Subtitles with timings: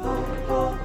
[0.00, 0.76] Hello.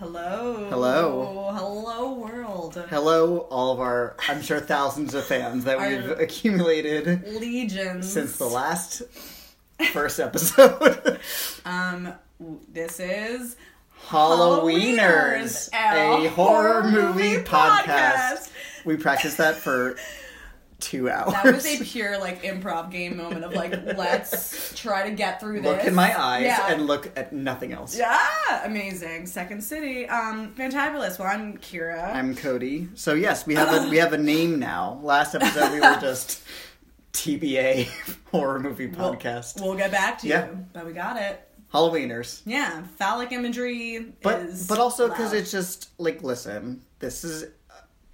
[0.00, 1.52] Hello.
[1.54, 2.84] Hello, world.
[2.90, 8.12] Hello, all of our, I'm sure, thousands of fans that we've accumulated Legions.
[8.12, 9.02] since the last
[9.92, 11.20] first episode.
[11.64, 12.12] Um,
[12.68, 13.56] this is
[14.08, 18.50] Halloweeners, Halloweeners, a horror movie podcast.
[18.84, 19.96] We practiced that for
[20.80, 21.32] two hours.
[21.32, 25.62] That was a pure like improv game moment of like, let's try to get through
[25.62, 25.64] this.
[25.76, 26.72] look in my eyes Yeah.
[26.72, 27.96] and look at nothing else.
[27.96, 28.20] Yeah,
[28.64, 29.26] amazing.
[29.26, 30.06] Second City.
[30.08, 31.18] Um, fantabulous.
[31.18, 32.14] Well, I'm Kira.
[32.14, 32.88] I'm Cody.
[32.94, 35.00] So yes, we have a we have a name now.
[35.02, 36.42] Last episode we were just
[37.14, 37.88] TBA
[38.30, 39.60] horror movie We'll- podcast.
[39.62, 40.46] We'll, get back to Yeah.
[40.48, 41.40] you, but we got it.
[41.74, 42.40] Halloweeners.
[42.46, 44.66] Yeah, phallic imagery But is.
[44.68, 47.46] but also because it's just like listen, this is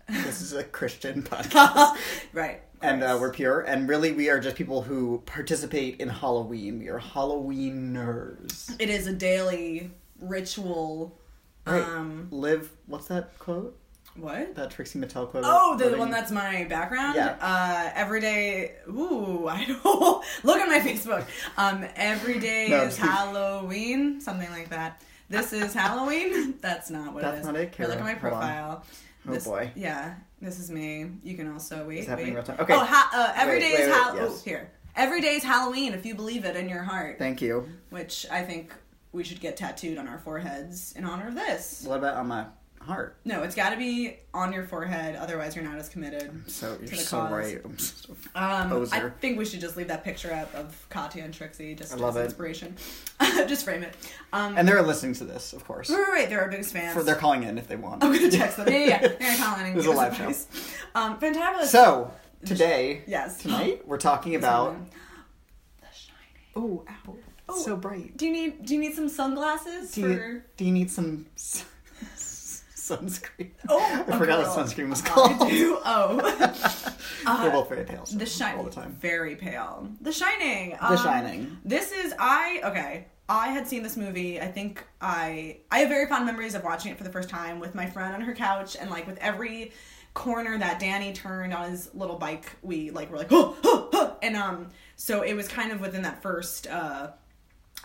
[0.08, 1.96] this is a Christian podcast,
[2.32, 2.62] right.
[2.82, 6.78] and uh, we're pure, and really we are just people who participate in Halloween.
[6.78, 8.74] We are Halloweeners.
[8.80, 11.16] It is a daily ritual.
[11.66, 11.82] Right.
[11.82, 12.70] Um, Live.
[12.86, 13.76] What's that quote?
[14.16, 14.54] What?
[14.54, 15.44] That Trixie Mattel quote.
[15.46, 17.14] Oh, the one that's my background.
[17.16, 17.36] Yeah.
[17.40, 18.72] Uh, every day.
[18.88, 21.24] Ooh, I don't look at my Facebook.
[21.56, 22.96] Um, every day No, is.
[22.96, 25.02] Halloween, something like that.
[25.28, 26.54] This is Halloween.
[26.60, 28.84] That's not what it That's not it, Here, look at my profile.
[29.28, 29.70] Oh, This- boy.
[29.76, 31.06] Yeah, this is me.
[31.22, 31.98] You can also wait.
[32.00, 32.56] It's happening real time.
[32.60, 32.74] Okay.
[32.74, 34.22] Oh, ha- uh, every Wait, day wait, is Halloween.
[34.24, 34.44] yes.
[34.44, 34.70] here.
[34.96, 37.18] Every day is Halloween if you believe it in your heart.
[37.18, 37.68] Thank you.
[37.90, 38.74] which I think
[39.12, 41.84] we should get tattooed on our foreheads in honor of this.
[41.86, 42.46] What about on my
[42.80, 43.16] heart?
[43.24, 46.30] No, it's got to be on your forehead, otherwise you're not as committed.
[46.50, 47.30] So you're the so cause.
[47.32, 47.60] right.
[47.64, 51.32] I'm so- Um, I think we should just leave that picture up of Katya and
[51.34, 52.24] Trixie just I love as it.
[52.26, 52.76] inspiration.
[53.46, 53.94] just frame it.
[54.32, 55.90] Um, And they're listening to this, of course.
[55.90, 56.94] wait, wait, wait, they're our biggest fans.
[56.94, 58.02] For they're calling in if they want.
[58.02, 58.68] I'm gonna text them.
[58.68, 58.98] Yeah, yeah, yeah.
[59.18, 60.22] They're gonna in and This is a us live show.
[60.22, 60.46] advice.
[60.94, 61.64] Um, fantabulous.
[61.66, 62.12] So
[62.46, 64.74] today, yes, tonight, we're talking about.
[65.80, 66.16] The Shining.
[66.56, 67.16] Oh, ow!
[67.50, 68.16] It's so bright.
[68.16, 70.08] Do you need Do you need some sunglasses Do for?
[70.08, 71.64] you, do you need some s- s-
[72.90, 73.50] sunscreen?
[73.68, 74.56] Oh, I forgot girl.
[74.56, 75.42] what sunscreen was called.
[75.42, 75.78] I do.
[75.84, 76.96] Oh.
[77.42, 78.06] We're both very pale.
[78.06, 78.58] so The Shining.
[78.58, 78.92] all the time.
[79.00, 79.88] Very pale.
[80.00, 80.70] The Shining.
[80.80, 81.58] The Shining.
[81.64, 83.06] This is I okay.
[83.28, 84.40] I had seen this movie.
[84.40, 87.60] I think I I have very fond memories of watching it for the first time
[87.60, 89.72] with my friend on her couch and like with every
[90.14, 94.16] corner that Danny turned on his little bike, we like were like oh, oh, oh.
[94.22, 97.10] and um so it was kind of within that first uh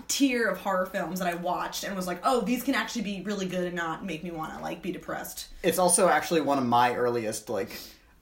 [0.07, 3.22] tier of horror films that I watched and was like, "Oh, these can actually be
[3.22, 6.57] really good and not make me want to like be depressed." It's also actually one
[6.57, 7.72] of my earliest like,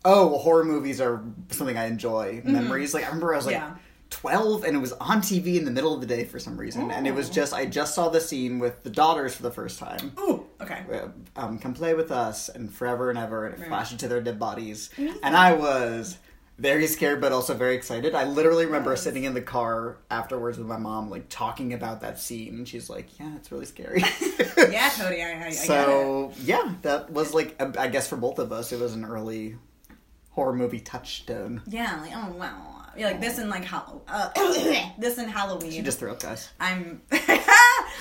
[0.06, 2.42] oh, horror movies are something I enjoy.
[2.44, 2.94] Memories.
[2.94, 3.56] Like I remember I was like.
[3.58, 3.74] Mm-hmm.
[3.74, 3.78] Yeah.
[4.10, 6.92] 12 and it was on TV in the middle of the day for some reason
[6.92, 9.80] and it was just I just saw the scene with the daughters for the first
[9.80, 10.84] time Ooh, okay.
[10.94, 13.70] uh, um, come play with us and forever and ever and it Right.
[13.70, 14.92] flashed into their dead bodies
[15.24, 16.20] and i was
[16.64, 19.04] very scared but also very excited i literally remember Yes.
[19.04, 22.90] sitting in the car afterwards with my mom like talking about that scene and she's
[22.90, 24.02] like yeah it's really scary
[24.58, 28.52] Yeah, Cody, I, I, I so yeah that was like i guess for both of
[28.54, 29.58] us it was an early
[30.32, 34.30] horror movie touchstone Yeah, like oh wow, yeah, like this and like Hall- uh,
[34.98, 35.72] this and Halloween.
[35.72, 37.02] she just threw up guys I'm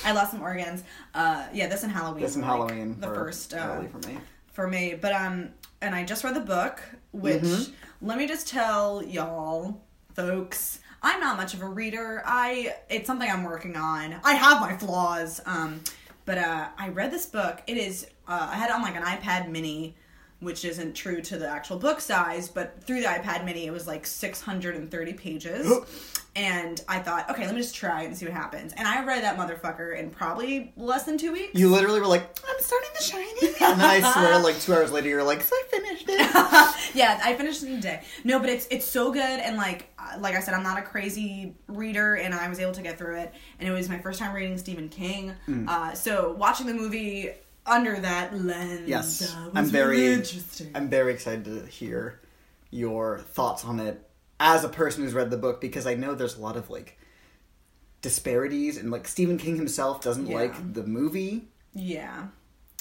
[0.04, 0.82] I lost some organs.
[1.14, 2.22] Uh, yeah, this and Halloween.
[2.22, 4.18] this and like, halloween the first uh, early for me
[4.52, 4.94] for me.
[5.00, 5.50] But um,
[5.82, 8.06] and I just read the book, which Mm-hmm.
[8.06, 9.80] let me just tell y'all,
[10.14, 10.80] folks.
[11.04, 12.22] I'm not much of a reader.
[12.24, 14.16] I it's something I'm working on.
[14.24, 15.40] I have my flaws.
[15.46, 15.80] Um,
[16.24, 17.60] but uh, I read this book.
[17.66, 19.96] It is uh, I had it on like an iPad Mini,
[20.40, 23.86] which isn't true to the actual book size, but through the iPad Mini, it was
[23.88, 25.66] like 630 pages.
[26.34, 28.72] and I thought, okay, let me just try it and see what happens.
[28.72, 31.58] And I read that motherfucker in probably less than two weeks.
[31.58, 34.90] you literally were like i'm starting the shining and then i swear like two hours
[34.92, 36.20] later you're like so i finished it
[36.94, 38.02] yeah, I finished it in a day.
[38.24, 40.82] No, but it's it's so good and like uh, like I said, I'm not a
[40.82, 43.32] crazy reader, and I was able to get through it.
[43.58, 45.34] And it was my first time reading Stephen King.
[45.48, 45.68] Mm.
[45.68, 47.30] Uh, so watching the movie
[47.66, 50.70] under that lens, Yes, was I'm very, really interesting.
[50.74, 52.20] I'm very excited to hear
[52.70, 54.00] your thoughts on it
[54.42, 56.98] as a person who's read the book because I know there's a lot of like
[58.02, 60.36] disparities and like Stephen King himself doesn't Yeah.
[60.36, 62.26] like the movie yeah,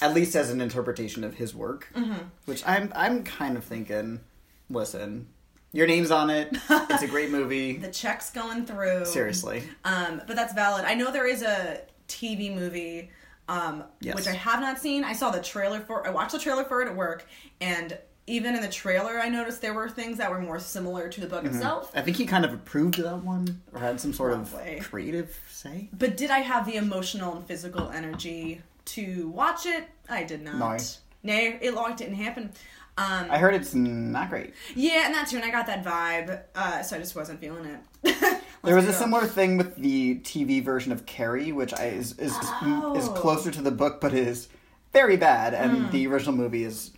[0.02, 2.24] at least as an interpretation of his work, Mm-hmm.
[2.44, 4.20] which I'm I'm kind of thinking,
[4.68, 5.28] listen,
[5.72, 6.54] your name's on it.
[6.68, 7.76] It's a great movie.
[7.78, 9.06] the checks going through.
[9.06, 10.84] Seriously, Um, but that's valid.
[10.84, 13.08] I know there is a TV movie,
[13.48, 14.14] um, Yes.
[14.16, 15.04] which I have not seen.
[15.04, 16.06] I saw the trailer for.
[16.06, 17.24] I watched the trailer for it at work,
[17.62, 17.96] and
[18.32, 21.26] even in the trailer, I noticed there were things that were more similar to the
[21.26, 21.56] book Mm-hmm.
[21.56, 21.90] itself.
[21.94, 24.78] I think he kind of approved of that one or had some sort Probably.
[24.78, 25.88] of creative say.
[25.92, 29.84] But did I have the emotional and physical energy to watch it?
[30.08, 30.56] I did not.
[30.58, 30.76] No.
[31.24, 32.52] Nay, it long didn't happen.
[32.98, 34.54] Um, I heard it's not great.
[34.74, 37.64] yeah, and that too, and I got that vibe, uh, so I just wasn't feeling
[38.04, 38.38] it.
[38.64, 42.30] There was a similar thing with the TV version of Carrie, which I, is is,
[42.36, 43.12] is Oh.
[43.16, 44.48] closer to the book, but is
[44.92, 45.54] very bad.
[45.54, 45.90] And Hmm.
[45.90, 46.90] the original movie is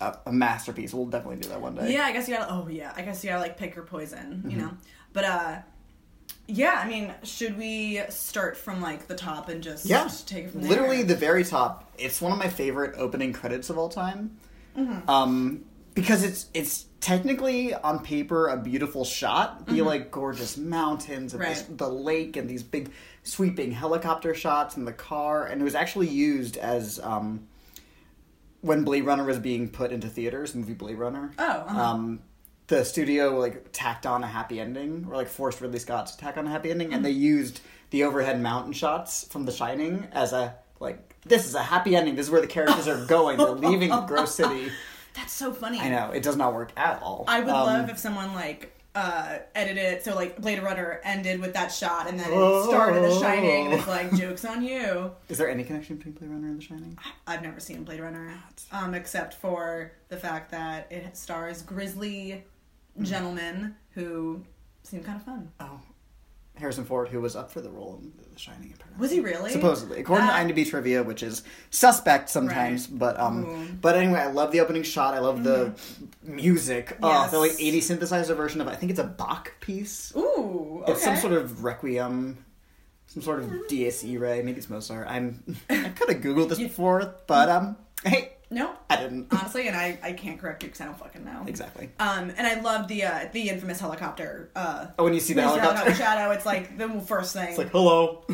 [0.00, 0.94] a, a masterpiece.
[0.94, 1.92] We'll definitely do that one day.
[1.92, 2.52] Yeah, I guess you gotta.
[2.52, 4.58] Oh yeah, I guess you gotta like pick your poison, you Mm-hmm.
[4.66, 4.70] know.
[5.12, 5.56] But uh,
[6.46, 10.50] yeah, I mean, should we start from like the top and just Yeah, take it
[10.52, 10.70] from there?
[10.70, 11.90] literally the very top.
[11.98, 14.36] It's one of my favorite opening credits of all time,
[15.08, 15.64] um,
[15.94, 19.66] because it's it's technically on paper a beautiful shot.
[19.66, 22.90] Be like gorgeous mountains and this, the lake and these big
[23.22, 27.46] sweeping helicopter shots and the car, and it was actually used as um,
[28.60, 31.32] when Blade Runner was being put into theaters, movie Blade Runner.
[31.38, 31.80] Oh, uh-huh.
[31.82, 32.20] Um,
[32.66, 36.36] the studio like tacked on a happy ending, or like forced Ridley Scott to tack
[36.36, 36.96] on a happy ending, Mm-hmm.
[36.96, 37.60] and they used
[37.90, 42.14] the overhead mountain shots from The Shining as a like this is a happy ending.
[42.14, 43.36] This is where the characters are going.
[43.38, 44.70] They're leaving Gross City.
[45.20, 45.78] That's so funny.
[45.78, 47.24] I know it does not work at all.
[47.28, 51.40] I would Um, love if someone like uh edited it so like Blade Runner ended
[51.40, 52.66] with that shot and then it Oh.
[52.68, 55.12] started The Shining and it's like jokes on you.
[55.28, 56.98] Is there any connection between Blade Runner and The Shining?
[57.26, 58.32] I've never seen Blade Runner,
[58.72, 62.42] um, except for the fact that it stars grizzly
[63.00, 64.42] gentlemen who
[64.82, 65.52] seem kind of fun.
[65.60, 65.80] Oh,
[66.60, 69.00] Harrison Ford, who was up for the role in The Shining, apparently.
[69.00, 69.50] Was he really?
[69.50, 72.98] Supposedly, according That- to IMDb trivia, which is suspect sometimes, Right.
[72.98, 73.68] but um, Ooh.
[73.80, 75.14] but anyway, I love the opening shot.
[75.14, 75.72] I love the
[76.22, 76.96] music.
[77.02, 77.30] Oh, Yes.
[77.30, 80.12] the like eighty synthesizer version of I think it's a Bach piece.
[80.16, 80.92] Ooh, okay.
[80.92, 82.44] It's some sort of requiem,
[83.06, 84.42] some sort of Dies Irae.
[84.42, 85.06] Maybe it's Mozart.
[85.08, 88.76] I'm I could have googled this before, but um, hey, Nope.
[88.90, 89.28] I didn't.
[89.32, 91.44] Honestly, and I, I can't correct you because I don't fucking know.
[91.46, 91.90] exactly.
[92.00, 94.50] Um, and I love the uh, the infamous helicopter.
[94.56, 97.48] Uh, Oh, when you see the see helicopter, shadow, it's like the first thing.
[97.50, 98.24] it's like hello.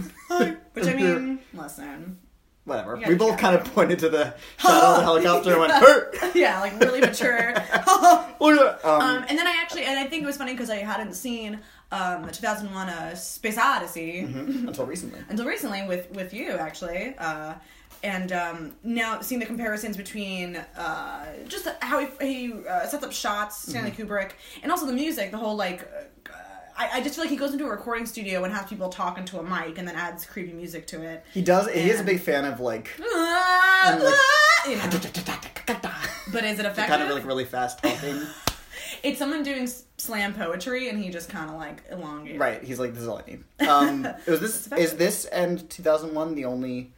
[0.72, 2.18] Which I mean, listen,
[2.64, 2.96] whatever.
[2.96, 6.60] We both kind of pointed to the shadow of the helicopter and went, "Hurt." yeah,
[6.60, 7.52] like really mature.
[7.54, 8.84] Look at that.
[8.84, 11.12] Um, Um, and then I actually, and I think it was funny because I hadn't
[11.14, 11.60] seen
[11.92, 15.20] um, 2001: A Space Odyssey until recently.
[15.28, 17.14] until recently with with you actually.
[17.18, 17.54] Uh,
[18.06, 23.12] and um, now seeing the comparisons between uh, just how he, he uh, sets up
[23.12, 24.02] shots, Stanley Mm-hmm.
[24.12, 24.30] Kubrick,
[24.62, 25.82] and also the music, the whole like.
[25.82, 26.32] Uh,
[26.78, 29.16] I, I just feel like he goes into a recording studio and has people talk
[29.16, 31.24] into a mic and then adds creepy music to it.
[31.32, 31.70] He does.
[31.70, 32.90] He is a big fan of like.
[33.86, 34.14] And, like-
[34.68, 34.90] you know.
[36.32, 36.86] But is it effective?
[36.86, 38.20] kind of like really fast talking.
[39.02, 39.68] It's someone doing
[39.98, 42.38] slam poetry, and he just kind of like elongates.
[42.38, 42.62] right.
[42.62, 43.44] He's like, this is all I need.
[43.68, 46.92] Um, was this is this and 2001 the only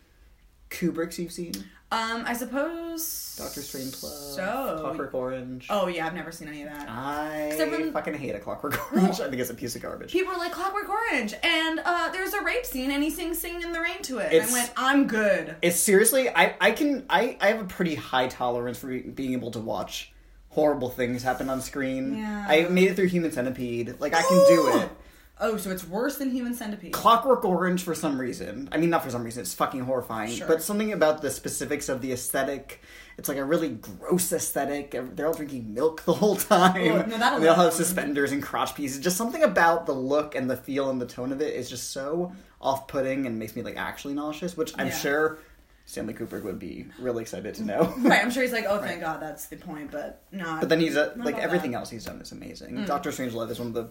[0.70, 1.55] Kubricks you've seen?
[1.91, 3.35] Um, I suppose.
[3.38, 4.79] Doctor Strangelove, So.
[4.82, 5.69] Clockwork Orange.
[5.70, 6.87] Oh yeah, I've never seen any of that.
[6.87, 9.20] I fucking hate a Clockwork Orange.
[9.20, 10.12] I think it's a piece of garbage.
[10.12, 13.62] People were like Clockwork Orange, and uh, there's a rape scene, and he sings "Singing
[13.62, 14.32] in the Rain" to it.
[14.35, 15.56] And I went, I'm good.
[15.62, 19.50] It's seriously, I, I can, I, I have a pretty high tolerance for being able
[19.53, 20.12] to watch
[20.50, 22.19] horrible things happen on screen.
[22.19, 22.44] Yeah.
[22.47, 23.99] I made it through Human Centipede.
[23.99, 24.91] Like, I can do it.
[25.40, 26.93] Oh, so it's worse than Human Centipede.
[26.93, 28.69] Clockwork Orange for some reason.
[28.73, 29.43] I mean, not for some reason.
[29.43, 30.32] It's fucking horrifying.
[30.32, 30.46] Sure.
[30.49, 32.81] But something about the specifics of the aesthetic.
[33.17, 34.96] It's like a really gross aesthetic.
[35.14, 36.76] They're all drinking milk the whole time.
[36.93, 39.00] Oh, no, that and they all have suspenders and crotch pieces.
[39.00, 41.91] Just something about the look and the feel and the tone of it is just
[41.91, 44.56] so off-putting and makes me like actually nauseous.
[44.56, 44.99] Which I'm Yeah.
[44.99, 45.38] sure
[45.87, 47.94] Stanley Kubrick would be really excited to know.
[47.98, 49.91] right, I'm sure he's like, oh, thank God, that's the point.
[49.91, 50.58] But no.
[50.60, 51.79] But then he's a, like everything that.
[51.79, 51.81] Mm.
[51.81, 52.84] else he's done is amazing.
[52.84, 53.89] Doctor Strangelove is one of the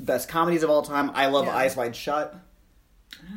[0.00, 1.10] best comedies of all time.
[1.14, 1.56] I love Yeah.
[1.56, 2.34] Eyes Wide Shut.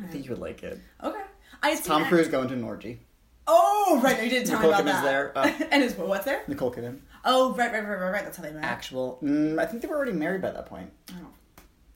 [0.02, 0.80] I think you would like it.
[1.02, 1.20] Okay.
[1.62, 3.00] I Tom Cruise going to an orgy.
[3.46, 4.22] Oh, right.
[4.22, 5.34] You didn't tell Nicole me about Kidman's that.
[5.34, 5.38] there.
[5.62, 6.42] Uh, and his what's there?
[6.48, 6.98] Nicole Kidman.
[7.24, 8.24] Oh, right, right, right, right, right.
[8.24, 8.64] That's how they met.
[8.64, 9.18] Actual.
[9.22, 10.90] Mm, I think they were already married by that point.
[11.12, 11.26] Oh,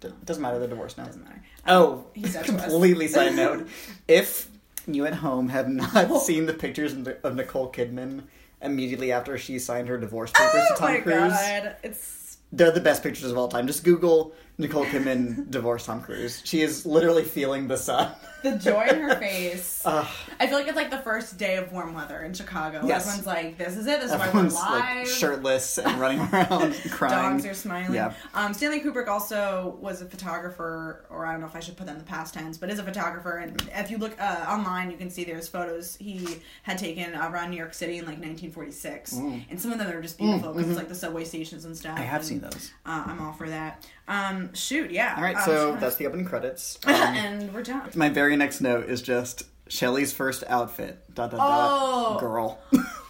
[0.01, 0.59] D- doesn't matter.
[0.59, 1.05] They're divorced now.
[1.05, 1.43] doesn't matter.
[1.67, 2.65] Oh, He's Dutch to us.
[2.71, 3.67] completely side note.
[4.09, 4.49] If
[4.87, 6.19] you at home have not Oh.
[6.21, 8.25] seen the pictures of Nicole Kidman
[8.63, 12.71] immediately after she signed her divorce papers Oh to Tom my Cruise, God, it's they're
[12.73, 13.67] the best pictures of all time.
[13.67, 16.43] Just Google Nicole Kidman divorced Tom Cruise.
[16.45, 18.13] She is literally feeling the sun.
[18.43, 19.83] the joy in her face.
[19.85, 20.07] Ugh.
[20.39, 22.83] I feel like it's like the first day of warm weather in Chicago.
[22.85, 23.07] Yes.
[23.07, 24.01] Everyone's like, "This is it.
[24.01, 27.33] This is Everyone's why we're like live." shirtless and running around crying.
[27.33, 27.95] Dogs are smiling.
[27.95, 28.15] Yeah.
[28.35, 31.87] Um, Stanley Kubrick also was a photographer, or I don't know if I should put
[31.87, 33.39] that in the past tense, but is a photographer.
[33.39, 37.51] And if you look uh, online, you can see there's photos he had taken around
[37.51, 40.79] New York City in like 1946, and some of them are just beautiful because it's
[40.79, 41.97] like the subway stations and stuff.
[41.97, 42.01] Mm.
[42.01, 42.73] I have and, seen those.
[42.87, 43.87] Uh, I'm all for that.
[44.11, 45.15] Um, shoot, yeah.
[45.17, 46.79] All right, Um, so that's the opening credits.
[46.87, 47.89] Um, and we're done.
[47.95, 50.99] my very next note is just Shelley's first outfit.
[51.15, 52.11] Dot dot Oh.
[52.15, 52.21] dot.
[52.21, 52.59] Girl.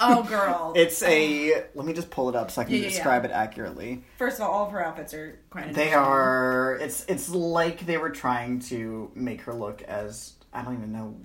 [0.00, 0.74] Oh, girl.
[0.76, 1.64] it's a.
[1.74, 2.90] Let me just pull it up so I can Yeah, yeah, yeah.
[2.90, 4.04] describe it accurately.
[4.18, 5.72] First of all, all of her outfits are quite.
[5.72, 6.76] They are.
[6.82, 11.16] It's it's like they were trying to make her look as I don't even know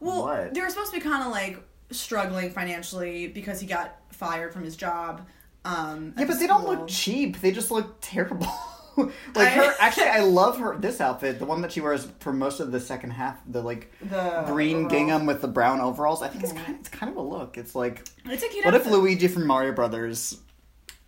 [0.00, 0.54] Well, what.
[0.54, 4.64] they were supposed to be kind of like struggling financially because he got fired from
[4.64, 5.26] his job
[5.64, 7.40] Um, Yeah, but the they don't look cheap.
[7.40, 8.48] They just look terrible.
[9.34, 10.76] like I- her, actually, I love her.
[10.78, 13.92] This outfit, the one that she wears for most of the second half, the like
[14.02, 14.92] The green overalls.
[14.92, 16.22] gingham with the brown overalls.
[16.22, 17.58] I think it's kind, of, it's kind of a look.
[17.58, 18.64] It's like, It's a cute.
[18.64, 18.86] what if.
[18.86, 20.38] Luigi from Mario Brothers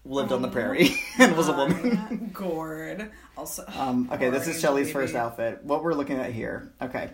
[0.04, 1.96] lived on the prairie and was a woman?
[1.96, 3.10] Um, Gourd.
[3.36, 3.64] Also.
[3.76, 5.62] Um, okay, this is Shelley's first outfit.
[5.64, 6.72] What we're looking at here.
[6.82, 7.10] Okay,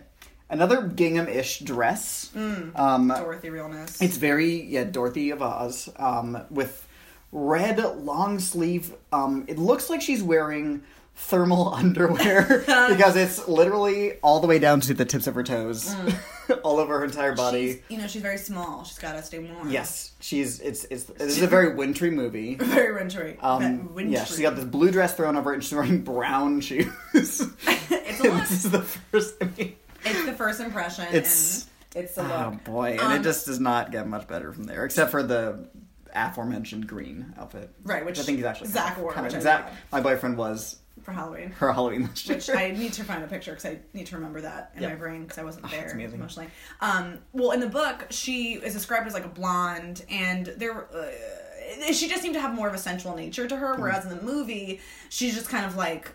[0.49, 2.31] another gingham-ish dress.
[2.35, 4.01] Um, Dorothy realness.
[4.01, 6.87] It's very yeah, Dorothy of Oz, um, with
[7.31, 8.93] red long sleeve.
[9.11, 10.83] Um, it looks like she's wearing
[11.15, 15.93] thermal underwear because it's literally all the way down to the tips of her toes,
[16.63, 17.73] all over her entire body.
[17.73, 18.83] She's, you know, she's very small.
[18.85, 19.69] She's got to stay warm.
[19.69, 20.59] Yes, she's.
[20.61, 21.03] It's it's.
[21.05, 22.55] This is a very wintry movie.
[22.55, 23.37] Very wintry.
[23.41, 24.13] Um, wintry.
[24.13, 26.87] yeah, she's got this blue dress thrown over it, and she's wearing brown shoes.
[27.13, 29.35] It's a this is the first.
[29.41, 32.31] I mean, It's the first impression, It's- and it's the look.
[32.31, 35.23] oh boy, and Um, it just does not get much better from there, except for
[35.23, 35.67] the
[36.13, 37.69] aforementioned green outfit.
[37.83, 39.73] Right, which I think he's actually Zach kind of, wore, kind of- Zach.
[39.91, 41.51] My boyfriend was for Halloween.
[41.51, 42.37] her Halloween last year.
[42.37, 44.91] Which I need to find a picture because I need to remember that in Yep.
[44.91, 46.49] my brain because I wasn't Oh, there emotionally.
[46.81, 51.91] Um, well, in the book, she is described as like a blonde, and there, uh,
[51.93, 53.61] she just seemed to have more of a sensual nature to Hmm.
[53.61, 53.75] her.
[53.75, 56.11] Whereas in the movie, she's just kind of like,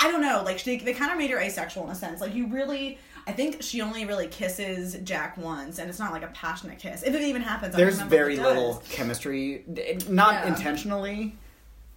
[0.00, 2.20] I don't know, like they, they kind of made her asexual in a sense.
[2.20, 2.98] Like you really.
[3.26, 7.02] I think she only really kisses Jack once, and it's not like a passionate kiss.
[7.02, 9.64] If it even happens, There's if very little chemistry,
[10.08, 10.48] not Yeah.
[10.48, 11.36] intentionally.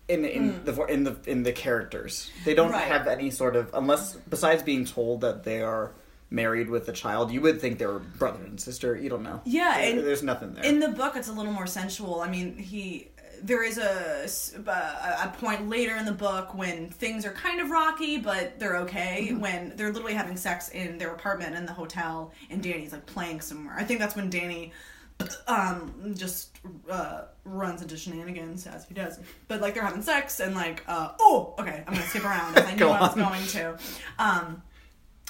[0.07, 2.75] In, in the in the in the characters, they don't Mm.
[2.75, 2.87] Right.
[2.87, 5.91] have any sort of unless besides being told that they are
[6.29, 7.29] married with a child.
[7.31, 8.95] You would think they were brother and sister.
[8.95, 9.41] You don't know.
[9.43, 10.63] Yeah, There- and there's nothing there.
[10.63, 12.21] In the book, it's a little more sensual.
[12.21, 13.09] I mean, he
[13.43, 14.27] there is a
[14.65, 19.29] a point later in the book when things are kind of rocky, but they're okay.
[19.29, 19.39] Mm-hmm.
[19.39, 23.41] When they're literally having sex in their apartment in the hotel, and Danny's like playing
[23.41, 23.75] somewhere.
[23.77, 24.73] I think that's when Danny.
[25.47, 26.59] Um, just
[26.91, 29.19] uh, runs into shenanigans as he does.
[29.47, 32.71] But like they're having sex and like, uh, oh, okay, I'm gonna skip around I
[32.73, 33.17] knew Go I was on.
[33.17, 33.77] going to.
[34.19, 34.61] Um,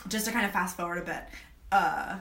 [0.09, 1.23] just to kind of fast forward a bit.
[1.71, 2.17] Uh,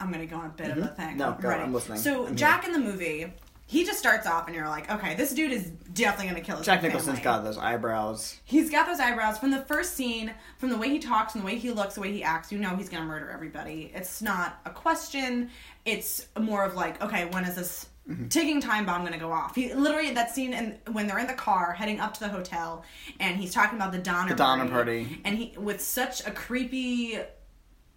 [0.00, 1.08] I'm gonna go on a bit of a thing.
[1.08, 1.18] Mm-hmm.
[1.18, 1.50] No, go?
[1.50, 1.98] I'm listening.
[1.98, 2.36] So I'm.
[2.36, 3.32] Jack in the movie,
[3.70, 6.64] he just starts off, and you're like, okay, this dude is definitely gonna kill his
[6.66, 6.88] Jack family.
[6.94, 8.38] Nicholson's got those eyebrows.
[8.44, 11.46] He's got those eyebrows from the first scene, from the way he talks and the
[11.46, 12.50] way he looks, the way he acts.
[12.50, 13.92] You know he's gonna murder everybody.
[13.94, 15.50] It's not a question.
[15.84, 18.28] It's more of like, okay, when is this Mm-hmm.
[18.28, 19.54] ticking time bomb gonna go off?
[19.54, 22.82] He literally that scene, and when they're in the car heading up to the hotel,
[23.20, 25.20] and he's talking about the Donner The Donner Party.
[25.26, 27.18] and he with such a creepy.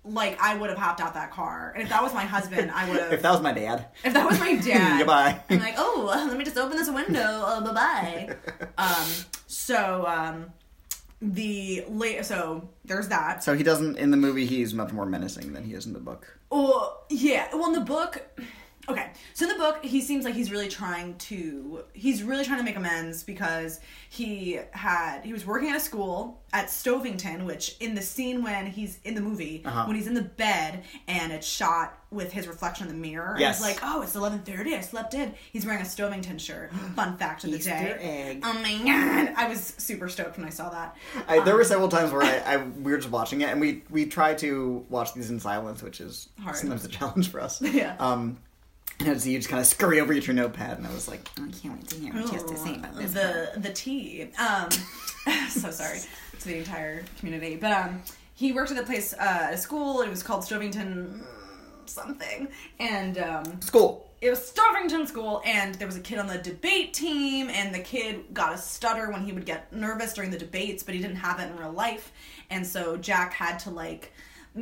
[0.04, 2.90] Like I would have hopped out that car, and if that was my husband, I
[2.90, 3.14] would have.
[3.18, 5.40] If that was my dad, If that was my dad, Goodbye.
[5.50, 7.20] I'm like, oh, let me just open this window.
[7.22, 8.36] Uh, bye bye.
[8.80, 9.08] um,
[9.46, 10.46] so um,
[11.22, 13.44] the late, so there's that.
[13.44, 14.48] so he doesn't in the movie.
[14.48, 16.36] He's much more menacing than he is in the book.
[16.52, 17.48] Oh yeah.
[17.54, 18.28] Well, in the book,
[18.90, 19.12] okay.
[19.34, 21.84] So in the book, he seems like he's really trying to.
[21.94, 26.42] He's really trying to make amends because he had he was working at a school
[26.54, 29.86] at Stovington, which in the scene when he's in the movie Uh-huh.
[29.86, 33.38] when he's in the bed and it's shot with his reflection in the mirror.
[33.40, 33.62] Yes.
[33.62, 34.76] And it's like, oh, it's eleven thirty.
[34.76, 35.34] I slept in.
[35.54, 36.74] He's wearing a Stovington shirt.
[36.96, 37.98] Fun fact of the Easter day.
[38.02, 38.42] egg.
[38.44, 39.34] Oh my god!
[39.38, 40.98] I was super stoked when I saw that.
[41.28, 43.84] I, there were several times where I, I we were just watching it, and we
[43.90, 46.58] we try to watch these in silence, which is Hard.
[46.58, 47.62] sometimes a challenge for us.
[47.72, 47.96] Yeah.
[48.00, 48.38] Um,
[49.08, 51.50] and see you just kind of scurry over your notepad, and I was like, I
[51.62, 53.14] can't wait to hear what she has to say about this.
[53.14, 54.30] the the tea.
[54.40, 54.70] Um,
[55.50, 56.00] so sorry
[56.40, 58.02] to the entire community, but um,
[58.34, 60.02] he worked at a place uh, at a school.
[60.02, 61.24] It was called Stovington
[61.86, 62.48] something,
[62.80, 64.10] and um, School.
[64.22, 67.80] it was Stovington School, and there was a kid on the debate team, and the
[67.80, 71.18] kid got a stutter when he would get nervous during the debates, but he didn't
[71.18, 72.12] have it in real life,
[72.50, 74.14] and so Jack had to like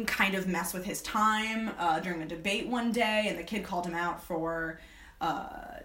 [0.06, 3.64] kind of mess with his time uh, during a debate one day, and the kid
[3.64, 4.80] called him out for
[5.22, 5.78] uh,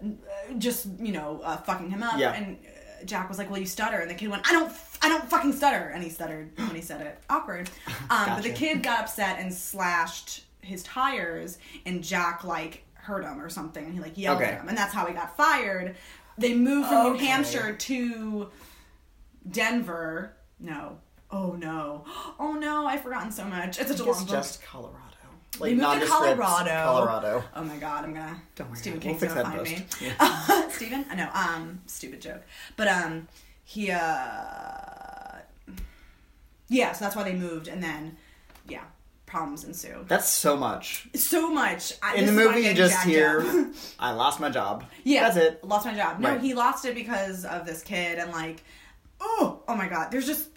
[0.57, 2.33] just you know uh, fucking him up, Yeah.
[2.33, 2.57] and.
[2.65, 2.69] uh,
[3.03, 4.71] Jack was like, "Well, you stutter," and the kid went, "I don't,
[5.01, 7.19] I don't fucking stutter," and he stuttered when he said it.
[7.29, 7.69] Awkward.
[8.09, 13.39] Um, But the kid got upset and slashed his tires, and Jack like hurt him
[13.39, 14.51] or something, and he like yelled Okay.
[14.51, 15.95] at him, and that's how he got fired.
[16.37, 18.49] They moved from New Hampshire to
[19.49, 20.33] Denver.
[20.59, 20.97] No.
[21.31, 22.05] Oh no.
[22.39, 22.85] Oh no.
[22.87, 23.79] I've forgotten so much.
[23.79, 24.29] It's such a long book.
[24.29, 24.99] just Colorado.
[25.61, 26.69] They moved to Colorado.
[26.83, 27.43] Colorado.
[27.55, 28.41] Oh my god, I'm gonna.
[28.55, 30.61] Don't worry, Stephen we'll King's fix gonna that find post.
[30.67, 30.69] me.
[30.71, 31.05] Stephen?
[31.09, 31.29] I know.
[31.33, 32.41] Um, stupid joke.
[32.75, 33.27] But um,
[33.63, 33.97] he uh,
[36.67, 36.91] yeah.
[36.93, 38.17] So that's why they moved, and then
[38.67, 38.83] yeah,
[39.25, 40.03] problems ensue.
[40.07, 41.07] That's so much.
[41.15, 41.93] So much.
[42.03, 45.23] I, In the is why I'm movie, you just hear, "I lost my job." Yeah,
[45.23, 45.63] that's it.
[45.63, 46.19] Lost my job.
[46.19, 46.41] No, Right.
[46.41, 48.63] he lost it because of this kid, and like,
[49.21, 50.11] oh, oh my god.
[50.11, 50.49] There's just,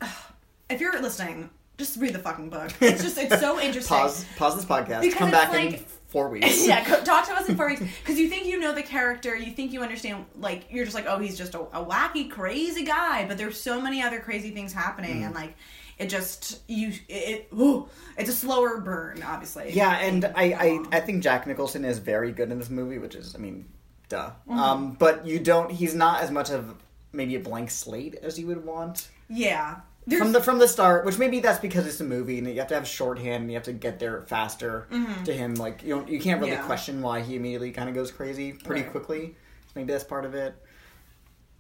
[0.71, 2.71] if you're listening, just read the fucking book.
[2.81, 3.97] It's just, it's so interesting.
[3.97, 4.25] Pause.
[4.37, 5.01] Pause this podcast.
[5.03, 6.67] Because Come back like in four weeks.
[6.67, 9.37] yeah, co- talk to us in four weeks because you think you know the character,
[9.37, 10.25] you think you understand.
[10.37, 13.27] Like you're just like, oh, he's just a, a wacky, crazy guy.
[13.27, 15.27] But there's so many other crazy things happening, Mm.
[15.27, 15.55] and like
[15.99, 17.49] it just you it.
[17.53, 19.71] ooh, it's a slower burn, obviously.
[19.73, 23.15] Yeah, and I, I, I think Jack Nicholson is very good in this movie, which
[23.17, 23.67] is, I mean,
[24.09, 24.31] duh.
[24.49, 24.59] Mm-hmm.
[24.59, 25.71] Um, but you don't.
[25.71, 26.75] He's not as much of
[27.13, 29.77] maybe a blank slate as you would want yeah.
[30.09, 31.05] There's, from the from the start.
[31.05, 33.57] Which maybe that's because it's a movie and you have to have shorthand and you
[33.57, 34.87] have to get there faster
[35.25, 35.55] to him.
[35.55, 36.63] Like you don't, you can't really Mm-hmm.
[36.63, 36.67] Yeah.
[36.67, 38.91] question why he immediately kind of goes crazy pretty Right.
[38.91, 39.35] quickly.
[39.75, 40.55] Maybe that's part of it.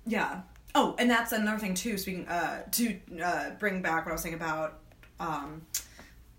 [0.06, 0.40] Yeah.
[0.74, 1.98] Oh, and that's another thing too.
[1.98, 4.78] Speaking uh, to uh, bring back what I was saying about
[5.20, 5.62] um,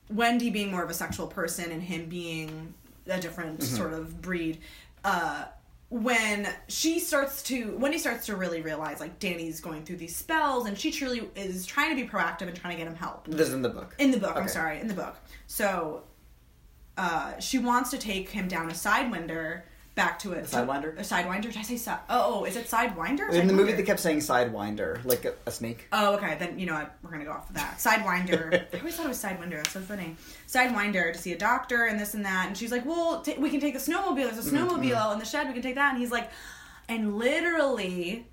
[0.09, 2.73] Wendy being more of a sexual person and him being
[3.07, 4.59] a different sort of breed.
[5.03, 5.45] Uh,
[5.89, 10.67] when she starts to Wendy starts to really realize like Danny's going through these spells
[10.67, 13.25] and she truly is trying to be proactive and trying to get him help.
[13.27, 13.95] This is in the book.
[13.97, 15.15] In the book, I'm sorry, in the book.
[15.47, 16.03] So
[16.95, 19.63] uh, she wants to take him down a sidewinder
[19.99, 20.45] back to it.
[20.45, 20.97] Sidewinder?
[20.97, 21.43] A sidewinder?
[21.43, 21.99] Did I say side?
[22.09, 23.29] Oh, oh, is it sidewinder?
[23.31, 23.77] in the movie, sidewinder?
[23.77, 25.87] they kept saying sidewinder, like a, a snake.
[25.91, 26.37] Oh, okay.
[26.39, 26.95] Then you know what?
[27.03, 27.77] We're gonna go off of that.
[27.77, 28.65] Sidewinder.
[28.73, 29.57] I always thought it was Sidewinder.
[29.57, 30.15] That's so funny.
[30.47, 32.47] Sidewinder to see a doctor and this and that.
[32.47, 34.15] And she's like, "Well, t- we can take the snowmobile.
[34.15, 35.13] There's a mm-hmm, snowmobile mm-hmm.
[35.13, 35.47] in the shed.
[35.47, 36.31] We can take that." And he's like,
[36.87, 38.25] and literally,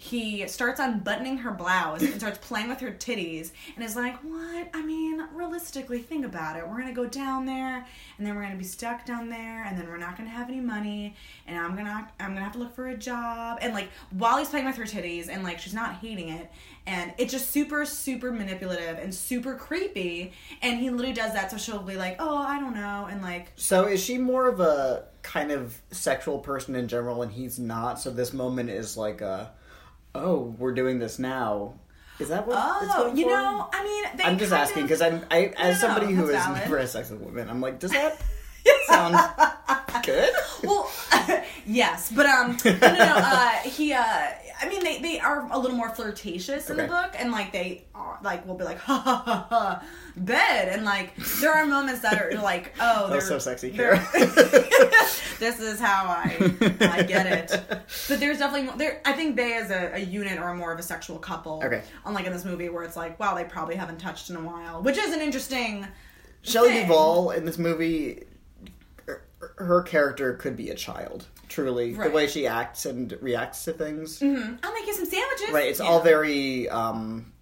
[0.00, 4.68] he starts unbuttoning her blouse and starts playing with her titties and is like, "What?
[4.72, 6.68] I mean, realistically, think about it.
[6.68, 7.84] We're gonna go down there,
[8.16, 10.60] and then we're gonna be stuck down there, and then we're not gonna have any
[10.60, 11.16] money,
[11.48, 14.48] and I'm gonna I'm gonna have to look for a job." And like while he's
[14.48, 16.48] playing with her titties, and like she's not hating it,
[16.86, 20.32] and it's just super super manipulative and super creepy.
[20.62, 23.50] And he literally does that, so she'll be like, "Oh, I don't know," and like
[23.56, 27.98] So is she more of a kind of sexual person in general, and he's not?
[27.98, 29.50] So this moment is like a,
[30.14, 31.74] oh, we're doing this now.
[32.18, 32.82] Is that what?
[32.82, 35.88] it's Oh, going you know, I mean, I'm just asking because I'm I as No,
[35.88, 36.62] somebody who has valid.
[36.62, 38.20] never had sex with women, I'm like, does that
[38.86, 39.16] sound
[40.04, 40.30] good?
[40.64, 40.90] well,
[41.66, 43.14] yes, but um, no, no, no.
[43.16, 44.02] Uh, he, uh,
[44.60, 47.84] I mean, they they are a little more flirtatious in the book, and like they
[47.94, 49.82] are, like will be like ha ha ha ha
[50.16, 53.96] bed, and like there are moments that are like oh, they're- so sexy, they're-
[55.38, 56.34] this is how I
[56.80, 57.50] I get it.
[58.08, 59.00] But there's definitely more, there.
[59.04, 61.62] I think they as a, a unit are more of a sexual couple.
[61.64, 61.82] Okay.
[62.04, 64.82] Unlike in this movie where it's like wow, they probably haven't touched in a while,
[64.82, 65.86] which is an interesting.
[66.42, 66.82] Shelley.
[66.82, 68.24] Duvall in this movie,
[69.06, 69.22] her,
[69.56, 71.26] her character could be a child.
[71.48, 72.08] Truly, Right.
[72.10, 74.58] the way she acts and reacts to things, Mhm.
[74.62, 75.50] I'll make you some sandwiches.
[75.50, 75.68] right?
[75.68, 75.86] It's Yeah.
[75.86, 77.32] all very um,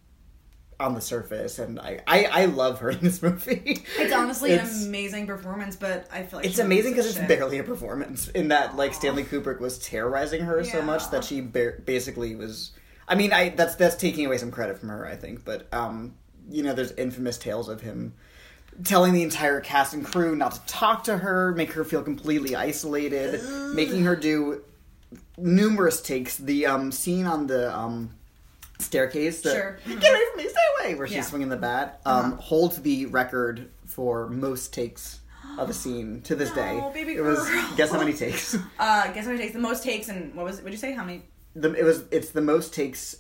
[0.78, 3.82] on the surface, and I, I I love her in this movie.
[3.98, 7.58] It's honestly It's- an amazing performance, but I feel like It's amazing because it's barely
[7.58, 8.28] a performance.
[8.28, 12.72] In that, like Stanley Kubrick was terrorizing her so much that she ba- basically was.
[13.08, 15.44] I mean, I that's that's taking away some credit from her, I think.
[15.44, 16.14] But um,
[16.50, 18.12] you know, there's infamous tales of him
[18.84, 22.54] telling the entire cast and crew not to talk to her, make her feel completely
[22.56, 23.40] isolated,
[23.74, 24.62] making her do
[25.36, 26.36] numerous takes.
[26.36, 28.10] The um scene on the um
[28.78, 29.78] staircase, the, Sure.
[29.86, 31.20] get away from me, stay away, where she's Yeah.
[31.20, 31.28] Uh-huh.
[31.30, 35.20] swinging the bat, um, holds the record for most takes
[35.58, 36.78] of a scene to this day.
[36.82, 37.38] Oh, baby it was
[37.76, 38.54] guess how many takes?
[38.78, 39.52] Uh, guess how many takes?
[39.54, 40.60] The most takes, and what was?
[40.62, 41.22] Would you say how many?
[41.54, 43.16] the, it was it's the most takes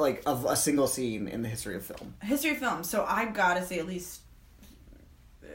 [0.00, 2.14] like of a single scene in the history of film.
[2.22, 2.82] History of film.
[2.84, 4.22] So I gotta say at least
[5.44, 5.46] uh,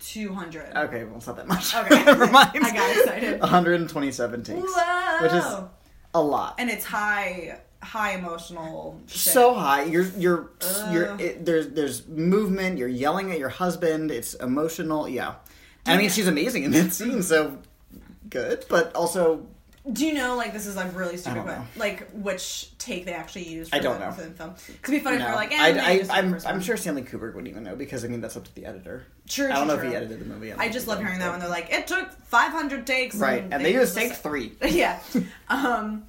[0.00, 0.76] two hundred.
[0.76, 1.74] Okay, well it's not that much.
[1.74, 2.04] Okay.
[2.04, 2.50] never mind.
[2.54, 3.40] I got excited.
[3.40, 5.22] 127 takes, Whoa!
[5.22, 5.44] which is
[6.14, 6.56] a lot.
[6.58, 9.00] and it's high, high emotional.
[9.06, 9.32] Shit.
[9.32, 9.84] so high.
[9.84, 10.50] You're you're
[10.90, 12.78] you're it, there's there's movement.
[12.78, 14.10] You're yelling at your husband.
[14.10, 15.08] It's emotional.
[15.08, 15.36] Yeah,
[15.86, 17.22] and I mean she's amazing in that scene.
[17.22, 17.58] So
[18.28, 19.46] good, but also
[19.90, 21.64] Do you know, like, this is like really stupid, but know.
[21.76, 23.70] like which take they actually used?
[23.70, 24.12] For I don't the, know.
[24.12, 25.24] For the film, could be funny no.
[25.24, 25.68] if we're like, eh, I,
[26.08, 28.44] I, am I'm, I'm sure Stanley Kubrick wouldn't even know because I mean that's up
[28.44, 29.06] to the editor.
[29.28, 30.52] True, I don't know true, if he edited the movie.
[30.52, 33.16] I just love hearing that when they're like, it took 500 takes.
[33.16, 34.52] Right, and they used take three.
[34.64, 35.00] yeah.
[35.48, 36.04] Um,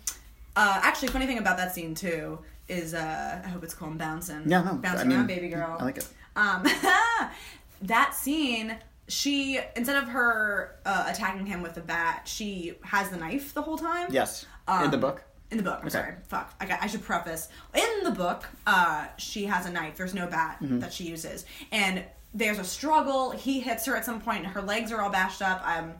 [0.56, 4.44] uh, actually, funny thing about that scene too is uh, I hope it's called bouncing.
[4.46, 5.78] Yeah, no, bouncing I mean, around, baby girl.
[5.80, 6.08] I like it.
[6.36, 6.64] Um,
[7.82, 8.76] that scene,
[9.08, 13.62] she instead of her uh, attacking him with the bat, she has the knife the
[13.62, 14.08] whole time.
[14.12, 15.24] Yes, in the Um, book.
[15.52, 15.89] In the book, I'm Okay.
[15.89, 16.13] sorry.
[16.30, 16.52] Fuck.
[16.60, 17.48] I, got, I should preface.
[17.76, 19.98] In the book, uh, she has a knife.
[19.98, 20.80] There's no bat Mm-hmm.
[20.80, 21.46] that she uses.
[21.72, 23.30] And there's a struggle.
[23.32, 25.62] He hits her at some point, and her legs are all bashed up.
[25.68, 25.94] Um,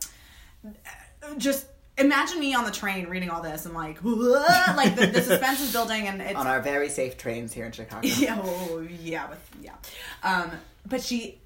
[1.38, 5.62] just imagine me on the train reading all this and like, like the, the suspense
[5.62, 8.08] is building, and it's On our very safe trains here in Chicago.
[8.08, 9.74] yeah, oh, yeah, with yeah.
[10.24, 10.50] Um,
[10.88, 11.40] but she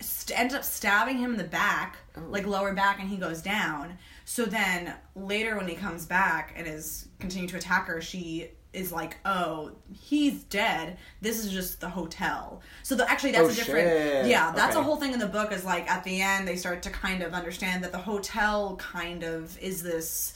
[0.00, 2.20] st- ends up stabbing him in the back, Oh.
[2.28, 3.98] like lower back, and he goes down.
[4.24, 8.90] So then later, when he comes back and is continuing to attack her, she is
[8.90, 10.96] like, oh, he's dead.
[11.20, 12.60] This is just the hotel.
[12.82, 13.86] So the, actually, that's Oh, a different.
[13.88, 14.26] shit.
[14.26, 15.52] Yeah, that's a whole thing in the book.
[15.52, 19.22] Is like at the end they start to kind of understand that the hotel kind
[19.22, 20.34] of is this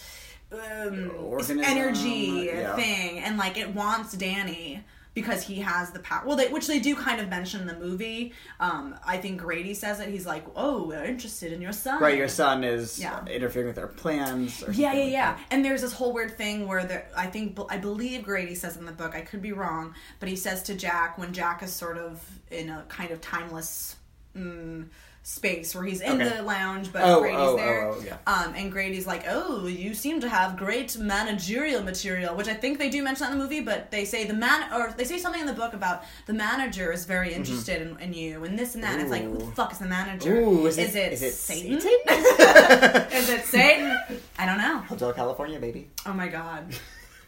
[0.52, 2.74] um, Organism, energy yeah.
[2.76, 6.22] thing, and like it wants Danny because he has the power.
[6.26, 8.32] Well, they, which they do kind of mention in the movie.
[8.60, 10.08] Um, I think Grady says it.
[10.08, 13.24] He's like, "Oh, we're interested in your son." Right, your son is Yeah.
[13.26, 14.62] interfering with their plans.
[14.62, 15.32] Or Yeah, yeah, like yeah.
[15.34, 15.40] that.
[15.50, 18.84] And there's this whole weird thing where there, I think I believe Grady says in
[18.86, 19.14] the book.
[19.14, 22.68] I could be wrong, but he says to Jack when Jack is sort of in
[22.70, 23.96] a kind of timeless
[24.36, 24.86] mm,
[25.28, 26.36] space where he's in Okay.
[26.38, 27.82] the lounge, but Oh, Grady's oh, there.
[27.88, 28.16] oh, oh, yeah.
[28.26, 32.78] Um, and Grady's like, "Oh, you seem to have great managerial material," which I think
[32.78, 35.18] they do mention that in the movie, but they say the man or they say
[35.18, 38.74] something in the book about the manager is very interested in, in you and this
[38.74, 38.94] and that.
[38.94, 39.52] And it's like, who the Mm-hmm.
[39.52, 40.34] Fuck is the manager?
[40.40, 41.80] Ooh, is, is it, it is it Satan?
[41.80, 42.00] Satan?
[43.12, 43.98] is it Satan?
[44.38, 44.78] I don't know.
[44.78, 45.90] Hotel California, baby.
[46.06, 46.64] Oh my god.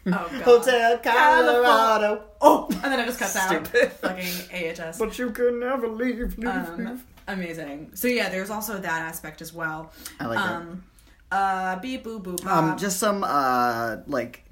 [0.07, 0.43] Oh god.
[0.43, 2.25] Hotel Colorado.
[2.41, 3.67] Oh, and then it just cuts out.
[3.67, 3.93] Stupid.
[3.93, 4.35] Fucking
[4.81, 4.99] AHS.
[4.99, 6.39] But you can never leave.
[6.39, 7.05] leave, Um, leave.
[7.33, 7.91] Amazing.
[7.95, 9.93] So yeah, there's also that aspect as well.
[10.19, 10.53] I like that.
[10.57, 10.83] um,
[11.31, 12.45] Uh, beep boop boop.
[12.47, 14.45] Um, just some uh like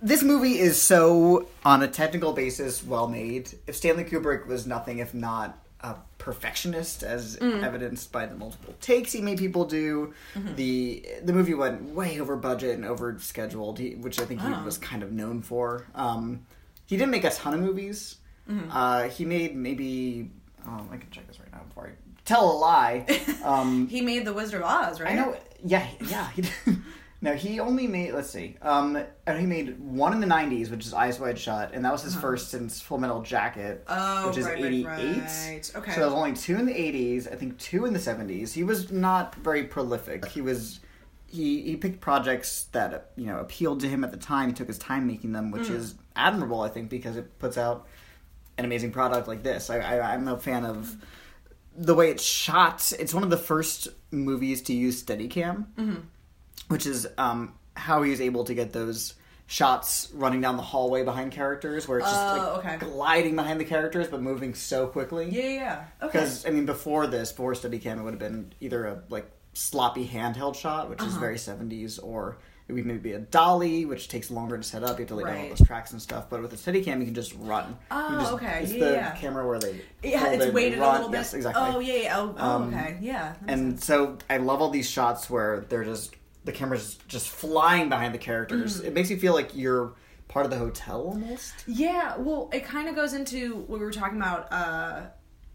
[0.00, 3.50] this movie is so on a technical basis well made.
[3.68, 7.62] If Stanley Kubrick was nothing if not a perfectionist, as Mm.
[7.62, 10.54] evidenced by the multiple takes he made people do, Mm-hmm.
[10.56, 14.48] the the movie went way over budget and over scheduled, he, which I think he
[14.52, 14.64] Oh.
[14.64, 15.86] was kind of known for.
[15.94, 16.46] Um,
[16.86, 18.16] he didn't make a ton of movies.
[18.50, 18.70] Mm-hmm.
[18.72, 20.30] Uh, he made maybe
[20.66, 21.51] oh, I can check this right now before I
[22.32, 23.06] tell a lie.
[23.44, 25.12] Um, he made the Wizard of Oz, right?
[25.12, 25.36] I know.
[25.64, 26.30] Yeah, yeah.
[26.30, 26.44] He,
[27.20, 28.12] no, he only made.
[28.14, 28.56] Let's see.
[28.62, 31.90] Um, and he made one in the '90s, which is Eyes Wide Shut, and that
[31.90, 33.82] was his first since Full Metal Jacket.
[33.88, 35.16] Oh, which is right, right, '88.
[35.26, 35.72] right.
[35.74, 35.90] Okay.
[35.92, 37.32] So there was only two in the '80s.
[37.32, 38.52] I think two in the '70s.
[38.52, 40.26] He was not very prolific.
[40.26, 40.78] He was.
[41.26, 44.46] He, he picked projects that you know appealed to him at the time.
[44.50, 45.74] He took his time making them, which Mm.
[45.74, 47.88] is admirable, I think, because it puts out
[48.56, 49.68] an amazing product like this.
[49.68, 50.94] I, I I'm a fan of
[51.76, 52.92] the way it's shot.
[52.98, 55.96] It's one of the first movies to use Steadicam, Mm-hmm.
[56.68, 59.14] which is um, how he was able to get those
[59.46, 62.76] shots running down the hallway behind characters, where it's just Oh, like okay.
[62.90, 65.28] gliding behind the characters but moving so quickly.
[65.30, 65.84] Yeah, yeah, yeah.
[66.02, 66.12] Okay.
[66.12, 70.06] Because I mean, before this, before Steadicam, it would have been either a like sloppy
[70.08, 71.08] handheld shot, which Uh-huh.
[71.10, 72.38] is very seventies, or
[72.74, 74.98] would maybe a dolly, which takes longer to set up.
[74.98, 75.56] You have to lay down all Right.
[75.56, 76.26] those tracks and stuff.
[76.30, 77.76] But with a Steadicam, you can just run.
[77.90, 78.60] Oh, just, okay.
[78.62, 79.10] It's Yeah, the yeah.
[79.16, 80.88] camera where they yeah, hold it's it and weighted run.
[80.88, 81.18] a little bit.
[81.18, 81.62] Yes, exactly.
[81.64, 82.18] Oh yeah, yeah.
[82.18, 82.98] Oh, oh Um, okay.
[83.00, 83.32] Yeah.
[83.32, 83.84] that makes And sense.
[83.86, 88.18] so I love all these shots where they're just the camera's just flying behind the
[88.18, 88.78] characters.
[88.78, 88.86] Mm-hmm.
[88.86, 89.92] It makes you feel like you're
[90.26, 91.52] part of the hotel almost.
[91.68, 95.02] Yeah, well, it kind of goes into what we were talking about uh,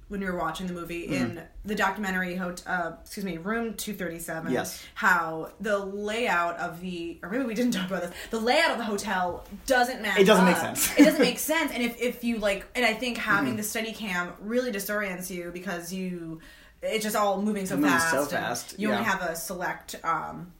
[0.09, 1.13] when we were watching the movie Mm-hmm.
[1.37, 2.37] in the documentary.
[2.39, 4.51] Uh, excuse me, Room Two Thirty Seven.
[4.53, 4.81] Yes.
[4.93, 8.11] How the layout of the, or maybe we didn't talk about this.
[8.31, 10.19] The layout of the hotel doesn't match.
[10.19, 10.97] It doesn't make sense.
[10.97, 11.71] it doesn't make sense.
[11.73, 13.57] And if if you like, and I think having Mm-hmm.
[13.57, 16.39] the steady cam really disorients you because you,
[16.81, 18.11] it's just all moving so fast.
[18.11, 20.53] so fast, You only have a select um,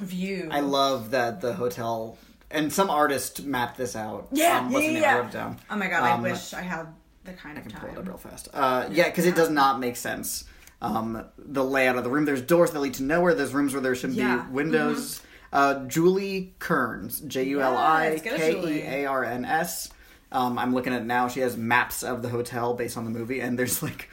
[0.00, 0.48] view.
[0.50, 2.18] I love that the hotel
[2.50, 4.28] and some artist mapped this out.
[4.32, 5.14] Yeah, um, yeah, yeah, yeah.
[5.14, 5.58] I wrote it down.
[5.70, 6.02] Oh my god!
[6.02, 6.86] Um, I wish I had
[7.28, 7.80] the kind of I can time.
[7.82, 8.48] pull it up real fast.
[8.52, 10.44] Uh, yeah, because it does not make sense.
[10.80, 12.24] Um, the layout of the room.
[12.24, 13.34] There's doors that lead to nowhere.
[13.34, 14.38] There's rooms where there shouldn't Yeah.
[14.38, 14.48] Mm-hmm.
[14.48, 15.20] be windows.
[15.52, 18.52] Uh, Juli Kearns, J U L I K.
[18.60, 19.90] E A R N S.
[20.30, 21.28] Um, I'm looking at it now.
[21.28, 24.10] She has maps of the hotel based on the movie, and there's like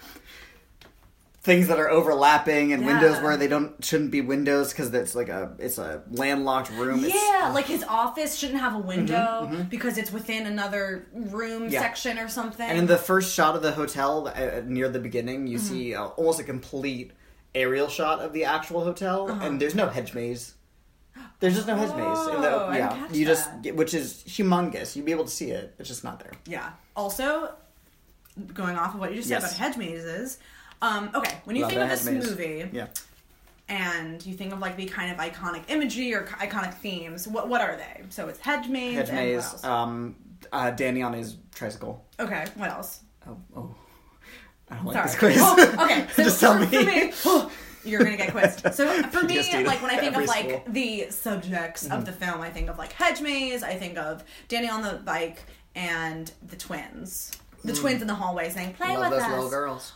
[1.45, 5.29] things that are overlapping and windows where they don't shouldn't be windows because it's like
[5.29, 7.05] a it's a landlocked room.
[7.05, 11.73] It's- Yeah, like his office shouldn't have a window because it's within another room Mm-hmm,
[11.73, 11.81] Yeah.
[11.81, 12.67] section or something.
[12.67, 15.47] And in the first shot of the hotel, uh, near the beginning, Mm-hmm.
[15.53, 17.11] you see uh, almost a complete
[17.53, 19.45] aerial shot of the actual hotel, Uh-huh.
[19.45, 20.53] and there's no hedge maze.
[21.39, 22.35] There's just no hedge maze.
[22.35, 23.75] In the, Oh, I didn't yeah, you just that.
[23.75, 24.95] which is humongous.
[24.95, 25.73] You'd be able to see it.
[25.79, 26.33] It's just not there.
[26.47, 26.71] yeah.
[26.95, 27.53] Also,
[28.53, 30.39] going off of what you just said about hedge mazes.
[30.81, 32.29] Um, okay, when you Love think of this maze.
[32.29, 32.87] movie Yeah.
[33.69, 37.61] and you think of like the kind of iconic imagery or iconic themes, what what
[37.61, 38.03] are they?
[38.09, 38.95] So it's hedge maze.
[38.95, 39.37] Hedge and maze.
[39.43, 39.63] Else?
[39.63, 40.15] Um,
[40.51, 42.05] uh, Danny on his tricycle.
[42.19, 43.01] okay, what else?
[43.27, 43.75] Oh, oh.
[44.69, 45.05] I don't like Sorry.
[45.07, 45.37] this quiz.
[45.39, 47.11] Oh, okay, so Just tell for, me.
[47.11, 47.51] for me,
[47.85, 48.61] you're gonna get quizzed.
[48.73, 50.59] So for me, PTSD like when I think of like school.
[50.59, 50.73] Mm-hmm.
[50.73, 53.63] the subjects of the film, I think of like hedge maze.
[53.63, 55.39] I think of Danny on the bike
[55.75, 57.31] and the twins.
[57.63, 58.99] The twins in the hallway saying "Play Mm.
[58.99, 59.91] Love with those us." little girls.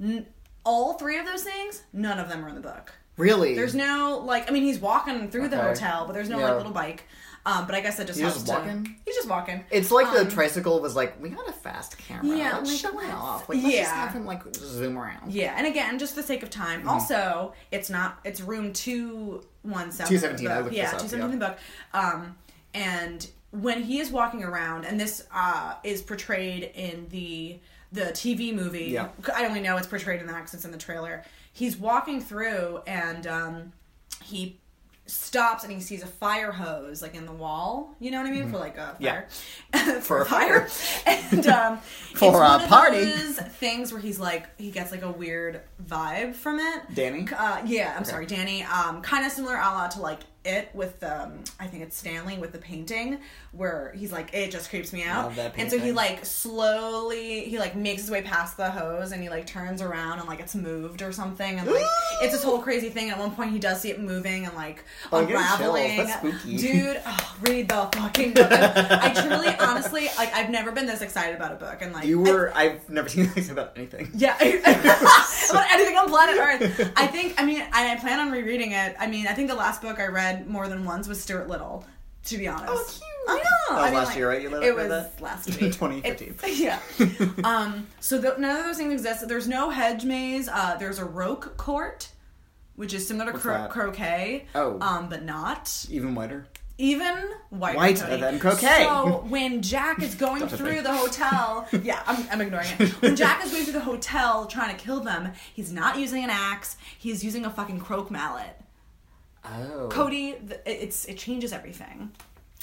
[0.00, 0.26] N-
[0.64, 2.92] all three of those things, none of them are in the book.
[3.16, 3.54] Really?
[3.54, 4.48] There's no like.
[4.48, 5.68] I mean, he's walking through the Okay.
[5.68, 6.48] hotel, but there's no Yeah.
[6.48, 7.04] like little bike.
[7.46, 8.96] Um, but I guess that just He's helps just to- walking?
[9.04, 9.64] He's just walking.
[9.70, 12.34] It's like the Um, tricycle was like, we got a fast camera.
[12.38, 13.48] Yeah, let's like, show it let's- off.
[13.50, 13.94] Like, let's just yeah.
[13.94, 15.30] have him like zoom around.
[15.30, 16.80] Yeah, and again, just for the sake of time.
[16.80, 16.88] Mm-hmm.
[16.88, 18.18] Also, it's not.
[18.24, 20.08] It's room two one seven.
[20.08, 21.58] 217, I looked Yeah, this up, two seventeen in the book.
[21.92, 22.36] Um,
[22.72, 27.60] and when he is walking around, and this uh, is portrayed in the
[27.94, 28.86] the TV movie.
[28.86, 29.08] Yeah.
[29.34, 31.24] I only know it's portrayed in that because it's in the trailer.
[31.52, 33.72] He's walking through, and um,
[34.22, 34.60] he
[35.06, 37.94] stops and he sees a fire hose like in the wall.
[38.00, 38.50] You know what I mean?
[38.50, 39.04] For like a Mm-hmm.
[39.04, 39.22] Yeah.
[39.72, 40.00] fire.
[40.00, 40.68] For a fire.
[41.06, 41.76] and um,
[42.14, 43.04] For it's a one of party.
[43.04, 46.82] those things where he's like he gets like a weird vibe from it.
[46.94, 47.28] Danny?
[47.36, 48.62] Uh, yeah, I'm sorry, Danny.
[48.64, 52.36] Um, kind of similar a la to like it with um, I think it's Stanley
[52.38, 53.18] with the painting
[53.52, 55.32] where he's like it just creeps me out.
[55.56, 59.28] And so he like slowly he like makes his way past the hose and he
[59.28, 61.84] like turns around and like it's moved or something and like
[62.22, 63.10] it's this whole crazy thing.
[63.10, 65.78] At one point he does see it moving and like Oh, I'm getting chills.
[65.78, 66.56] unraveling.
[66.58, 68.50] Dude, oh, read the fucking book.
[68.52, 72.04] I, I truly, honestly, like I've never been this excited about a book and like
[72.06, 72.52] You were.
[72.54, 74.10] I've never seen this about anything.
[74.14, 76.92] yeah, about anything on planet Earth.
[76.96, 77.40] I think.
[77.40, 78.94] I mean, I, I plan on rereading it.
[78.98, 81.84] I mean, I think the last book I read more than once was Stuart Little.
[82.24, 83.02] To be honest, Oh, cute.
[83.28, 83.76] I know.
[83.76, 84.40] Was I mean, last like, year, right?
[84.42, 85.20] You read- it read was that?
[85.20, 86.28] last week, 2015.
[86.28, 86.78] It's- yeah.
[87.44, 87.86] um.
[88.00, 89.28] So the, none of those things exist.
[89.28, 90.48] There's no hedge maze.
[90.48, 90.76] Uh.
[90.78, 92.08] There's a roque court,
[92.76, 94.46] which is similar to cro- croquet.
[94.54, 94.78] Oh.
[94.80, 95.10] Um.
[95.10, 96.46] But not Even whiter.
[96.78, 97.14] even
[97.50, 98.84] whiter, Whiter than croquet.
[98.84, 102.88] So when Jack is going through the hotel, yeah, I'm, I'm ignoring it.
[103.02, 106.30] When Jack is going through the hotel trying to kill them, he's not using an
[106.30, 106.76] axe.
[106.98, 108.58] He's using a fucking croak mallet.
[109.44, 109.88] Oh.
[109.90, 112.10] Cody, it- it's it changes everything.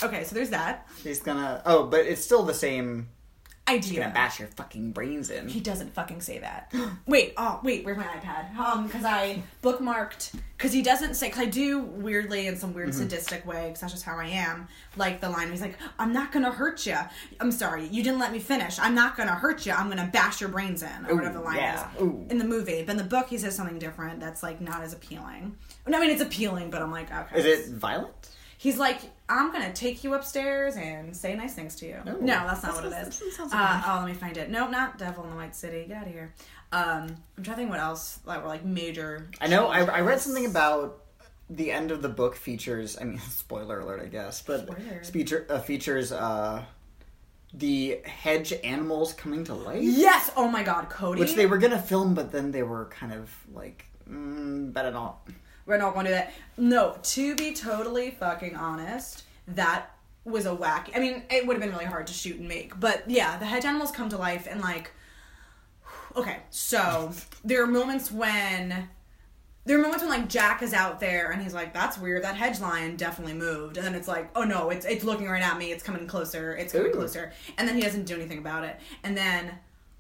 [0.04, 1.62] Okay, so there's that He's gonna.
[1.66, 3.10] Oh, but it's still the same.
[3.72, 4.02] Idea.
[4.02, 5.48] Gonna bash your fucking brains in.
[5.48, 6.74] He doesn't fucking say that.
[7.08, 8.56] wait, oh wait, where's my iPad?
[8.58, 10.34] Um, because I bookmarked.
[10.58, 11.28] Because he doesn't say.
[11.28, 13.00] Because I do weirdly in some weird Mm-hmm.
[13.00, 13.68] sadistic way.
[13.68, 14.68] Because that's just how I am.
[14.98, 16.98] Like the line, he's like, "I'm not gonna hurt you.
[17.40, 18.78] I'm sorry, you didn't let me finish.
[18.80, 19.72] I'm not gonna hurt you.
[19.72, 21.90] I'm gonna bash your brains in, or Ooh, whatever the line yeah.
[21.96, 22.26] is Ooh.
[22.30, 22.84] in the movie.
[22.84, 24.20] But in the book, he says something different.
[24.20, 25.56] That's like not as appealing.
[25.88, 27.40] No, I mean it's appealing, but I'm like, okay.
[27.40, 28.14] Is it violent?
[28.58, 29.00] He's like,
[29.32, 31.98] I'm gonna take you upstairs and say nice things to you.
[32.06, 32.18] Oh.
[32.20, 33.20] no, that's not what it is.
[33.38, 34.50] That Uh, oh, let me find it.
[34.50, 35.86] No, not Devil in the White City.
[35.88, 36.34] Get out of here.
[36.74, 39.30] Um, I'm trying to think what else like were like major.
[39.40, 39.68] I know.
[39.68, 41.02] I, I read something about
[41.50, 42.98] the end of the book features.
[43.00, 44.70] I mean, spoiler alert, I guess, but
[45.06, 46.66] feature uh, features uh,
[47.54, 50.32] the hedge animals coming to life, Yes.
[50.36, 51.20] Oh my God, Cody.
[51.20, 55.28] which they were gonna film, but then they were kind of like, mm, better not.
[55.72, 56.34] We're not going to do that.
[56.58, 60.92] No, to be totally fucking honest, that was a whack.
[60.94, 63.46] I mean, it would have been really hard to shoot and make, but yeah, the
[63.46, 64.92] hedge animals come to life and like.
[66.14, 67.14] Okay, so
[67.46, 68.90] there are moments when.
[69.64, 72.26] There are moments when like Jack is out there and he's like, "That's weird.
[72.26, 75.42] That hedge lion definitely moved." And then it's like, "Oh no, it's it's looking right
[75.42, 75.72] at me.
[75.72, 76.54] It's coming closer.
[76.54, 76.96] It's coming Ooh.
[76.96, 78.78] closer." And then he doesn't do anything about it.
[79.04, 79.54] And then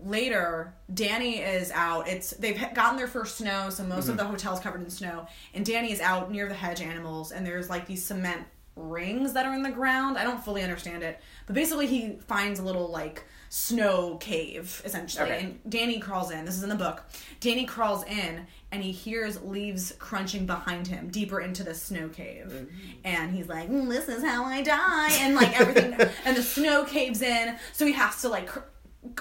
[0.03, 2.07] later, Danny is out.
[2.07, 5.27] It's they've gotten their first snow, so most of the hotel's covered in snow.
[5.53, 9.45] And Danny is out near the hedge animals, and there's like these cement rings that
[9.45, 10.17] are in the ground.
[10.17, 15.25] I don't fully understand it, but basically he finds a little like snow cave essentially,
[15.29, 15.39] Okay.
[15.43, 16.45] and Danny crawls in.
[16.45, 17.03] This is in the book.
[17.39, 18.47] Danny crawls in.
[18.73, 22.69] And he hears leaves crunching behind him deeper into the snow cave.
[23.03, 25.11] And he's like, "Mm, This is how I die.
[25.19, 25.91] And like everything,
[26.23, 27.57] and the snow caves in.
[27.73, 28.59] So he has to like cr-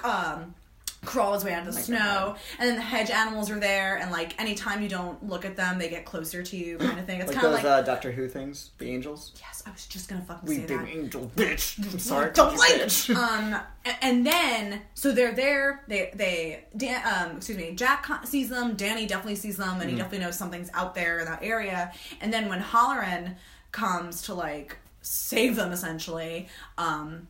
[0.04, 0.54] um,
[1.04, 4.10] crawl his way out of the snow, and then the hedge animals are there, and
[4.10, 7.20] like anytime you don't look at them, they get closer to you, kind of thing.
[7.20, 9.32] It's Like kind of those like uh, Doctor Who things, the angels.
[9.40, 10.86] yes, I was just gonna fucking We say that.
[10.88, 11.78] angel bitch.
[11.92, 13.14] I'm sorry, Don't like bitch.
[13.16, 13.60] um,
[14.02, 15.82] and then so they're there.
[15.88, 17.72] They they Dan, um, excuse me.
[17.74, 18.74] Jack sees them.
[18.76, 19.80] Danny definitely sees them, Mm-hmm.
[19.80, 21.92] and he definitely knows something's out there in that area.
[22.20, 23.36] And then when Hallorann
[23.72, 27.26] comes to like save them, essentially, um,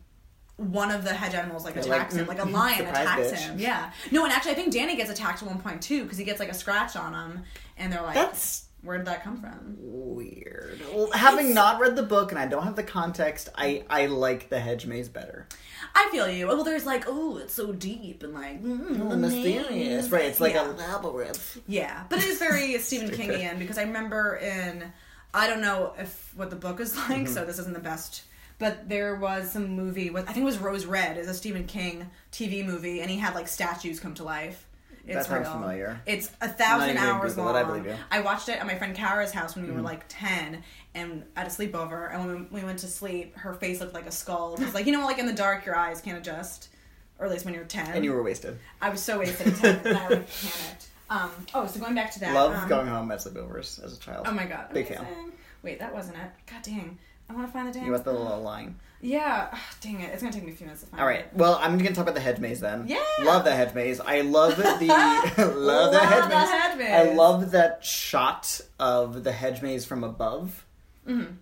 [0.71, 3.37] one of the hedge animals like attacks like, him, like a "Mm, lion attacks bitch."
[3.37, 3.59] him.
[3.59, 3.91] Yeah.
[4.11, 6.39] No, and actually, I think Danny gets attacked at one point too because he gets
[6.39, 7.43] like a scratch on him,
[7.77, 10.81] and they're like, That's "Where did that come from?" weird.
[10.93, 14.49] Well, having not read the book and I don't have the context, I I like
[14.49, 15.47] the hedge maze better.
[15.95, 16.47] I feel you.
[16.47, 20.25] Well, there's like, oh, it's so deep and like mm, the mysterious, right?
[20.25, 20.69] It's like Yeah.
[20.69, 21.59] a labyrinth.
[21.67, 24.91] Yeah, but it is very Stephen Kingian because I remember in
[25.33, 27.33] I don't know if what the book is like, Mm-hmm.
[27.33, 28.23] so this isn't the best.
[28.61, 31.65] But there was some movie with I think it was Rose Red, is a Stephen
[31.65, 34.67] King TV movie, and he had like statues come to life.
[35.03, 35.53] It's That sounds real.
[35.53, 35.99] familiar.
[36.05, 37.55] It's a thousand hours Google long.
[37.55, 37.95] it, I believe you.
[38.11, 40.61] I watched it at my friend Kara's house when we were like ten,
[40.93, 42.13] and at a sleepover.
[42.13, 44.55] And when we went to sleep, her face looked like a skull.
[44.55, 46.69] Because like you know, like in the dark, your eyes can't adjust,
[47.17, 47.91] or at least when you're ten.
[47.91, 48.59] And you were wasted.
[48.79, 50.87] I was so wasted at 10 and I like panicked.
[51.09, 52.35] Um, oh, so going back to that.
[52.35, 54.27] Love um, going home at sleepovers as a child.
[54.29, 54.71] Oh my god.
[54.71, 55.31] Big fan.
[55.63, 56.29] Wait, that wasn't it.
[56.45, 56.99] God dang.
[57.31, 57.85] I want to find the damn.
[57.85, 58.75] You want the little line.
[59.01, 59.49] Yeah.
[59.53, 60.11] Ugh, dang it.
[60.11, 61.21] It's going to take me a few minutes to find All right.
[61.21, 61.29] it.
[61.33, 62.85] Well, I'm gonna talk about the hedge maze then.
[62.87, 63.01] Yeah.
[63.23, 63.99] Love the hedge maze.
[63.99, 66.49] I love the love, the Love hedge the maze.
[66.49, 66.89] hedge maze.
[66.91, 70.65] I love that shot of the hedge maze from above,
[71.07, 71.33] Mm-hmm.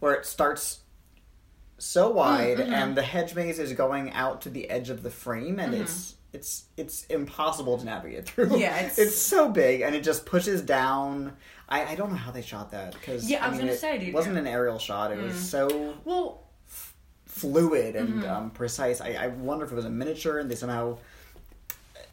[0.00, 0.80] where it starts
[1.78, 2.72] so wide, Mm-hmm.
[2.72, 5.82] and the hedge maze is going out to the edge of the frame, and Mm-hmm.
[5.82, 8.58] it's it's it's impossible to navigate through.
[8.58, 11.32] Yeah, it's- it's so big, and it just pushes down.
[11.68, 13.78] I, I don't know how they shot that because Yeah, I was mean, gonna it
[13.80, 14.14] say, dude, Mm.
[14.14, 15.10] wasn't an aerial shot.
[15.12, 16.42] It was so Well,
[17.26, 18.30] fluid and Mm-hmm.
[18.30, 19.00] um, precise.
[19.00, 20.98] I, I wonder if it was a miniature and they somehow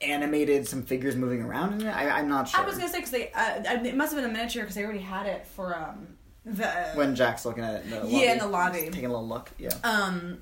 [0.01, 1.91] animated some figures moving around in it.
[1.91, 2.61] I, I'm not sure.
[2.61, 4.83] I was gonna say because they uh, it must have been a miniature because they
[4.83, 6.07] already had it for um
[6.45, 8.79] the when Jack's looking at it in the lobby, Yeah, in the lobby.
[8.83, 9.49] taking a little look.
[9.57, 9.69] Yeah.
[9.83, 10.41] um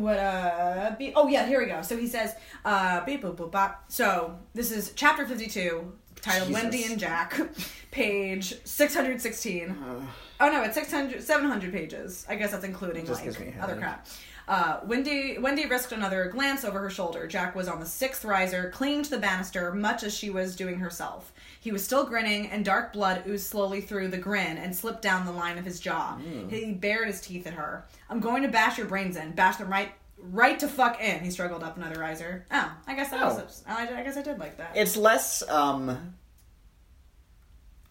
[0.00, 1.82] what uh be, oh yeah here we go.
[1.82, 3.84] So he says uh beep boop boop bop.
[3.88, 6.62] So this is chapter 52 titled Jesus.
[6.62, 7.38] wendy and jack
[7.90, 10.00] page 616 Uh,
[10.40, 12.24] oh no it's 600 700 pages.
[12.28, 14.06] I guess that's including Just gives me like other crap
[14.46, 17.26] uh, Wendy Wendy risked another glance over her shoulder.
[17.26, 20.78] Jack was on the sixth riser, clinging to the banister, much as she was doing
[20.78, 21.32] herself.
[21.60, 25.24] He was still grinning, and dark blood oozed slowly through the grin and slipped down
[25.24, 26.16] the line of his jaw.
[26.16, 26.48] Hmm.
[26.48, 27.84] He bared his teeth at her.
[28.10, 31.30] "I'm going to bash your brains in, bash them right, right to fuck in." He
[31.30, 32.44] struggled up another riser.
[32.50, 33.34] Oh, I guess that Oh.
[33.36, 33.64] was.
[33.66, 34.72] I, I guess I did like that.
[34.76, 35.42] it's less.
[35.48, 36.14] Um,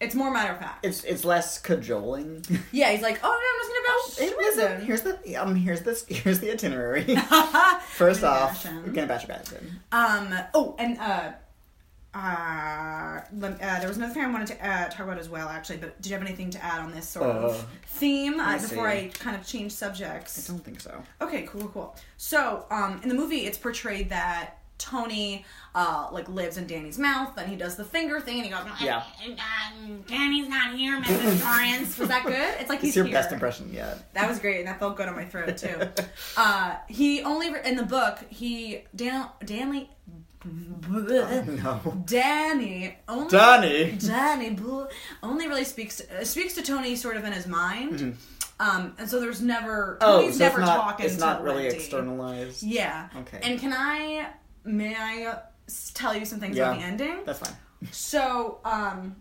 [0.00, 0.84] it's more matter of fact.
[0.84, 2.44] it's it's less cajoling.
[2.72, 6.04] yeah, he's like, "Oh, no, I'm just gonna bash listen, here's the um here's this
[6.08, 7.16] here's the itinerary.
[7.90, 9.80] First off, we're gonna bash your Batson.
[9.92, 10.34] Um.
[10.54, 11.32] Oh, and uh,
[12.14, 15.48] uh, lem- uh, there was another thing I wanted to uh, talk about as well,
[15.48, 15.78] actually.
[15.78, 18.60] But did you have anything to add on this sort Uh, of theme uh, me
[18.60, 18.98] before see.
[19.06, 20.48] I kind of change subjects?
[20.48, 21.02] I don't think so.
[21.20, 21.96] Okay, cool, cool, cool.
[22.16, 27.36] So, um, in the movie, it's portrayed that Tony, uh, like lives in Danny's mouth,
[27.38, 29.02] and he does the finger thing, and he goes, Yeah.
[29.24, 31.42] um, Danny's not here, Mrs.
[31.42, 31.98] Torrance.
[31.98, 32.60] Was that good?
[32.60, 33.14] It's like he's It's your here.
[33.14, 34.12] best impression yet.
[34.14, 35.80] That was great, and that felt good on my throat too.
[36.36, 39.90] uh, he only in the book he Dan Danny
[40.44, 42.02] No.
[42.04, 43.92] Danny only Danny.
[43.92, 44.58] Danny
[45.22, 48.16] only really speaks to, uh, speaks to Tony sort of in his mind.
[48.60, 50.08] Um, and so there's never Mm-hmm.
[50.10, 51.06] Oh, Tony's so never it's not talking.
[51.06, 51.76] it's not really Wendy.
[51.76, 52.62] externalized.
[52.62, 53.08] Yeah.
[53.20, 53.40] Okay.
[53.42, 54.28] And can I
[54.64, 55.38] may I uh,
[55.94, 56.70] tell you some things Yeah.
[56.70, 57.24] about the ending?
[57.24, 57.56] That's fine.
[57.90, 59.16] So um,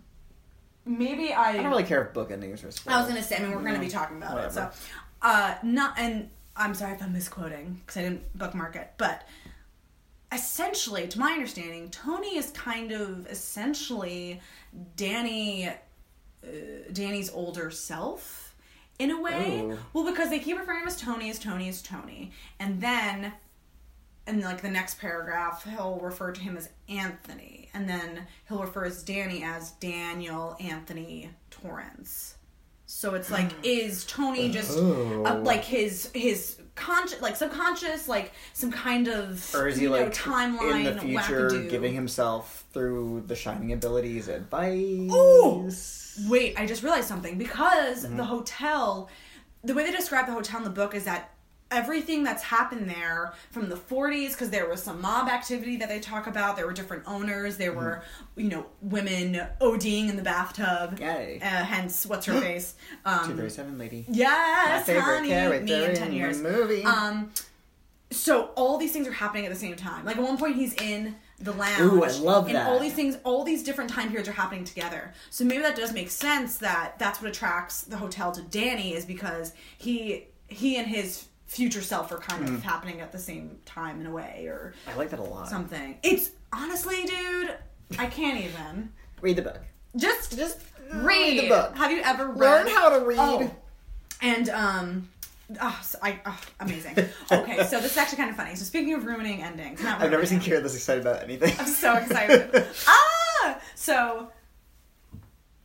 [0.86, 2.71] maybe I I don't really care if book endings are.
[2.71, 2.95] Spoiled.
[2.95, 4.51] I was gonna say, I mean, we're gonna be talking about it.
[4.53, 4.69] So,
[5.21, 9.27] uh, not, and I'm sorry if I'm misquoting because I didn't bookmark it, but
[10.32, 14.41] essentially, to my understanding, Tony is kind of essentially
[14.95, 16.47] Danny, uh,
[16.91, 18.56] Danny's older self
[18.99, 19.62] in a way.
[19.62, 19.77] Ooh.
[19.93, 23.34] Well, because they keep referring to him as Tony, as Tony, as Tony, and then
[24.28, 28.86] in like the next paragraph he'll refer to him as anthony and then he'll refer
[28.86, 32.36] as danny as daniel anthony torrance
[32.86, 35.24] so it's like is tony just Oh.
[35.26, 39.90] uh, like his his conscious like subconscious like some kind of Or is he you
[39.90, 41.70] know, like timeline in the future wackadoo?
[41.70, 45.12] giving himself through the shining abilities advice?
[45.12, 45.70] Ooh!
[46.30, 48.18] Wait, I just realized something because Mm-hmm.
[48.18, 49.10] the hotel,
[49.64, 51.30] the way they describe the hotel in the book is that
[51.71, 55.99] everything that's happened there from the 40s because there was some mob activity that they
[55.99, 56.56] talk about.
[56.56, 57.58] There were different owners.
[57.58, 58.04] There were
[58.36, 60.99] you know women ODing in the bathtub.
[60.99, 61.39] Yay.
[61.41, 62.76] uh, hence what's her face?
[63.06, 64.06] Um, 237 lady.
[64.08, 66.84] My yes favorite honey character me in in 10 years movie.
[66.84, 67.32] um
[68.12, 70.06] so all these things are happening at the same time.
[70.06, 71.80] Like at one point he's in the lounge.
[71.82, 72.67] Ooh, I love and that.
[72.67, 75.12] all these things all these different time periods are happening together.
[75.32, 79.06] So maybe that does make sense that that's what attracts the hotel to danny is
[79.06, 82.56] because he he and his future self are kind Mm.
[82.56, 85.48] of happening at the same time in a way or I like that a lot.
[85.50, 87.56] something it's honestly dude
[88.00, 89.60] i can't even Read the book.
[89.96, 90.60] just Just
[90.94, 91.76] read the book.
[91.78, 93.18] have you ever read Learn how to read.
[93.20, 93.52] Oh.
[94.22, 95.10] And um
[95.62, 96.96] oh, so I oh, amazing.
[97.32, 98.56] Okay, so this is actually kind of funny.
[98.56, 101.54] So speaking of ruining endings, not I've never seen ruining, Kira this excited about anything.
[101.60, 102.66] I'm so excited.
[102.88, 103.60] ah!
[103.76, 104.32] So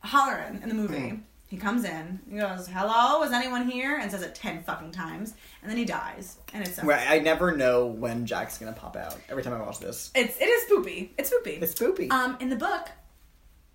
[0.05, 1.15] Hallorann in the movie, Hmm.
[1.49, 3.97] He comes in, he goes, Hello, is anyone here?
[3.97, 6.37] And says it ten fucking times, and then he dies.
[6.53, 9.17] And it's Right, I never know when Jack's gonna pop out.
[9.29, 11.09] Every time I watch this, it's it is spoopy.
[11.17, 11.61] It's spoopy.
[11.61, 12.11] it's spoopy.
[12.11, 12.87] um in the book,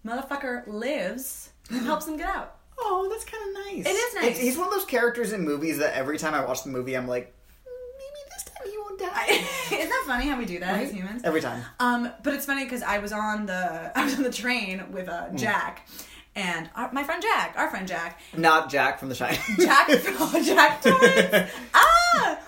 [0.06, 2.56] motherfucker lives and helps him get out.
[2.78, 3.86] oh, that's kind of nice.
[3.86, 4.24] It is nice.
[4.24, 6.94] It's- he's one of those characters in movies that every time I watch the movie,
[6.96, 7.26] I'm like,
[7.66, 9.44] "Mm, maybe this time he won't die.
[9.78, 11.22] Isn't that funny how we do that as humans?
[11.24, 11.62] Every time.
[11.80, 15.08] Um, but it's funny because I was on the I was on the train with
[15.08, 15.36] uh, Hmm.
[15.36, 15.88] Jack,
[16.36, 19.40] and our, my friend Jack, our friend Jack, Not Jack from The Shining.
[19.58, 19.88] Jack,
[20.44, 22.38] Jack Torrance, ah,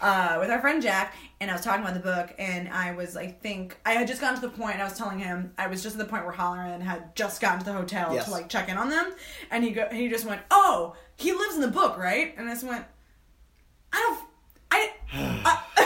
[0.00, 3.16] uh, with our friend Jack, and I was talking about the book, and I was
[3.16, 4.80] I think I had just gotten to the point.
[4.80, 7.58] I was telling him I was just at the point where Hallorann had just gotten
[7.60, 8.24] to the hotel Yes.
[8.26, 9.12] to like check in on them,
[9.50, 12.34] and he go he just went, oh, he lives in the book, right?
[12.36, 12.84] And I just went,
[13.92, 14.28] I don't,
[14.70, 14.92] I.
[15.12, 15.62] I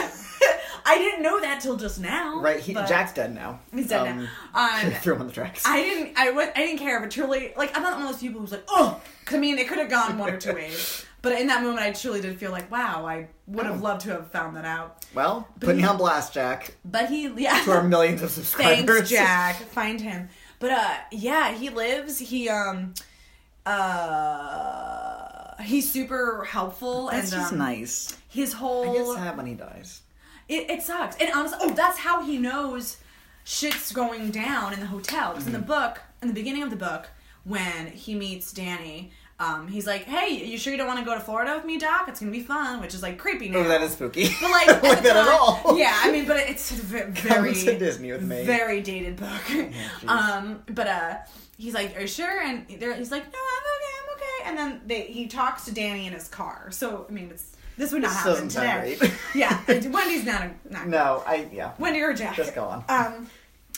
[0.85, 2.39] I didn't know that till just now.
[2.41, 3.59] right, he, Jack's dead now.
[3.73, 4.85] He's dead Um, now.
[4.85, 5.63] Um, threw him on the tracks.
[5.65, 6.17] I didn't.
[6.17, 8.51] I, wa- I didn't care, but truly, like I'm not one of those people who's
[8.51, 11.05] like, oh, 'cause I mean, it could have gone one or two ways.
[11.23, 13.83] But in that moment, I truly did feel like, wow, I would have Oh.
[13.83, 15.05] loved to have found that out.
[15.13, 16.73] Well, putting he- on blast, Jack.
[16.83, 17.61] But he, yeah.
[17.63, 18.85] To our millions of subscribers.
[18.97, 19.55] Thanks, Jack.
[19.57, 20.29] Find him.
[20.57, 22.17] But uh, yeah, he lives.
[22.17, 22.95] He um,
[24.31, 28.17] uh, he's super helpful That's and just um, nice.
[28.27, 30.01] his I whole get sad when he dies.
[30.47, 31.15] It, it sucks.
[31.17, 32.97] And honestly, oh, that's how he knows
[33.43, 35.31] shit's going down in the hotel.
[35.31, 35.61] Because in Mm-hmm.
[35.61, 37.07] the book, in the beginning of the book,
[37.43, 41.15] when he meets Danny, um, he's like, "Hey, you sure you don't want to go
[41.15, 42.05] to Florida with me, Doc?
[42.07, 43.59] It's gonna be fun." Which is like creepy now.
[43.59, 44.29] Oh, that is spooky.
[44.39, 45.59] But like, at like that at all.
[45.79, 48.43] Yeah, I mean, but it's a ve- Come very to Disney with me.
[48.45, 49.41] very dated book.
[50.07, 51.17] um, but uh,
[51.57, 52.79] he's like, "Are you sure?" And he's
[53.11, 56.27] like, "No, I'm okay, I'm okay." And then they he talks to Danny in his
[56.27, 56.69] car.
[56.69, 58.97] So I mean, it's this would not This happen today.
[59.35, 61.71] yeah, Wendy's not a not No, I yeah.
[61.79, 62.35] Wendy or Jack.
[62.35, 62.83] Just go on.
[62.89, 63.27] Um,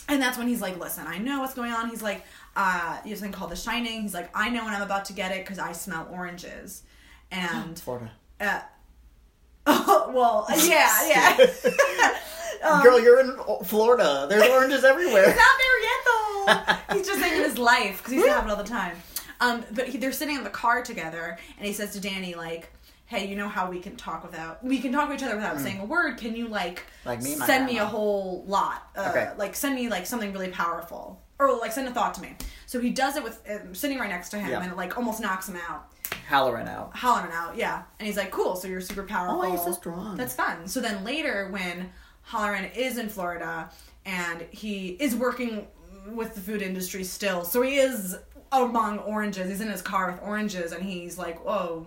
[0.08, 2.24] and that's when he's like, "Listen, I know what's going on." He's like,
[2.56, 5.12] uh, "You have something called The Shining." He's like, "I know when I'm about to
[5.12, 6.82] get it because I smell oranges."
[7.30, 8.10] And Florida.
[8.40, 8.60] uh,
[9.66, 12.16] oh well, yeah, yeah.
[12.62, 14.26] Um, Girl, you're in Florida.
[14.28, 15.26] There's oranges everywhere.
[15.26, 16.94] He's not there yet though.
[16.96, 18.96] He's just saying in his life because he's having it all the time.
[19.40, 22.70] Um, but he, they're sitting in the car together, and he says to Danny like,
[23.14, 25.58] "Hey, you know how we can talk without we can talk to each other without
[25.60, 26.18] saying a word?
[26.18, 26.82] Can you like.
[27.04, 28.88] Like me send me a whole lot?
[28.96, 29.30] Uh, Okay.
[29.36, 32.36] Like send me like something really powerful." Or like send a thought to me.
[32.66, 34.62] So he does it with um, sitting right next to him, Yeah.
[34.62, 35.90] and it like almost knocks him out,
[36.30, 36.96] Hallorann out.
[36.96, 37.56] hollering out.
[37.56, 40.16] Yeah, and he's like, "Cool, so you're super powerful." Oh, he's so strong.
[40.16, 40.68] That's fun.
[40.68, 41.90] So then later, when
[42.30, 43.68] Hallorann is in Florida
[44.06, 45.66] and he is working
[46.12, 48.16] with the food industry still, so he is
[48.52, 49.48] among oranges.
[49.50, 51.86] He's in his car with oranges, and he's like, "Whoa."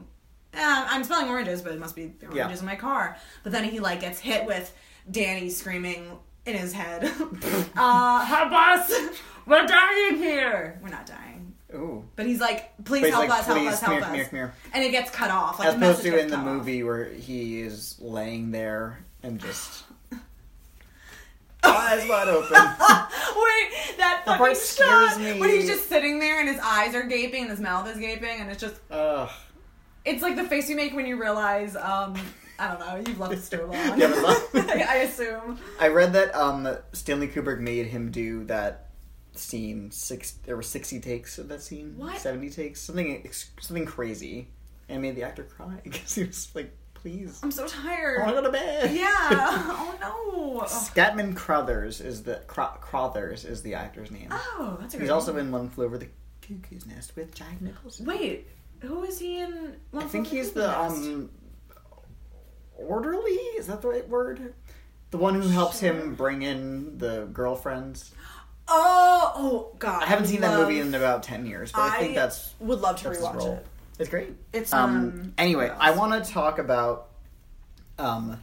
[0.53, 2.43] Eh, I'm smelling oranges, but it must be the Yeah.
[2.43, 3.17] oranges in my car.
[3.43, 4.73] But then he like gets hit with
[5.09, 7.03] Danny screaming in his head,
[7.77, 8.91] uh, "Help us!
[9.45, 10.79] We're dying here!
[10.81, 12.05] We're not dying." Ooh.
[12.15, 13.45] But he's like, "Please he's help like, us!
[13.45, 13.79] Help "Please, us!
[13.81, 14.71] come Help here, us!" come here, come here.
[14.73, 15.59] And it gets cut off.
[15.59, 16.53] Like As the opposed to in the cut off.
[16.53, 19.83] movie where he is laying there and just
[21.63, 22.49] eyes wide open.
[22.51, 25.39] Wait, that fucking part scares shot me.
[25.39, 28.39] when he's just sitting there and his eyes are gaping and his mouth is gaping
[28.39, 29.29] and it's just Ugh.
[30.07, 32.15] It's like the face you make when you realize um
[32.59, 33.71] I don't know you've loved this too long.
[33.99, 35.59] You haven't I, I assume.
[35.79, 38.89] I read that um, Stanley Kubrick made him do that
[39.33, 39.91] scene.
[39.91, 41.93] Six, there were sixty takes of that scene.
[41.97, 42.17] What?
[42.17, 43.29] Seventy takes, something
[43.59, 44.47] something crazy,
[44.89, 48.21] and made the actor cry because he was like, "Please, I'm so tired.
[48.21, 49.07] I want to go to bed." Yeah.
[49.31, 50.61] Oh no.
[50.65, 54.29] Scatman Crothers is the Cro- Crothers is the actor's name.
[54.31, 55.03] Oh, that's a good.
[55.03, 55.13] He's name.
[55.15, 56.07] also in One Flew Over the
[56.41, 58.05] Cuckoo's Nest with Jack Nicholson.
[58.07, 58.47] Wait,
[58.81, 59.75] who is he in?
[59.91, 60.95] One I think he's the Nest?
[60.95, 61.29] um
[62.77, 63.31] orderly.
[63.57, 64.53] Is that the right word?
[65.11, 65.93] The one who helps Sure.
[65.93, 68.11] him bring in the girlfriends.
[68.69, 70.03] Oh, oh God!
[70.03, 72.97] I haven't seen that movie in about ten years, but I, think that's would love
[72.97, 73.65] to rewatch it.
[73.97, 74.35] It's great.
[74.51, 75.33] It's Um, um.
[75.37, 77.07] anyway, I want to talk about
[77.97, 78.41] um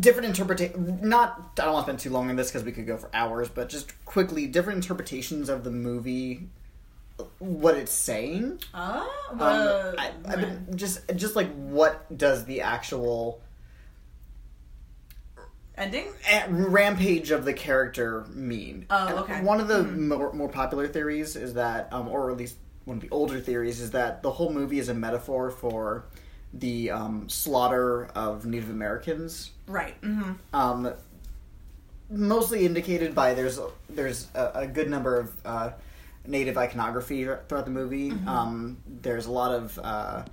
[0.00, 1.00] different interpretation.
[1.02, 3.10] Not I don't want to spend too long on this because we could go for
[3.12, 6.48] hours, but just quickly different interpretations of the movie,
[7.38, 8.60] what it's saying.
[8.74, 13.40] Oh, Um, uh, I, I've been just just like what does the actual
[15.76, 16.06] ending.
[16.48, 18.86] rampage of the character mean?
[18.90, 19.40] Oh, okay.
[19.42, 23.02] One of the more, more popular theories is that, um, or at least one of
[23.02, 26.04] the older theories is that the whole movie is a metaphor for
[26.54, 29.50] the um, slaughter of Native Americans.
[29.66, 30.00] Right.
[30.02, 30.32] Mm-hmm.
[30.54, 30.92] Um,
[32.08, 33.58] mostly indicated by there's
[33.90, 35.70] there's a, a good number of uh,
[36.28, 38.10] native iconography throughout the movie.
[38.10, 38.28] Mm-hmm.
[38.28, 40.24] Um, there's a lot of uh,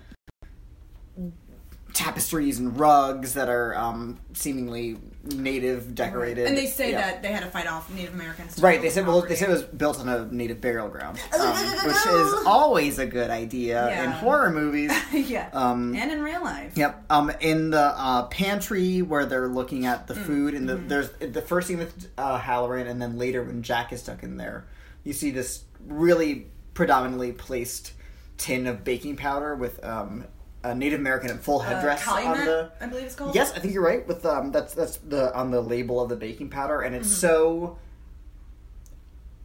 [1.93, 4.97] tapestries and rugs that are um, seemingly
[5.35, 6.47] native decorated.
[6.47, 7.01] And they say Yeah.
[7.01, 8.59] that they had to fight off Native Americans.
[8.59, 11.55] Right, they said well, they said it was built on a native burial ground, um,
[11.85, 14.91] which is always a good idea in horror movies.
[15.13, 15.49] yeah.
[15.53, 16.75] Um, and in real life.
[16.75, 17.05] Yep.
[17.11, 20.87] Um, in the uh, pantry where they're looking at the food, and the, Mm-hmm.
[20.87, 24.37] there's the first scene with uh, Hallorann, and then later when Jack is stuck in
[24.37, 24.65] there,
[25.03, 27.93] you see this really predominantly placed
[28.37, 30.25] tin of baking powder with um,
[30.63, 32.71] a Native American in full Uh, headdress on the.
[32.81, 33.35] I believe it's called.
[33.35, 34.07] Yes, I think you're right.
[34.07, 37.01] With um, that's that's the on the label of the baking powder, and Mm-hmm.
[37.03, 37.77] it's so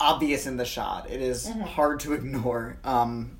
[0.01, 1.11] obvious in the shot.
[1.11, 1.61] It is Mm-hmm.
[1.63, 2.77] hard to ignore.
[2.85, 3.33] Um,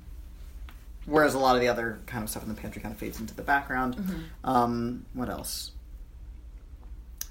[1.05, 3.19] whereas a lot of the other kind of stuff in the pantry kind of fades
[3.19, 3.95] into the background.
[3.95, 4.21] Mm-hmm.
[4.49, 5.71] Um, what else?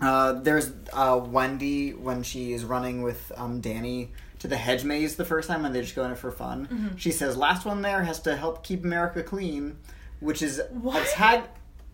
[0.00, 5.16] Uh, there's uh, Wendy when she is running with um, Danny to the hedge maze
[5.16, 6.66] the first time, and they just go in it for fun.
[6.70, 6.96] Mm-hmm.
[6.96, 9.76] She says, "Last one there has to help keep America clean,"
[10.20, 11.02] which is What?
[11.02, 11.42] a tag.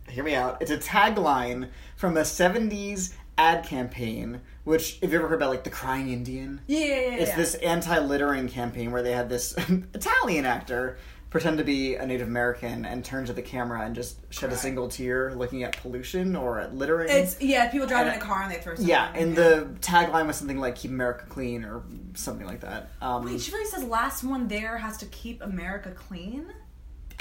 [0.08, 0.60] Hear me out.
[0.60, 4.40] It's a tagline from a '70s ad campaign.
[4.64, 6.96] Which, if you ever heard about like the Crying Indian, Yeah, yeah, yeah.
[7.16, 7.36] it's yeah.
[7.36, 9.54] this anti-littering campaign where they had this
[9.94, 10.96] Italian actor
[11.34, 14.56] pretend to be a Native American and turn to the camera and just shed a
[14.56, 17.08] single tear looking at pollution or at littering.
[17.10, 18.74] It's yeah, people driving And- in a car and they throw.
[18.78, 19.64] Yeah, and there.
[19.64, 21.82] the tagline was something like "Keep America Clean" or
[22.14, 22.90] something like that.
[23.02, 26.46] Um, Wait, she really says last one there has to keep America clean.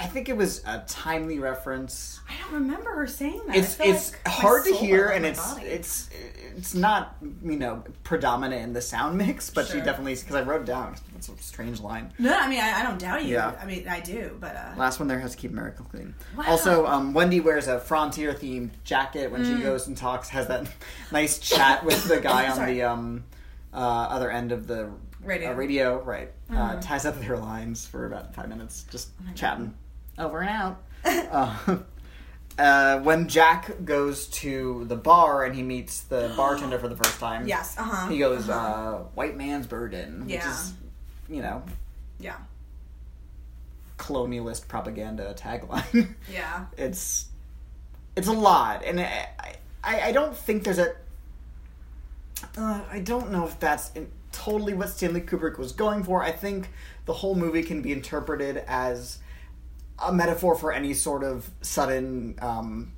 [0.00, 2.20] I think it was a timely reference.
[2.28, 3.56] I don't remember her saying that.
[3.56, 5.66] It's it's like hard to hear, and it's body.
[5.66, 6.10] it's
[6.56, 9.82] it's not you know predominant in the sound mix, but she Sure.
[9.84, 10.96] definitely because I wrote it down.
[11.16, 12.12] It's a strange line.
[12.18, 12.34] no.
[12.36, 13.34] I mean, I, I don't doubt you.
[13.34, 13.54] Yeah.
[13.60, 16.14] I mean, I do, but uh, Last one there has to keep America clean.
[16.36, 16.44] Wow.
[16.48, 19.56] Also, um, Wendy wears a frontier themed jacket when Mm.
[19.56, 20.28] she goes and talks.
[20.30, 20.66] Has that
[21.12, 23.24] nice chat with the guy on the um,
[23.72, 24.90] uh, other end of the
[25.22, 25.50] Radio.
[25.52, 26.30] Uh, radio, right?
[26.50, 26.80] Uh, Mhm.
[26.82, 29.66] ties up their lines for about five minutes, just chatting.
[29.66, 29.74] God.
[30.16, 30.26] Chatting.
[30.26, 30.82] Over and out.
[31.04, 31.76] uh,
[32.58, 37.18] uh, when Jack goes to the bar and he meets the bartender for the first
[37.18, 38.08] time, yes, uh huh.
[38.08, 38.60] he goes, uh-huh.
[38.60, 40.50] uh, "White man's burden," which Yeah.
[40.50, 40.72] is,
[41.28, 41.62] you know,
[42.18, 42.36] yeah,
[43.98, 46.14] colonialist propaganda tagline.
[46.32, 46.66] yeah.
[46.76, 47.26] it's
[48.16, 49.28] it's a lot, and I
[49.82, 50.94] I, I don't think there's a
[52.56, 56.22] uh, I don't know if that's in, totally what Stanley Kubrick was going for.
[56.22, 56.70] I think
[57.06, 59.18] the whole movie can be interpreted as
[59.98, 62.92] a metaphor for any sort of sudden um,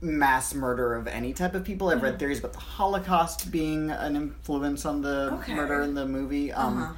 [0.00, 1.88] mass murder of any type of people.
[1.90, 5.54] I've read theories about the Holocaust being an influence on the Okay.
[5.54, 6.52] murder in the movie.
[6.52, 6.92] Um, Uh-huh.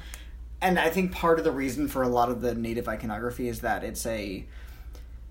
[0.61, 3.59] And I think part of the reason for a lot of the native iconography is
[3.61, 4.45] that it's a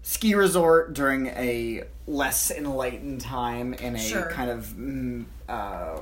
[0.03, 4.29] ski resort during a less enlightened time in a Sure.
[4.31, 5.99] kind of mm, uh,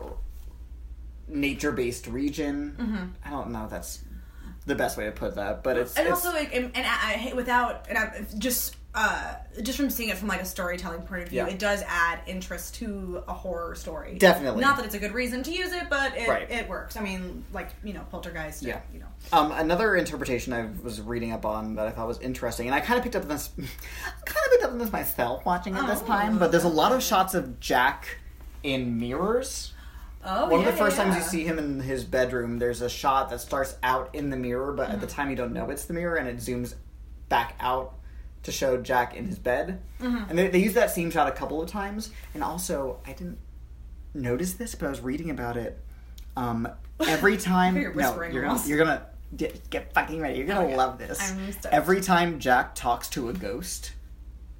[1.28, 2.76] nature-based region.
[2.78, 3.04] Mm-hmm.
[3.24, 4.00] I don't know if that's
[4.66, 7.32] the best way to put that, but it's and it's- also like and, and I,
[7.34, 11.28] without and I, just uh just from seeing it from like a storytelling point of
[11.30, 11.48] view Yeah.
[11.48, 14.60] it does add interest to a horror story Definitely.
[14.60, 16.50] not that it's a good reason to use it but it, Right.
[16.50, 18.80] it works i mean like you know poltergeist Yeah.
[18.92, 22.66] you know Um, another interpretation I was reading up on that I thought was interesting,
[22.66, 23.66] and I kind of picked up on this, kind
[24.44, 26.06] of picked up on this myself watching it this Oh.
[26.06, 26.38] time.
[26.38, 28.18] But there's a lot of shots of Jack
[28.62, 29.72] in mirrors.
[30.24, 31.22] Oh One yeah, of the first yeah, times yeah.
[31.22, 34.72] you see him in his bedroom, there's a shot that starts out in the mirror,
[34.72, 35.00] but at Mm-hmm.
[35.00, 36.74] the time you don't know it's the mirror, and it zooms
[37.28, 37.94] back out
[38.42, 39.80] to show Jack in his bed.
[40.00, 40.30] Mm-hmm.
[40.30, 42.10] And they, they use that same shot a couple of times.
[42.34, 43.38] And also, I didn't
[44.14, 45.80] notice this, but I was reading about it.
[46.36, 46.68] Um,
[47.06, 49.06] every time, You're no, you're gonna, you're gonna
[49.36, 50.38] get, get fucking ready.
[50.38, 50.76] You're gonna Okay.
[50.76, 51.32] love this.
[51.70, 53.92] Every time Jack talks to a ghost,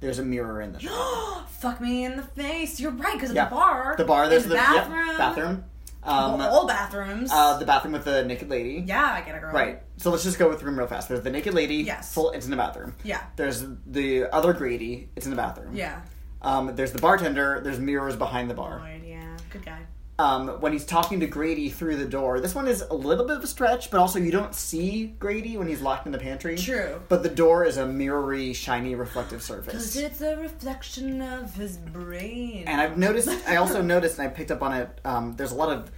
[0.03, 1.49] there's a mirror in the shot.
[1.49, 3.45] fuck me in the face you're right because of Yeah.
[3.49, 5.63] the bar The bar, there's the yep, bathroom bathroom.
[6.05, 8.83] Um, all, all bathrooms uh, the bathroom with the naked lady.
[8.85, 9.81] yeah i get it girl Right.
[9.97, 11.07] So let's just go with the room real fast.
[11.07, 11.75] There's the naked lady.
[11.77, 12.13] Yes.
[12.13, 12.31] Full.
[12.31, 12.93] It's in the bathroom.
[13.03, 15.07] yeah There's the other Grady.
[15.15, 15.73] It's in the bathroom.
[15.75, 16.01] yeah
[16.41, 17.61] Um, there's the bartender.
[17.63, 18.79] There's mirrors behind the bar.
[18.79, 19.79] Lloyd, yeah good guy
[20.19, 23.37] Um, when he's talking to Grady through the door, this one is a little bit
[23.37, 26.55] of a stretch, but also you don't see Grady when he's locked in the pantry.
[26.55, 27.01] True.
[27.09, 29.95] But the door is a mirrory, shiny, reflective because surface.
[29.95, 33.27] it's a reflection of his brain And I've noticed.
[33.47, 35.01] I also noticed, and I picked up on it.
[35.03, 35.89] Um, there's a lot of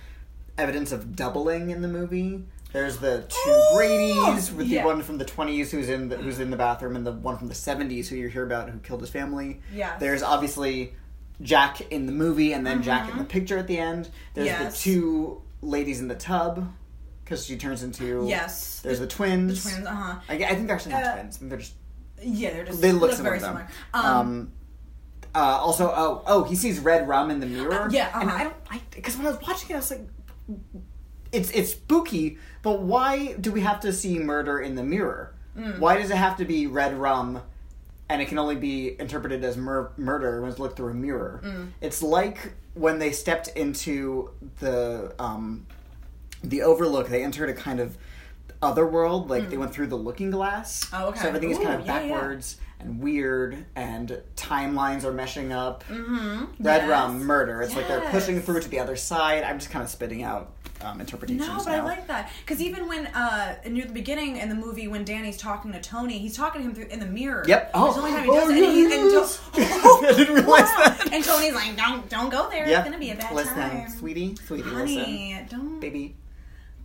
[0.57, 2.41] evidence of doubling in the movie.
[2.72, 3.74] There's the two Oh!
[3.76, 4.82] Grady's with Yeah.
[4.82, 7.38] the one from the 20s who's in the, who's in the bathroom, and the one
[7.38, 9.59] from the 70s who you hear about who killed his family.
[9.74, 9.97] Yeah.
[9.99, 10.93] There's obviously
[11.42, 14.10] Jack in the movie, and then Jack in the picture at the end.
[14.34, 14.64] There's Mm-hmm.
[14.64, 14.84] Yes.
[14.84, 16.72] the two ladies in the tub
[17.24, 18.80] because she turns into Yes.
[18.82, 19.64] There's the twins.
[19.64, 20.20] The twins, uh huh.
[20.30, 21.38] I, I think they're actually not Uh, twins.
[21.40, 21.74] They're just
[22.22, 23.40] Yeah, they're just they look, very similar.
[23.40, 23.68] similar.
[23.94, 24.52] Um, Um,
[25.34, 27.74] uh, also, oh, oh, he sees red rum in the mirror.
[27.84, 28.38] Uh, yeah, and uh-huh.
[28.40, 30.08] I don't, I because when I was watching it, I was like,
[31.34, 35.36] it's it's spooky, but why do we have to see murder in the mirror?
[35.58, 35.80] Mm.
[35.80, 37.42] Why does it have to be red rum?
[38.08, 41.41] And it can only be interpreted as mur- murder when it's looked through a mirror.
[41.43, 41.70] Mm.
[41.82, 44.30] It's like when they stepped into
[44.60, 45.66] the um,
[46.43, 47.10] the Overlook.
[47.10, 47.97] They entered a kind of
[48.62, 49.30] other world.
[49.30, 50.86] Like they went through the Looking Glass.
[50.86, 51.01] Mm.
[51.01, 51.20] Oh, okay.
[51.20, 52.41] So everything is kind Ooh, of yeah, yeah.
[52.86, 55.84] And weird, and timelines are meshing up.
[55.86, 56.46] mm-hmm.
[56.64, 56.90] Red yes.
[56.90, 57.62] rum murder.
[57.62, 59.44] It's like they're pushing through to the other side.
[59.44, 61.48] I'm just kind of spitting out um, interpretations.
[61.48, 64.88] No, but I like that because even when uh near the beginning in the movie
[64.88, 67.44] when Danny's talking to Tony, he's talking to him through, in the mirror.
[67.48, 67.72] Yep.
[67.74, 67.88] Oh.
[67.88, 68.56] It's the only time he Oh, it.
[68.58, 69.40] yeah, And, he, and yes.
[69.54, 70.84] To- I didn't realize Wow.
[70.86, 71.10] that.
[71.14, 72.68] And Tony's like, "Don't, don't go there.
[72.68, 72.80] Yep.
[72.80, 75.34] It's gonna be a bad listen, time, sweetie, sweetie, honey.
[75.44, 76.16] listen, Don't, baby,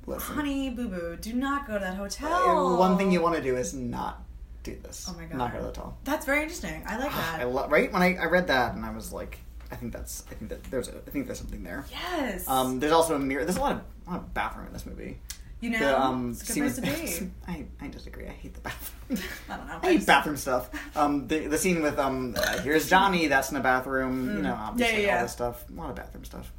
[0.07, 0.35] listen.
[0.37, 1.17] honey, boo boo.
[1.21, 2.77] Do not go to that Uh, hotel.
[2.79, 4.23] One thing you want to do is not
[4.63, 5.07] do this.
[5.11, 5.37] Oh my God.
[5.39, 5.97] Not to the hotel.
[6.05, 6.83] That's very interesting.
[6.87, 7.35] I like that.
[7.35, 7.49] I that.
[7.51, 9.39] lo- right when I, I read that and I was like,
[9.73, 11.85] I think that's I think that there's a, I think there's something there.
[11.91, 12.47] yes.
[12.49, 13.45] Um, there's also a mirror.
[13.45, 15.19] There's a lot of a lot of bathroom in this movie.
[15.61, 17.53] you know, The um, it's a good scene place to with- be.
[17.53, 18.27] I I disagree.
[18.27, 19.21] I hate the bathroom.
[19.49, 19.79] I don't know.
[19.83, 20.71] I hate bathroom stuff.
[20.97, 23.29] Um, the the scene with um, uh, here's Johnny.
[23.29, 24.37] That's in the bathroom.
[24.37, 25.01] You know, obviously Mm.
[25.03, 25.17] yeah, yeah.
[25.19, 25.65] all this stuff.
[25.71, 26.53] A lot of bathroom stuff.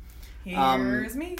[0.45, 1.37] Here's um, me.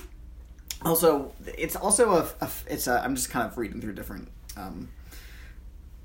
[0.83, 4.89] Also, it's also a, a it's a, I'm just kind of reading through different um,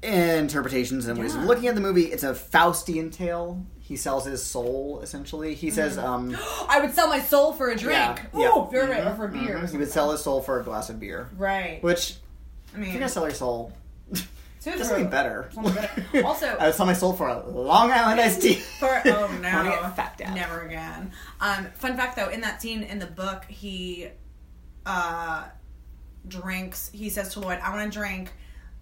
[0.03, 2.05] interpretations and ways of looking at the movie.
[2.07, 3.65] It's a Faustian tale.
[3.81, 5.55] He sells his soul essentially.
[5.55, 6.37] He says, um,
[6.69, 7.97] I would sell my soul for a drink.
[7.97, 8.71] yeah, Ooh, yeah.
[8.71, 9.57] very right, or for beer.
[9.59, 9.71] mhm.
[9.71, 11.29] He would sell his soul for a glass of beer.
[11.37, 11.83] Right.
[11.83, 12.17] Which,
[12.75, 13.73] I mean, if you're gonna sell your soul,
[14.59, 15.49] so do something better.
[15.57, 16.25] Better.
[16.27, 18.55] Also- I would sell my soul for a Long Island iced tea.
[18.55, 20.35] For oh no, Wanna get fucked up.
[20.35, 21.13] never again.
[21.41, 24.09] Um, fun fact though, in that scene in the book, he
[24.85, 25.45] uh,
[26.29, 26.91] drinks.
[26.93, 28.33] He says to Lloyd, "I want to drink.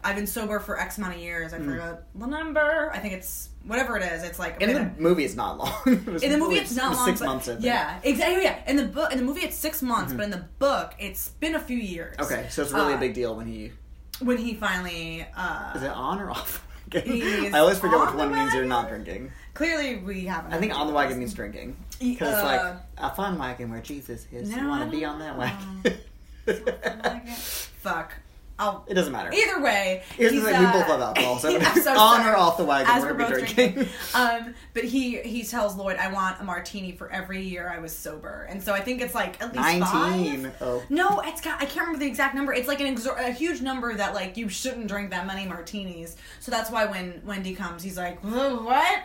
[0.05, 1.52] I've been sober for X amount of years.
[1.55, 2.90] I forgot the number.
[2.92, 4.22] I think it's whatever it is.
[4.22, 5.72] It's like In the in movie, it's not long.
[5.86, 7.07] It was- the movie, it it's not long.
[7.07, 7.48] Six but- months.
[7.61, 8.42] Yeah, exactly.
[8.44, 11.30] Yeah, in the book, in the movie, it's six months, but in the book, it's
[11.40, 12.16] been a few years.
[12.20, 13.72] Okay, so it's really Uh, a big deal when he
[14.20, 15.26] when he finally.
[15.36, 16.66] Uh, is it on or off.
[16.94, 19.32] I always forget which one means you're not drinking.
[19.55, 20.52] clearly, we haven't.
[20.52, 23.80] I think on the wagon means drinking because it's Uh, like a fun wagon where
[23.80, 24.50] Jesus is.
[24.50, 25.98] No, you want to be on that wagon?
[27.80, 28.12] Fuck.
[28.59, 28.84] I'll.
[28.88, 29.32] it doesn't matter.
[29.32, 32.32] Either way, Here's the thing: we uh, both love alcohol, so, I'm so on sorry.
[32.32, 33.72] or off the wagon, As we're we're both drinking.
[33.74, 33.94] drinking.
[34.14, 37.96] um, but he he tells Lloyd, "I want a martini for every year I was
[37.96, 40.44] sober," and so I think it's like at least Nineteen.
[40.44, 40.57] five.
[40.62, 41.57] Oh, No, it's got.
[41.61, 42.52] I can't remember the exact number.
[42.52, 46.16] It's like an exor- a huge number that like you shouldn't drink that many martinis.
[46.38, 49.02] So that's why when Wendy comes, he's like, "What?"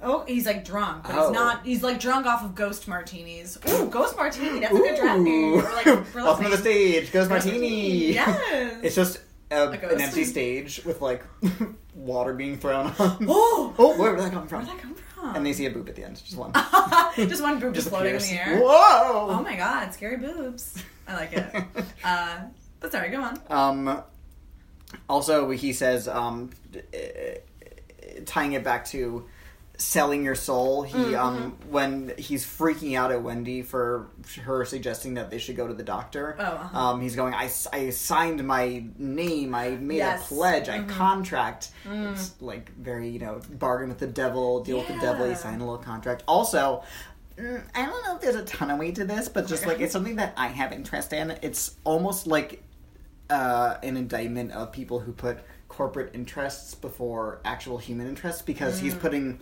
[0.00, 1.22] Oh, he's like drunk, but Oh.
[1.28, 1.64] he's not.
[1.66, 3.58] He's like drunk off of ghost martinis.
[3.68, 4.60] Ooh, ghost martini.
[4.60, 5.54] That's a good draft name.
[5.54, 8.12] Or like, for Welcome to the stage, Ghost Martini.
[8.12, 8.78] Yes.
[8.84, 9.18] It's just
[9.50, 11.24] a, A an empty stage with like
[11.94, 12.94] water being thrown on.
[13.28, 14.64] Oh, Oh, where did that come from?
[14.64, 15.34] where'd that come from?
[15.34, 16.52] And they see a boob at the end, just one.
[17.16, 18.30] just one boob just, floating in appears.
[18.30, 18.60] the air.
[18.60, 19.26] Whoa!
[19.30, 20.80] Oh my god, scary boobs.
[21.08, 21.64] I like it.
[22.04, 22.38] uh,
[22.78, 23.40] but sorry, go on.
[23.50, 24.02] Um,
[25.08, 26.50] also, he says, um,
[26.94, 26.98] uh,
[28.26, 29.26] tying it back to
[29.80, 30.82] selling your soul.
[30.82, 31.14] He, Mm-hmm.
[31.14, 34.08] um, when he's freaking out at Wendy for
[34.42, 36.34] her suggesting that they should go to the doctor.
[36.38, 36.78] Oh, uh-huh.
[36.78, 37.32] Um, he's going.
[37.32, 39.54] I, I signed my name.
[39.54, 40.24] I made Yes.
[40.30, 40.66] a pledge.
[40.66, 40.84] Mhm.
[40.84, 41.70] I contract.
[41.88, 45.24] It's like very, you know, bargain with the devil, deal with the devil.
[45.26, 45.38] You Yeah.
[45.38, 46.24] sign a little contract.
[46.26, 46.82] Also.
[47.38, 49.78] mm, I don't know if there's a ton of weight to this, but just like
[49.80, 51.30] it's something that I have interest in.
[51.40, 52.64] It's almost like
[53.30, 58.94] uh, an indictment of people who put corporate interests before actual human interests because he's
[58.94, 59.00] Mm.
[59.00, 59.40] putting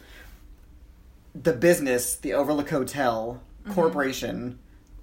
[1.42, 4.58] the business, the Overlook Hotel corporation.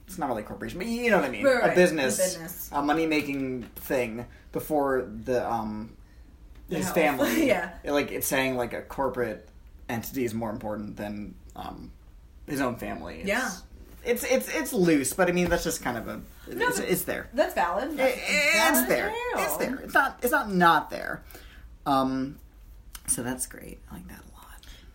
[0.08, 1.44] It's not really a corporation, but you know what I mean.
[1.46, 1.48] Mm-hmm.
[1.58, 2.70] Right, right, a business, a business.
[2.72, 5.96] a money making thing before the um
[6.70, 6.96] his health.
[6.96, 7.48] family.
[7.48, 7.72] Yeah.
[7.86, 9.48] like it's saying like a corporate
[9.90, 11.92] entity is more important than um
[12.48, 13.20] his own family.
[13.20, 13.50] It's, Yeah.
[14.06, 16.22] It's it's it's loose, but I mean that's just kind of a
[16.54, 17.30] No, it's, it's there.
[17.34, 17.92] That's valid.
[17.94, 19.14] It- That's it's valid there.
[19.38, 19.76] as It's there.
[19.84, 20.20] It's not.
[20.22, 21.24] It's not not there.
[21.86, 22.38] Um,
[23.08, 23.80] so that's great.
[23.90, 24.33] I like that a lot.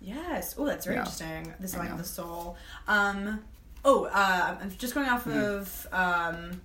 [0.08, 0.54] Yes.
[0.58, 1.02] Oh, that's very Yeah.
[1.02, 1.54] interesting.
[1.60, 1.92] This I know.
[1.92, 2.56] of the soul.
[2.86, 3.42] Um.
[3.84, 5.38] Oh, uh, I'm just going off Mm-hmm.
[5.38, 6.60] of um,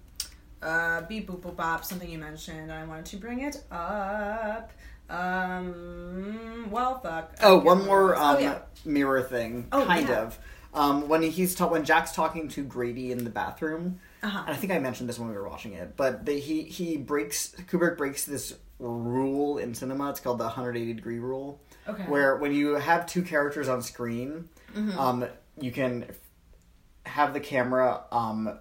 [0.61, 1.83] uh, beep boop boop bop.
[1.85, 4.71] Something you mentioned, I wanted to bring it up.
[5.09, 6.67] Um.
[6.71, 7.35] Well, fuck.
[7.41, 8.19] Oh, one more was.
[8.19, 8.59] um, oh yeah.
[8.85, 10.21] mirror thing, Oh, kind yeah.
[10.23, 10.39] of.
[10.73, 14.43] Um, when he's ta- when Jack's talking to Grady in the bathroom, Uh-huh.
[14.47, 16.97] and I think I mentioned this when we were watching it, but the, he he
[16.97, 20.09] breaks Kubrick breaks this rule in cinema.
[20.09, 22.03] It's called the 180 degree rule, Okay.
[22.03, 24.97] where when you have two characters on screen, Mm-hmm.
[24.97, 25.25] um,
[25.59, 26.05] you can
[27.05, 28.57] have the camera um,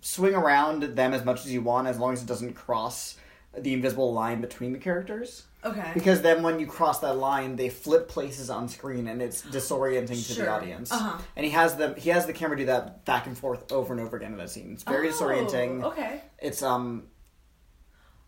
[0.00, 3.16] swing around them as much as you want, as long as it doesn't cross
[3.58, 5.44] the invisible line between the characters.
[5.64, 5.90] Okay.
[5.94, 10.22] Because then when you cross that line, they flip places on screen and it's disorienting
[10.28, 10.50] to the Sure.
[10.50, 10.92] audience.
[10.92, 11.18] Uh-huh.
[11.34, 14.00] And he has the he has the camera do that back and forth over and
[14.00, 14.72] over again in that scene.
[14.72, 15.82] It's very Oh, disorienting.
[15.82, 16.20] Okay.
[16.38, 17.04] It's um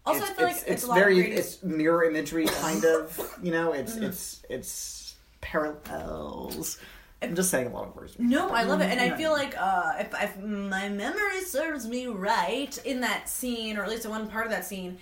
[0.08, 2.84] Also, it's, I feel it's, like it's, a lot of very it's mirror imagery kind
[2.84, 4.04] of, you know, it's Mm-hmm.
[4.04, 6.78] it's it's parallels.
[7.20, 8.14] I'm just saying a lot of words.
[8.18, 12.06] No, I love it, and I feel like uh, if, if my memory serves me
[12.06, 14.98] right, in that scene, or at least in one part of that scene,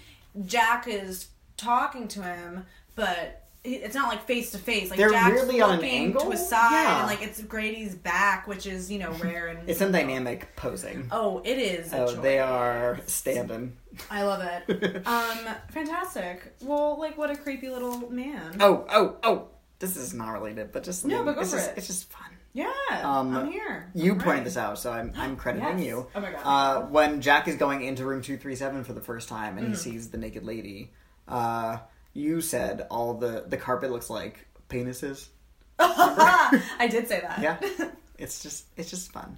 [0.47, 1.29] Jack is
[1.59, 4.89] talking to him, but it's not like face to face.
[4.89, 6.23] Like They're Jack's weirdly on an angle?
[6.23, 6.99] to a side, Yeah.
[7.01, 11.09] and like it's Grady's back, which is you know rare and It's in dynamic posing.
[11.13, 11.93] Oh, it is.
[11.93, 13.77] Oh, they are standing.
[14.11, 15.07] I love it.
[15.07, 15.39] um,
[15.71, 16.55] fantastic.
[16.63, 18.57] Well, like what a creepy little man.
[18.61, 19.49] Oh, oh, oh.
[19.79, 21.75] This is not related, but just No, but go it's for just, it.
[21.79, 22.31] It's just fun.
[22.55, 22.73] Yeah,
[23.03, 23.91] Um, I'm here.
[23.95, 25.87] You I'm pointed this out, so I'm I'm crediting Yes.
[25.87, 26.07] you.
[26.15, 26.41] Oh my God.
[26.43, 29.67] Uh, when Jack is going into room two three seven for the first time and
[29.69, 29.77] he Mm.
[29.77, 30.93] sees the naked lady,
[31.29, 31.77] uh,
[32.15, 35.29] you said all the the carpet looks like penises.
[35.79, 37.41] I did say that.
[37.41, 37.59] Yeah,
[38.19, 39.37] it's just it's just fun.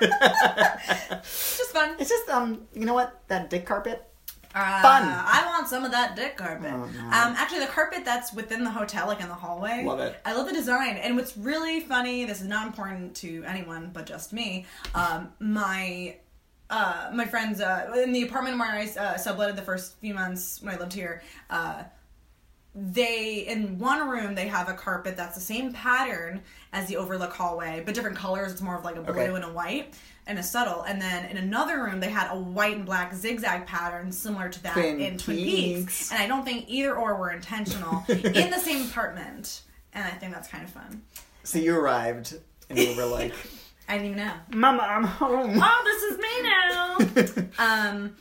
[0.00, 1.96] Just fun.
[1.98, 3.22] It's just um, you know what?
[3.28, 4.02] That dick carpet.
[4.54, 5.02] Uh, Fun.
[5.04, 6.72] I want some of that dick carpet.
[6.72, 7.00] Oh, no.
[7.00, 9.84] Um, actually, the carpet that's within the hotel, like in the hallway.
[9.84, 10.16] Love it.
[10.24, 10.96] I love the design.
[10.96, 14.64] And what's really funny, this is not important to anyone but just me.
[14.94, 16.16] Um, my
[16.70, 20.62] uh, my friends uh, in the apartment where I uh, subletted the first few months
[20.62, 21.22] when I lived here.
[21.50, 21.84] Uh,
[22.78, 27.32] they in one room they have a carpet that's the same pattern as the overlook
[27.32, 28.52] hallway, but different colors.
[28.52, 29.34] It's more of like a blue Okay.
[29.34, 29.94] and a white
[30.26, 30.82] and a subtle.
[30.82, 34.62] And then in another room they had a white and black zigzag pattern similar to
[34.64, 35.78] that Twin in Twin Peaks.
[35.84, 36.12] Peaks.
[36.12, 39.62] And I don't think either or were intentional in the same apartment.
[39.94, 41.00] And I think that's kind of fun.
[41.44, 42.36] So you arrived
[42.68, 43.32] and you were like,
[43.88, 44.32] I didn't even know.
[44.52, 46.02] "Mama, I'm home." Oh, this
[47.22, 47.58] is me now.
[47.90, 48.16] um,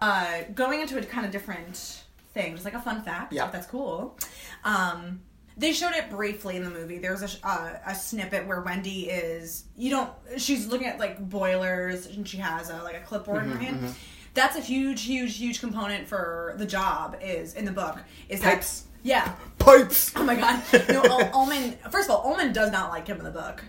[0.00, 2.02] uh, going into a kind of different
[2.34, 3.32] thing, just like a fun fact.
[3.32, 3.48] Yeah.
[3.50, 4.18] that's cool.
[4.64, 5.22] Um,
[5.56, 6.98] they showed it briefly in the movie.
[6.98, 12.06] There's a uh, a snippet where Wendy is you don't she's looking at like boilers
[12.06, 13.94] and she has a like a clipboard in her Mm-hmm, hand.
[14.34, 17.16] That's a huge, huge, huge component for the job.
[17.22, 18.84] Is in the book is that Pipes.
[19.04, 19.32] yeah.
[19.60, 20.12] Pipes.
[20.16, 20.60] Oh my god.
[20.88, 21.76] No, Ullman.
[21.90, 23.62] First of all, Ullman does not like him in the book.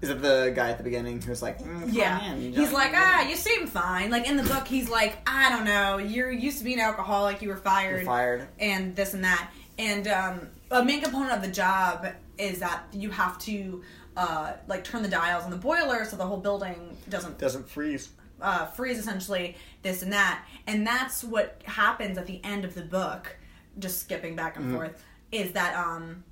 [0.00, 3.28] Is it the guy at the beginning who's like, mm, Yeah, in, he's like, ah,
[3.28, 4.10] you seem fine.
[4.10, 7.42] Like in the book, he's like, I don't know, you're used to being an alcoholic,
[7.42, 8.48] you were fired, You're fired.
[8.58, 9.50] and this and that.
[9.78, 12.06] And um, a main component of the job
[12.38, 13.82] is that you have to
[14.16, 18.08] uh, like turn the dials on the boiler so the whole building doesn't Doesn't freeze.
[18.40, 22.82] uh, freeze essentially this and that and that's what happens at the end of the
[22.82, 23.36] book
[23.78, 24.64] just skipping back Mm-hmm.
[24.68, 26.24] and forth is that um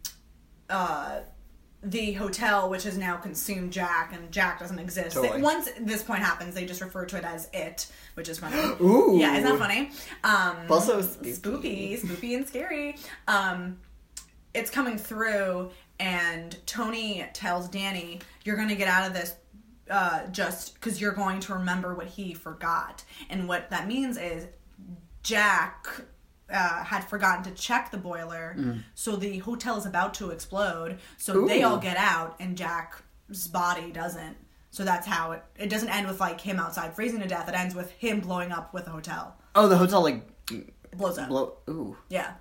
[0.68, 1.20] uh
[1.82, 5.40] the hotel which has now consumed jack and jack doesn't exist Totally.
[5.40, 9.16] once this point happens they just refer to it as it which is funny Ooh.
[9.18, 9.90] yeah isn't that funny
[10.24, 11.32] um Also spooky.
[11.32, 12.96] spooky spooky and scary
[13.28, 13.78] um
[14.54, 15.70] it's coming through
[16.00, 19.36] and tony tells danny you're gonna get out of this
[19.90, 24.46] uh, just because you're going to remember what he forgot and what that means is
[25.22, 25.86] jack
[26.52, 28.56] uh, had forgotten to check the boiler
[28.94, 33.02] so the hotel is about to explode so they all get out and jack's
[33.52, 34.36] body doesn't.
[34.70, 37.48] So that's how it it doesn't end with like him outside freezing to death.
[37.48, 39.36] It ends with him blowing up with the hotel.
[39.54, 40.22] Oh, the hotel like
[40.96, 41.28] blows up.
[41.28, 41.58] blow.
[41.68, 42.34] Ooh, yeah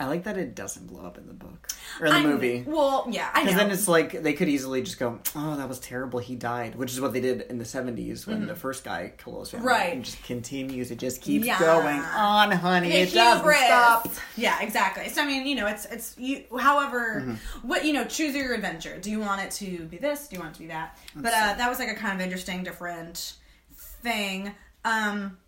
[0.00, 1.68] I like that it doesn't blow up in the book
[2.00, 2.64] or in the I- movie.
[2.66, 5.78] well yeah i Because then it's like they could easily just go, "Oh, that was
[5.78, 6.18] terrible.
[6.18, 9.38] He died," which is what they did in the '70s when the first guy killed
[9.40, 9.66] his family.
[9.66, 9.68] Mm-hmm.
[9.74, 9.92] Right.
[9.94, 10.90] and just continues.
[10.90, 11.60] It just keeps Yeah.
[11.60, 12.88] going on, honey.
[12.88, 14.08] Okay, it doesn't stop.
[14.36, 15.08] Yeah, exactly.
[15.10, 16.42] So I mean, you know, it's it's you.
[16.58, 17.68] However, Mm-hmm.
[17.68, 18.98] what you know, choose your adventure.
[18.98, 20.26] Do you want it to be this?
[20.26, 20.98] Do you want it to be that?
[21.14, 23.34] But uh, that was like a kind of interesting, different
[24.02, 24.52] thing.
[24.84, 25.38] Um,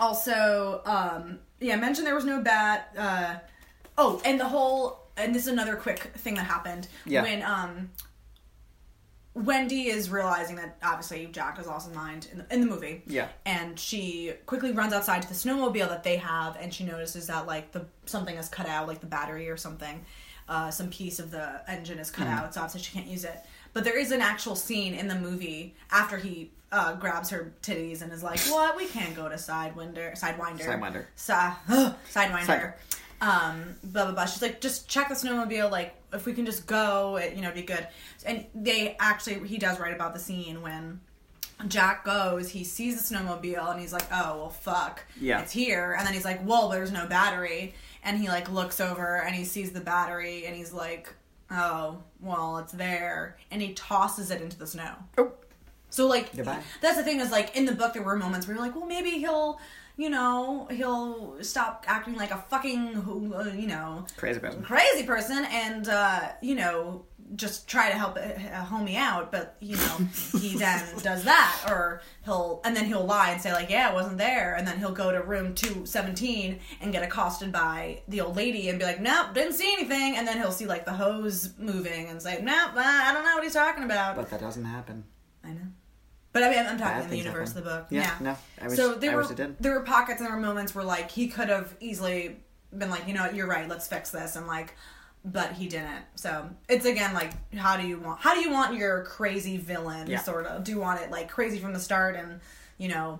[0.00, 2.92] also, um, yeah, I mentioned there was no bat.
[2.98, 3.34] Uh,
[3.98, 7.22] oh, and the whole and this is another quick thing that happened Yeah.
[7.22, 7.90] when um.
[9.34, 13.02] Wendy is realizing that obviously Jack has lost his mind in the, in the movie
[13.06, 13.28] Yeah.
[13.46, 17.46] and she quickly runs outside to the snowmobile that they have and she notices that
[17.46, 20.04] like the something is cut out like the battery or something
[20.48, 23.38] uh, some piece of the engine is cut out so obviously she can't use it
[23.74, 28.02] but there is an actual scene in the movie after he uh, grabs her titties
[28.02, 31.04] and is like what we can't go to sidewinder sidewinder Sidewinder.
[31.14, 31.32] Si-
[32.18, 32.74] sidewinder Side-
[33.20, 36.66] um blah blah blah she's like just check the snowmobile like if we can just
[36.66, 37.86] go it, you know be good
[38.24, 41.00] and they actually he does write about the scene when
[41.66, 45.40] Jack goes, he sees the snowmobile, and he's like, "Oh well, fuck, Yeah.
[45.40, 49.22] it's here." And then he's like, "Well, there's no battery," and he like looks over
[49.22, 51.12] and he sees the battery, and he's like,
[51.50, 54.92] "Oh well, it's there," and he tosses it into the snow.
[55.18, 55.32] Oh.
[55.90, 56.62] So like, Goodbye.
[56.80, 58.86] that's the thing is like in the book there were moments where you're like, well,
[58.86, 59.58] maybe he'll,
[59.98, 62.96] you know, he'll stop acting like a fucking,
[63.34, 64.62] uh, you know, Crazy person.
[64.62, 67.04] crazy person and uh, you know
[67.36, 68.20] just try to help uh,
[68.64, 69.96] help me out but you know
[70.40, 73.92] he then does that or he'll and then he'll lie and say like yeah I
[73.92, 78.34] wasn't there and then he'll go to room 217 and get accosted by the old
[78.36, 81.52] lady and be like nope didn't see anything and then he'll see like the hose
[81.58, 84.64] moving and say nope uh, i don't know what he's talking about But that doesn't
[84.64, 85.04] happen.
[85.44, 85.66] i know
[86.32, 87.58] but i mean i'm talking in the universe happen.
[87.58, 89.56] of the book Yeah, yeah, no, I wish- so there I were wish it did.
[89.60, 92.36] there were pockets and there were moments where like he could have easily
[92.76, 94.74] been like, you know what, you're right, let's fix this and like
[95.24, 96.04] but he didn't.
[96.14, 100.06] So it's again like how do you want how do you want your crazy villain
[100.06, 100.20] Yeah.
[100.20, 100.64] sort of?
[100.64, 102.40] Do you want it like crazy from the start and,
[102.78, 103.18] you know,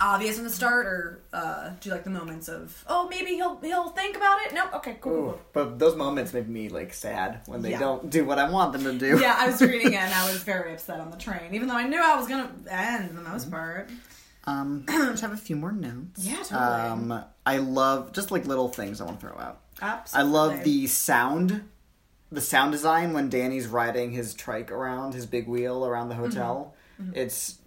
[0.00, 3.58] obvious from the start or uh do you like the moments of oh maybe he'll
[3.60, 4.54] he'll think about it?
[4.54, 5.40] No, okay, cool, Ooh, cool.
[5.52, 7.80] but those moments make me like sad when they Yeah.
[7.80, 9.18] don't do what I want them to do.
[9.20, 11.76] Yeah, I was reading it and I was very upset on the train, even though
[11.76, 13.90] I knew I was gonna end the most part.
[14.44, 16.24] Um, just have a few more notes.
[16.24, 16.60] Yeah, totally.
[17.12, 19.60] Um, I love just like little things I want to throw out.
[19.82, 20.28] Absolutely.
[20.28, 21.64] I love the sound,
[22.32, 26.24] the sound design when Danny's riding his trike around his big wheel around the Mm-hmm.
[26.24, 26.74] hotel.
[27.12, 27.58] It's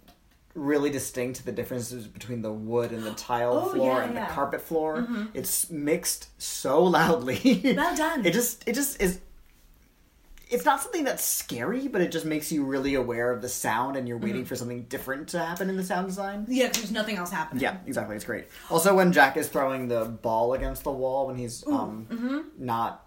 [0.54, 4.26] really distinct the differences between the wood and the tile Oh, floor yeah, and yeah.
[4.26, 5.06] the carpet floor.
[5.34, 7.60] It's mixed so loudly.
[7.76, 8.24] Well done.
[8.26, 9.20] It just it just is
[10.50, 13.96] it's not something that's scary, but it just makes you really aware of the sound,
[13.96, 14.26] and you're Mm-hmm.
[14.26, 16.44] waiting for something different to happen in the sound design.
[16.46, 17.62] Yeah, there's nothing else happening.
[17.62, 18.16] Yeah, exactly.
[18.16, 18.44] It's great.
[18.70, 23.06] Also, when Jack is throwing the ball against the wall when he's um not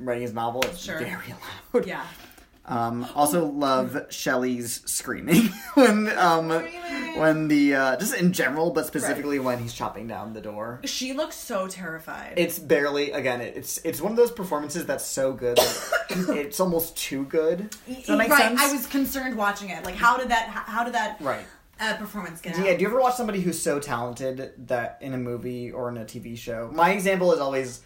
[0.00, 0.98] writing his novel, it's Sure.
[0.98, 1.34] very
[1.74, 1.86] loud.
[1.86, 2.04] Yeah.
[2.66, 6.48] Um, also love Shelley's screaming when um
[7.16, 10.80] when the uh, just in general, but specifically when he's chopping down the door.
[10.84, 12.34] She looks so terrified.
[12.38, 13.40] It's barely again.
[13.42, 15.94] it- It's it's one of those performances that's so good that
[16.36, 17.68] it's almost too good.
[17.86, 18.40] Does that make right.
[18.56, 18.60] sense?
[18.60, 19.84] I was concerned watching it.
[19.84, 20.48] Like, how did that?
[20.48, 21.44] How did that right.
[21.80, 22.78] uh, performance get Yeah, out?
[22.78, 26.04] do you ever watch somebody who's so talented that in a movie or in a
[26.06, 26.70] TV show?
[26.72, 27.82] My example is always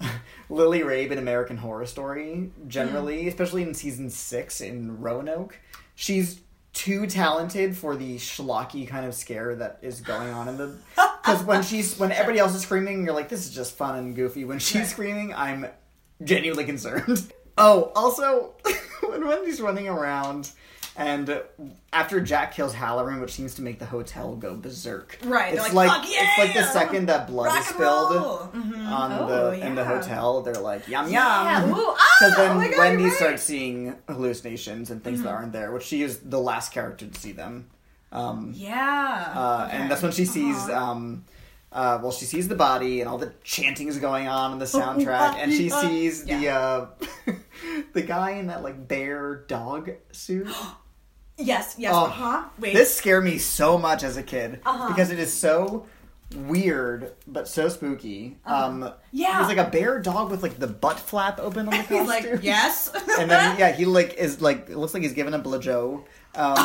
[0.50, 3.28] Lily Rabe in American Horror Story, generally, mm-hmm.
[3.28, 5.58] especially in season six in Roanoke.
[5.94, 6.40] She's
[6.72, 10.76] too talented for the schlocky kind of scare that is going on in the.
[11.24, 14.14] Because when she's when everybody else is screaming, you're like, this is just fun and
[14.14, 14.44] goofy.
[14.44, 15.66] When she's screaming, I'm
[16.22, 17.32] genuinely concerned.
[17.56, 18.54] Oh, also,
[19.06, 20.50] when Wendy's running around,
[20.96, 21.42] and
[21.92, 25.18] after Jack kills Hallorann, which seems to make the hotel go berserk.
[25.24, 28.52] Right, It's like, like, "Fuck it's like the second that blood Rock is spilled!
[28.52, 28.88] Mhm.
[28.88, 30.42] on Oh, the in the hotel.
[30.42, 31.60] They're like yum Yeah.
[31.60, 31.70] yum.
[31.70, 33.12] Ooh, ah, Because then oh God, Wendy right.
[33.12, 35.36] starts seeing hallucinations and things that Mm-hmm.
[35.36, 37.66] aren't there, which she is the last character to see them.
[38.12, 39.32] Um, Yeah.
[39.34, 39.76] uh, Okay.
[39.76, 40.72] And that's when she sees, Uh-huh.
[40.90, 41.24] um,
[41.72, 44.64] uh, well, she sees the body and all the chanting is going on in the
[44.78, 46.86] soundtrack, and she sees the uh,
[47.94, 50.46] the guy in that like bear dog suit.
[51.38, 51.74] yes.
[51.78, 51.92] Yes.
[51.94, 52.44] Oh, uh huh.
[52.58, 52.74] Wait.
[52.74, 54.88] This scared me so much as a kid Uh-huh.
[54.88, 55.86] because it is so
[56.36, 58.36] weird but so spooky.
[58.44, 58.94] Um, Uh-huh.
[59.12, 59.38] Yeah.
[59.46, 62.06] he's like a bear dog with like the butt flap open on the costume.
[62.06, 62.90] Like, yes.
[63.18, 66.04] and then yeah, he like is like it looks like he's given a blowjo.
[66.36, 66.56] Um,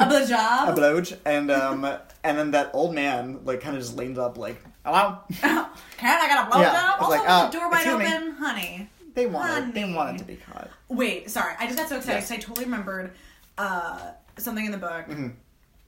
[0.00, 0.68] a blowjob.
[0.68, 1.84] a blowj, and um,
[2.24, 5.70] and then that old man like kind of just leans up like, "Hello." Can
[6.02, 6.60] I got a blowjob?
[6.62, 8.06] Yeah, also, like, uh, the door wide excuse me.
[8.06, 8.90] open, honey.
[9.14, 10.68] They wanted they wanted to be caught.
[10.88, 11.54] Wait, sorry.
[11.60, 12.28] I just got so excited Yes.
[12.28, 13.12] because I totally remembered
[13.58, 15.28] uh, something in the book Mm-hmm.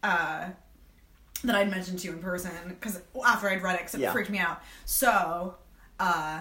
[0.02, 0.46] uh,
[1.44, 4.12] that I'd mentioned to you in person because after I'd read it, 'cause it Yeah.
[4.12, 4.60] freaked me out.
[4.84, 5.54] So,
[5.98, 6.40] uh,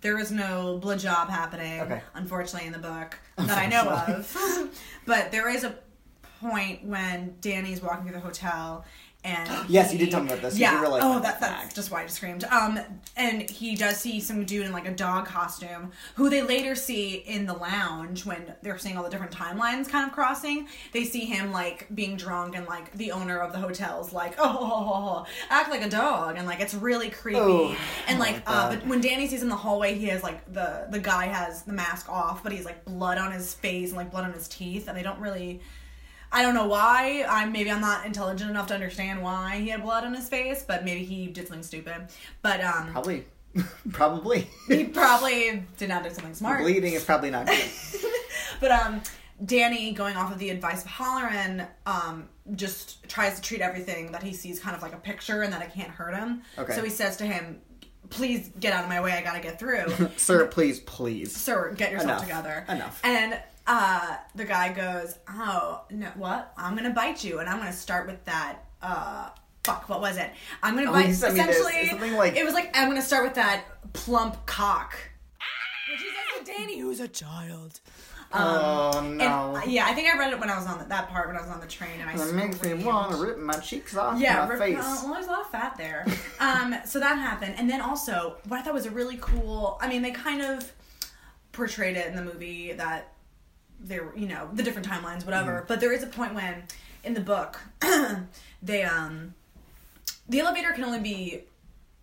[0.00, 2.00] there was no blowjob happening, Okay.
[2.14, 4.70] unfortunately, in the book that I know of.
[5.06, 5.74] but there is a
[6.40, 8.84] point when Danny's walking through the hotel.
[9.24, 10.58] And Yes, you he- did tell me about this.
[10.58, 10.80] Yeah.
[10.80, 12.44] were like, oh, "What that, that's just why I just screamed.
[12.44, 12.78] Um,
[13.16, 17.14] and he does see some dude in like a dog costume, who they later see
[17.26, 20.68] in the lounge when they're seeing all the different timelines kind of crossing.
[20.92, 25.24] They see him like being drunk, and like the owner of the hotel's like, oh,
[25.48, 27.38] act like a dog, and like it's really creepy.
[27.40, 30.22] Oh, and like, like uh, but when Danny sees him in the hallway, he has
[30.22, 33.88] like the the guy has the mask off, but he's like blood on his face
[33.88, 35.60] and like blood on his teeth, and they don't really.
[36.34, 37.24] I don't know why.
[37.28, 40.64] I'm maybe I'm not intelligent enough to understand why he had blood on his face,
[40.66, 42.08] but maybe he did something stupid.
[42.42, 43.24] But um, Probably,
[43.92, 44.48] probably.
[44.68, 46.62] he probably did not do something smart.
[46.62, 47.64] Bleeding is probably not good.
[48.60, 49.00] But um,
[49.44, 54.22] Danny, going off of the advice of Hallorann, um, just tries to treat everything that
[54.22, 56.42] he sees kind of like a picture and that it can't hurt him.
[56.58, 56.72] Okay.
[56.74, 57.60] So he says to him,
[58.10, 59.12] "Please get out of my way.
[59.12, 61.34] I gotta get through." Sir, please, please.
[61.36, 62.22] Sir, get yourself Enough.
[62.22, 62.64] together.
[62.68, 63.00] Enough.
[63.04, 66.52] And uh, the guy goes, "Oh, no, what?
[66.56, 69.30] I'm gonna bite you, and I'm gonna start with that." Uh,
[69.64, 70.30] fuck, what was it?
[70.62, 71.08] I'm gonna Oh, bite.
[71.08, 71.56] you sent me this.
[71.58, 74.94] Essentially, something like- it was like I'm gonna start with that plump cock,
[75.90, 77.80] which he says Danny, who's a child.
[78.36, 79.54] oh no.
[79.54, 81.36] uh, yeah, I think I read it when I was on the, that part when
[81.36, 83.96] I was on the train, and I It makes me want to rip my cheeks
[83.96, 84.78] off Yeah, my rip- face.
[84.78, 86.04] uh, well, there's a lot of fat there.
[86.40, 89.78] um, so that happened, and then also what I thought was a really cool.
[89.80, 90.70] I mean, they kind of
[91.52, 93.12] portrayed it in the movie that
[93.84, 95.52] there, you know, the different timelines, whatever.
[95.58, 95.66] Mm-hmm.
[95.68, 96.64] But there is a point when
[97.04, 97.60] in the book
[98.62, 99.34] they um
[100.28, 101.44] the elevator can only be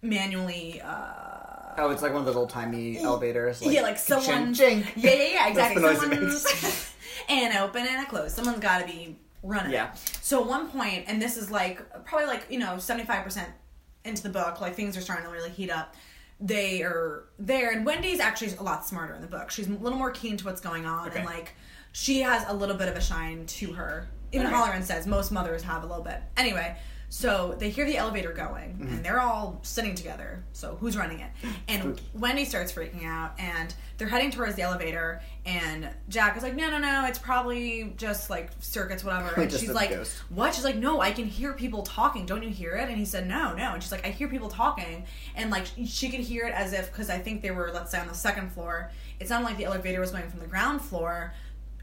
[0.01, 0.81] manually.
[0.81, 3.61] uh oh, it's like one of those old timey elevators.
[3.61, 4.53] Like, yeah, like someone.
[4.53, 4.83] Ching.
[4.95, 5.95] Yeah, yeah, yeah, exactly.
[5.95, 6.93] Someone's
[7.29, 8.33] and open and a close.
[8.33, 9.71] Someone's got to be running.
[9.71, 9.93] Yeah.
[10.21, 13.49] So at one point, and this is like probably like you know seventy five percent
[14.05, 15.95] into the book, like things are starting to really heat up.
[16.39, 19.51] They are there, and Wendy's actually a lot smarter in the book.
[19.51, 21.17] She's a little more keen to what's going on, Okay.
[21.19, 21.53] and like
[21.91, 24.07] she has a little bit of a shine to her.
[24.31, 24.55] Even Okay.
[24.55, 26.21] Hallorann says most mothers have a little bit.
[26.37, 26.77] Anyway,
[27.09, 28.87] so they hear the elevator going, Mm-hmm.
[28.87, 30.41] and they're all sitting together.
[30.53, 31.29] So who's running it?
[31.67, 35.21] And Wendy starts freaking out, and they're heading towards the elevator.
[35.45, 37.05] And Jack is like, "No, no, no!
[37.07, 40.15] It's probably just like circuits, whatever." And she's like, ghost.
[40.29, 42.25] "What?" She's like, "No, I can hear people talking.
[42.25, 44.47] Don't you hear it?" And he said, "No, no." And she's like, "I hear people
[44.47, 45.03] talking,"
[45.35, 47.99] and like she could hear it as if because I think they were, let's say,
[47.99, 48.89] on the second floor.
[49.19, 51.33] It sounded like the elevator was going from the ground floor.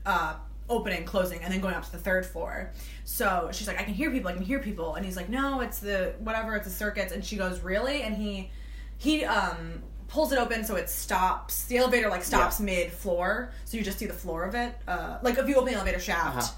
[0.09, 0.35] Uh,
[0.71, 2.71] opening, closing, and then going up to the third floor.
[3.05, 4.95] So she's like, I can hear people, I can hear people.
[4.97, 7.13] And he's like, No, it's the whatever, it's the circuits.
[7.13, 8.03] And she goes, Really?
[8.03, 8.51] And he
[8.99, 11.65] he um pulls it open so it stops.
[11.67, 12.67] The elevator like stops Yeah.
[12.67, 14.75] mid floor, so you just see the floor of it.
[14.87, 16.37] Uh, like if you open the elevator shaft.
[16.39, 16.53] Uh-huh.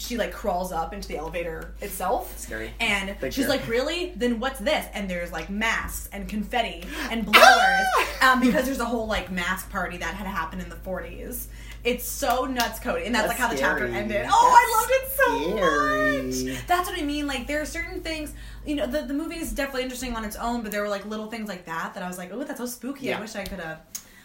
[0.00, 2.38] She like crawls up into the elevator itself.
[2.38, 2.70] Scary.
[2.78, 4.12] And Big she's like, "Really?
[4.14, 7.86] Then what's this?" And there's like masks and confetti and blowers,
[8.22, 11.48] um, because there's a whole like mask party that had happened in the 40s.
[11.84, 14.26] It's so nuts, Cody, and that's, That's like how the chapter ended.
[14.28, 16.52] Oh, I loved it so scary.
[16.56, 16.66] much.
[16.66, 17.26] That's what I mean.
[17.26, 18.34] Like there are certain things.
[18.66, 21.06] You know, the the movie is definitely interesting on its own, but there were like
[21.06, 23.18] little things like that that I was like, "Oh, that's so spooky." Yeah.
[23.18, 23.80] I wish I could have.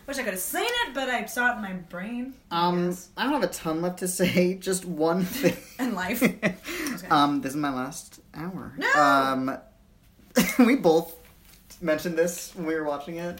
[0.06, 2.34] Wish I could have seen it, but I saw it in my brain.
[2.51, 3.08] Um, Yes.
[3.16, 4.56] I don't have a ton left to say.
[4.56, 5.56] Just one thing.
[5.80, 6.22] in life.
[7.12, 8.74] um, this is my last hour.
[8.78, 8.91] No!
[9.01, 9.58] Um,
[10.60, 11.16] we both
[11.82, 13.39] mentioned this when we were watching it.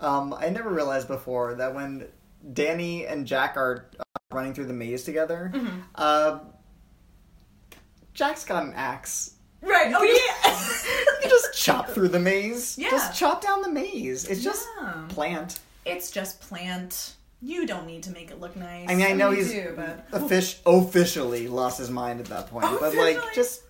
[0.00, 2.06] Um, I never realized before that when
[2.52, 5.78] Danny and Jack are uh, running through the maze together, Mm-hmm.
[5.94, 6.38] uh,
[8.14, 9.34] Jack's got an axe.
[9.62, 9.92] right.
[9.94, 11.22] Oh yeah.
[11.22, 12.76] you just chop through the maze.
[12.78, 12.90] Yeah.
[12.90, 14.24] Just chop down the maze.
[14.26, 15.04] It's just Yeah.
[15.08, 15.60] plant.
[15.84, 17.14] it's just plant.
[17.40, 18.88] You don't need to make it look nice.
[18.90, 22.48] I mean, I know you he's do, but offic- officially lost his mind at that
[22.50, 23.62] point, but like, just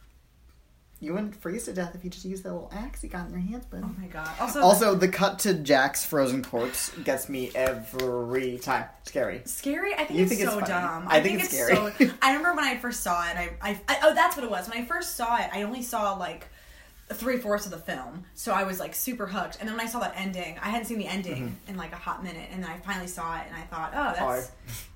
[1.00, 3.32] you wouldn't freeze to death if you just used that little axe you got in
[3.32, 3.80] your hands, but.
[3.84, 4.28] oh my god.
[4.40, 8.86] Also, Also, the cut to Jack's frozen corpse gets me every time.
[9.04, 9.42] Scary.
[9.44, 9.94] Scary?
[9.94, 10.66] I think You it's think so funny.
[10.66, 11.04] dumb.
[11.06, 11.76] I think it's scary.
[11.76, 12.10] so.
[12.22, 13.36] I remember when I first saw it.
[13.36, 14.68] I, I, I oh, that's what it was.
[14.68, 16.48] When I first saw it, I only saw like
[17.10, 19.58] three fourths of the film, so I was like super hooked.
[19.60, 21.70] And then when I saw that ending, I hadn't seen the ending mm-hmm.
[21.70, 24.14] in like a hot minute, and then I finally saw it, and I thought, oh,
[24.18, 24.50] that's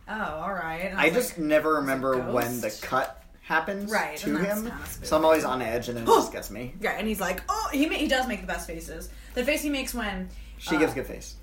[0.09, 0.91] oh, all right.
[0.91, 3.22] And I was just like, never remember when the cut
[3.53, 4.73] happens Right, to him,
[5.03, 6.75] so I'm always on edge, and then it just gets me.
[6.81, 9.11] yeah, and he's like, oh, he ma- he does make the best faces.
[9.35, 10.29] The face he makes when
[10.59, 11.37] She uh, gives a good face.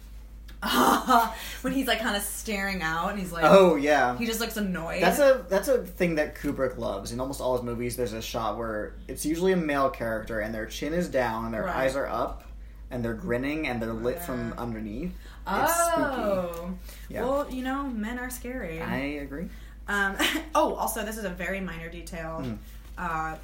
[1.62, 4.57] when he's like kind of staring out, and he's like, Oh yeah, he just looks
[4.57, 5.01] annoyed.
[5.01, 7.14] That's a that's a thing that Kubrick loves.
[7.14, 10.53] In almost all his movies, there's a shot where it's usually a male character and
[10.53, 11.76] their chin is down and their Right.
[11.88, 12.43] eyes are up
[12.91, 15.12] and they're grinning and they're lit from underneath.
[15.47, 16.72] It's oh,
[17.07, 17.24] Yeah.
[17.24, 18.82] well, you know, men are scary.
[18.82, 19.47] I agree.
[19.90, 20.16] Um,
[20.56, 22.38] oh, also, this is a very minor detail.
[22.44, 22.54] Hmm.
[22.98, 23.36] Uh,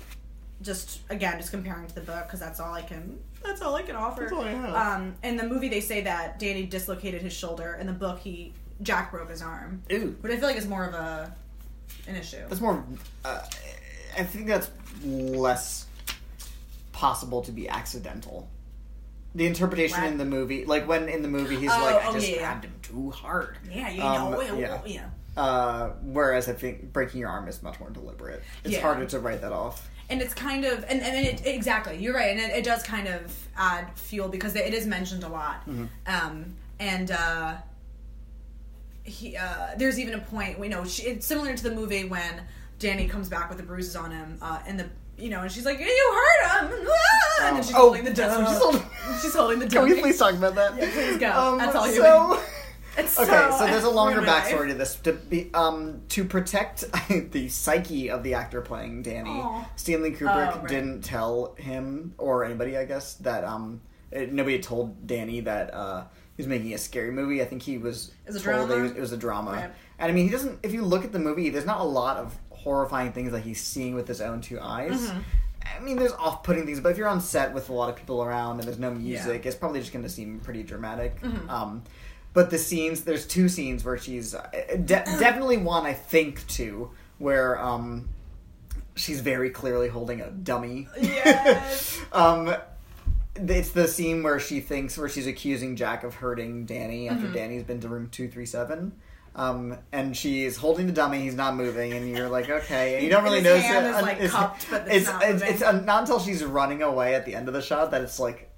[0.62, 3.20] just again, just comparing to the book because that's all I can.
[3.44, 4.22] That's all I can offer.
[4.22, 4.74] That's all I have.
[5.02, 7.78] Um, in the movie, they say that Danny dislocated his shoulder.
[7.80, 9.84] In the book, he Jack broke his arm.
[9.92, 11.36] Ooh, But I feel like it's more of a
[12.08, 12.38] an issue.
[12.48, 12.84] that's more.
[13.26, 13.42] Uh,
[14.18, 14.70] I think that's
[15.04, 15.86] less
[16.94, 18.48] possible to be accidental.
[19.36, 20.12] The interpretation What?
[20.12, 22.36] in the movie, like when in the movie he's Oh, like, I oh, just yeah,
[22.36, 22.40] yeah.
[22.42, 23.58] grabbed him too hard.
[23.70, 24.80] yeah, you Um, know, yeah.
[24.86, 25.06] yeah.
[25.38, 28.42] Uh, whereas I think breaking your arm is much more deliberate.
[28.64, 28.82] It's Yeah.
[28.82, 29.90] harder to write that off.
[30.08, 33.08] and it's kind of and, and it, exactly you're right and it, it does kind
[33.08, 35.86] of add fuel because it is mentioned a lot Mm-hmm.
[36.08, 37.56] um and uh
[39.04, 42.42] he uh there's even a point we know she, it's similar to the movie when
[42.80, 45.66] danny comes back with the bruises on him uh and the you know and she's
[45.66, 47.48] like you hurt him Ah!
[47.48, 48.82] and then she's Oh, holding the dummy what she's holding.
[49.22, 50.76] she's holding the Can we please talk about that?
[50.78, 51.32] Yeah, please go.
[51.32, 52.40] Um, That's all you so,
[52.98, 54.96] it's Okay, so, so there's a longer backstory to this.
[54.98, 56.84] To be um to protect
[57.32, 59.66] the psyche of the actor playing Danny, Aw.
[59.76, 60.68] Stanley Kubrick Oh, right.
[60.68, 63.82] didn't tell him or anybody, I guess, that um
[64.12, 66.04] it, nobody had told Danny that uh
[66.36, 67.42] he was making a scary movie.
[67.42, 68.80] I think he was It was a told that drama?
[68.80, 69.72] It, was, it was a drama, Right.
[70.00, 70.60] and I mean he doesn't.
[70.64, 73.62] If you look at the movie, there's not a lot of horrifying things that he's
[73.62, 75.08] seeing with his own two eyes.
[75.10, 75.20] Mm-hmm.
[75.78, 78.24] I mean, there's off-putting things, but if you're on set with a lot of people
[78.24, 81.20] around and there's no music, it's probably just going to seem pretty dramatic.
[81.22, 81.50] Mm-hmm.
[81.50, 81.84] Um,
[82.36, 86.92] but the scenes, there's two scenes where she's uh, de- definitely one I think two
[87.18, 88.10] where um,
[88.96, 90.88] she's very clearly holding a dummy.
[91.02, 92.00] Yes.
[92.12, 92.54] um,
[93.36, 97.16] it's the scene where she thinks where she's accusing Jack of hurting Danny Mm-hmm.
[97.16, 98.92] after Danny's been to room two three seven.
[99.38, 101.20] Um, and she's holding the dummy.
[101.20, 102.96] He's not moving, and you're like, okay.
[102.96, 103.84] And you don't really notice it.
[103.84, 105.48] is, like, cupped, it's it's it's, moving.
[105.50, 108.50] it's not until she's running away at the end of the shot that it's like,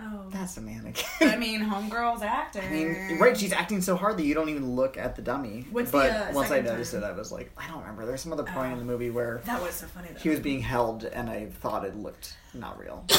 [0.00, 1.28] oh that's a mannequin.
[1.28, 3.36] i mean homegirl's acting I mean, right?
[3.36, 5.66] She's acting so hard that you don't even look at the dummy.
[5.70, 7.02] What's but the, uh, once I noticed time?
[7.02, 8.06] it, I was like, I don't remember.
[8.06, 8.72] There's some other point Oh.
[8.72, 11.46] in the movie where that was so funny though he was being held, and I
[11.46, 13.04] thought it looked not real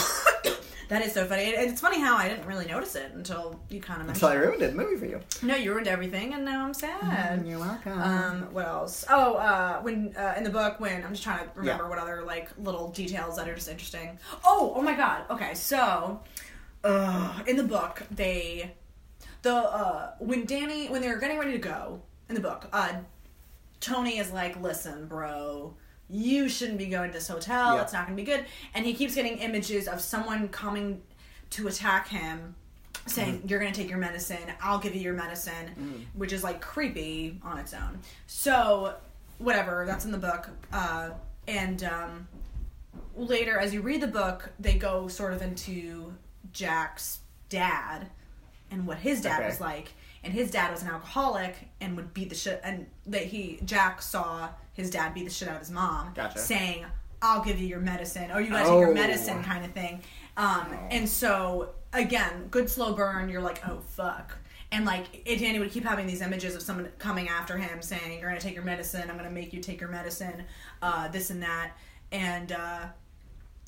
[0.89, 1.43] That is so funny.
[1.43, 4.23] It- It's funny how I didn't really notice it until you kind of mentioned.
[4.31, 4.73] until I ruined it.
[4.75, 5.19] Movie for you.
[5.43, 7.45] No, you ruined everything, and now I'm sad.
[7.45, 8.01] You're welcome.
[8.01, 9.05] Um, what else?
[9.07, 11.89] Oh, uh, when uh, in the book, when I'm just trying to remember Yeah.
[11.89, 14.17] what other like little details that are just interesting.
[14.43, 15.25] Oh, oh my god.
[15.29, 16.21] Okay, so,
[16.83, 18.71] uh, in the book, they,
[19.41, 22.93] the uh, when Danny when they're getting ready to go in the book, uh,
[23.79, 25.73] Tony is like, "Listen, bro."
[26.11, 27.75] You shouldn't be going to this hotel.
[27.75, 27.83] Yeah.
[27.83, 28.43] It's not going to be good.
[28.73, 31.03] And he keeps getting images of someone coming
[31.51, 32.55] to attack him
[33.05, 33.47] saying Mm-hmm.
[33.47, 36.05] you're gonna take your medicine i'll give you your medicine Mm.
[36.15, 38.95] which is like creepy on its own so
[39.37, 41.11] whatever that's in the book uh,
[41.47, 42.27] and um,
[43.15, 46.13] later as you read the book they go sort of into
[46.53, 47.19] jack's
[47.49, 48.07] dad
[48.71, 49.47] and what his dad Okay.
[49.49, 49.93] was like.
[50.23, 52.59] And his dad was an alcoholic and would beat the shit.
[52.63, 56.39] And that he Jack saw his dad beat the shit out of his mom, Gotcha.
[56.39, 56.85] saying,
[57.21, 58.93] "I'll give you your medicine," or "You gotta take your Oh.
[58.93, 60.01] medicine," kind of thing.
[60.37, 63.29] Um, And so again, good slow burn.
[63.29, 64.37] You're like, "Oh fuck."
[64.71, 68.29] And like, Danny would keep having these images of someone coming after him, saying, "You're
[68.29, 69.09] gonna take your medicine.
[69.09, 70.43] I'm gonna make you take your medicine."
[70.81, 71.71] Uh, this and that,
[72.11, 72.85] and uh,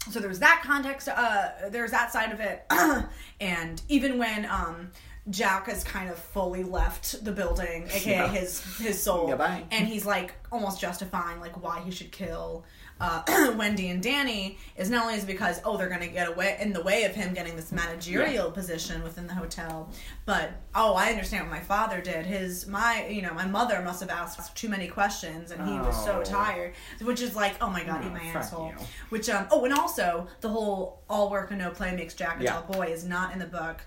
[0.10, 2.66] so there was that context uh there's that side of it
[3.40, 4.92] and even when um
[5.30, 8.28] Jack has kind of fully left the building, aka Yeah.
[8.28, 9.64] his his soul, Goodbye.
[9.70, 12.66] and he's like almost justifying like why he should kill
[13.02, 16.72] uh, Wendy and Danny is not only is because oh they're gonna get away in
[16.72, 19.90] the way of him getting this managerial position within the hotel,
[20.26, 22.26] but oh I understand what my father did.
[22.26, 25.96] His my you know my mother must have asked too many questions and he was
[26.06, 26.24] so Oh.
[26.24, 28.74] tired, which is like oh my god eat Oh, my asshole.
[28.80, 28.86] you.
[29.10, 32.44] Which um oh and also the whole all work and no play makes Jack a
[32.44, 32.54] Yeah.
[32.54, 33.82] dull boy is not in the book.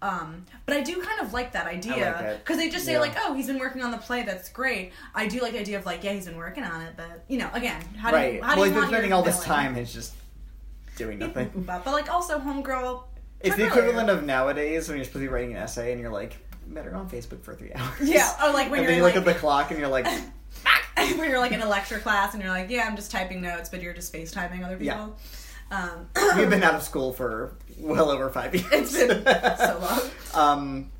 [0.00, 3.00] Um, but I do kind of like that idea because they just say Yeah.
[3.00, 4.22] like, "Oh, he's been working on the play.
[4.22, 6.94] That's great." I do like the idea of like, "Yeah, he's been working on it,"
[6.96, 8.34] but you know, again, how do right.
[8.34, 9.76] you how do well, you he's been spending all this time.
[9.76, 10.14] It's just
[10.96, 11.50] doing nothing.
[11.54, 13.02] But, but like also, homegirl.
[13.40, 16.10] It's the equivalent of nowadays when you're supposed to be writing an essay and you're
[16.10, 16.36] like,
[16.66, 17.94] better on Facebook for three hours.
[18.02, 20.06] Yeah, or like when and you like, look at the clock and you're like,
[20.96, 23.68] when you're like in a lecture class and you're like, "Yeah, I'm just typing notes,"
[23.68, 24.94] but you're just FaceTiming other Yeah.
[24.94, 25.16] people.
[25.70, 28.66] Um, we've been out of school for well over five years.
[28.72, 30.00] It's been so long.
[30.34, 30.90] Um,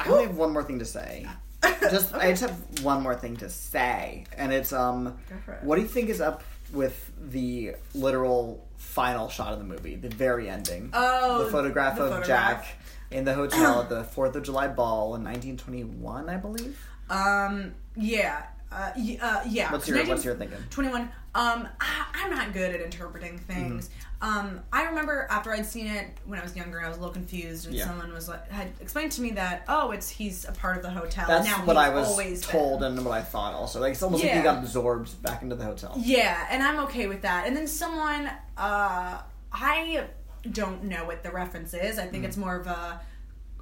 [0.00, 1.26] I only have one more thing to say.
[1.90, 5.62] Just I just have one more thing to say, and it's um, it.
[5.62, 6.42] what do you think is up
[6.72, 10.90] with the literal final shot of the movie, the very ending?
[10.92, 12.66] Oh, the photograph the of photograph.
[12.66, 12.78] Jack
[13.10, 16.78] in the hotel at the Fourth of July ball in 1921, I believe.
[17.10, 18.44] Um, yeah,
[18.74, 19.70] uh, y- uh, yeah.
[19.72, 20.58] What's your What's your thinking?
[20.70, 21.02] 21
[21.36, 23.88] um I, i'm not good at interpreting things
[24.22, 24.38] Mm-hmm.
[24.38, 27.12] um i remember after i'd seen it when i was younger i was a little
[27.12, 27.86] confused and Yeah.
[27.88, 30.90] someone was like had explained to me that oh it's he's a part of the
[30.90, 32.96] hotel That's now what I was always told been.
[32.96, 33.80] and what I thought also.
[33.80, 35.92] Like it's almost like he got absorbed back into the hotel.
[35.98, 39.20] yeah and i'm okay with that and then someone uh
[39.52, 40.04] i
[40.52, 42.24] don't know what the reference is i think Mm-hmm.
[42.26, 43.00] it's more of a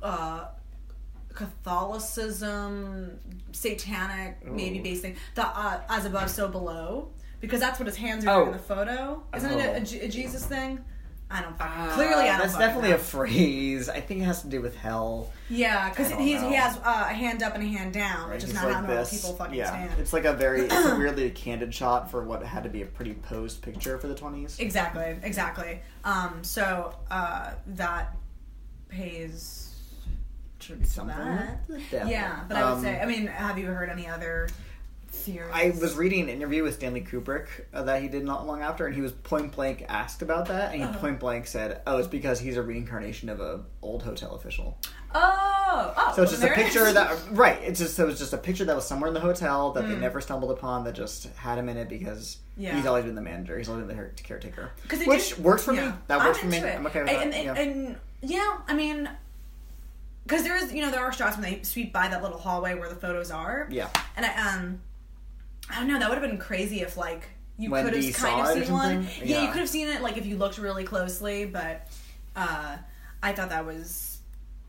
[0.02, 0.44] uh
[1.34, 3.18] catholicism
[3.52, 4.82] satanic maybe Ooh.
[4.82, 7.08] based thing the uh, as above so below
[7.40, 8.58] because that's what his hands are doing in Oh.
[8.58, 9.70] the photo isn't it a,
[10.00, 10.04] Oh.
[10.04, 10.84] a jesus thing
[11.30, 12.96] i don't fucking clearly i don't That's definitely know.
[12.96, 13.88] a phrase.
[13.88, 15.30] I think it has to do with hell.
[15.48, 18.28] yeah because I don't he's he has uh, a hand up and a hand down
[18.30, 20.94] which is not how normal people fucking yeah, stand it's like a very, it's a
[20.98, 24.58] weirdly candid shot for what had to be a pretty posed picture for the twenties.
[24.58, 25.80] Exactly, exactly.
[26.04, 28.14] Um, so uh, that
[28.90, 29.71] pays
[30.62, 31.16] tribute to Something.
[31.18, 31.60] that.
[31.90, 32.06] Yeah.
[32.08, 34.48] Yeah, but I would Um, say, I mean, have you heard any other
[35.08, 35.50] theories?
[35.52, 38.86] I was reading an interview with Stanley Kubrick uh, that he did not long after,
[38.86, 40.98] and he was point blank asked about that, and he Uh-huh.
[40.98, 44.78] point blank said, "Oh, it's because he's a reincarnation of a old hotel official."
[45.14, 46.12] Oh, oh.
[46.16, 46.94] So it's just a picture is.
[46.94, 47.58] that right.
[47.62, 49.94] It's just so it's just a picture that was somewhere in the hotel that they
[49.94, 50.00] Mm.
[50.00, 52.74] never stumbled upon that just had him in it because Yeah.
[52.76, 53.56] he's always been the manager.
[53.58, 55.88] He's always been the caretaker, 'Cause they which do- works for yeah.
[55.90, 55.94] me.
[56.08, 56.56] That works I'm for me.
[56.58, 56.74] it.
[56.76, 57.36] I'm okay with and, that.
[57.38, 57.62] And, yeah.
[57.62, 59.08] and yeah, I mean,
[60.24, 62.74] because there is, you know, there are shots when they sweep by that little hallway
[62.74, 63.68] where the photos are.
[63.70, 63.88] yeah.
[64.16, 64.80] And I um
[65.70, 68.64] I don't know, that would have been crazy if like you could have kind of
[68.64, 69.04] seen one.
[69.06, 69.28] something?
[69.28, 69.42] Yeah.
[69.42, 71.86] you could have seen it like if you looked really closely, but
[72.36, 72.76] uh
[73.22, 74.08] I thought that was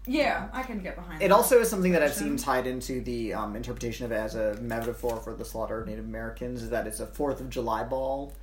[0.06, 1.34] yeah, I can get behind It that.
[1.34, 4.56] also is something that I've seen tied into the um, interpretation of it as a
[4.62, 6.62] metaphor for the slaughter of Native Americans.
[6.62, 8.34] Is that it's a Fourth of July ball.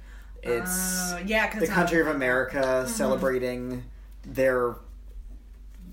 [0.42, 2.88] It's Uh, yeah, the country of America Mm-hmm.
[2.90, 3.84] celebrating
[4.22, 4.74] their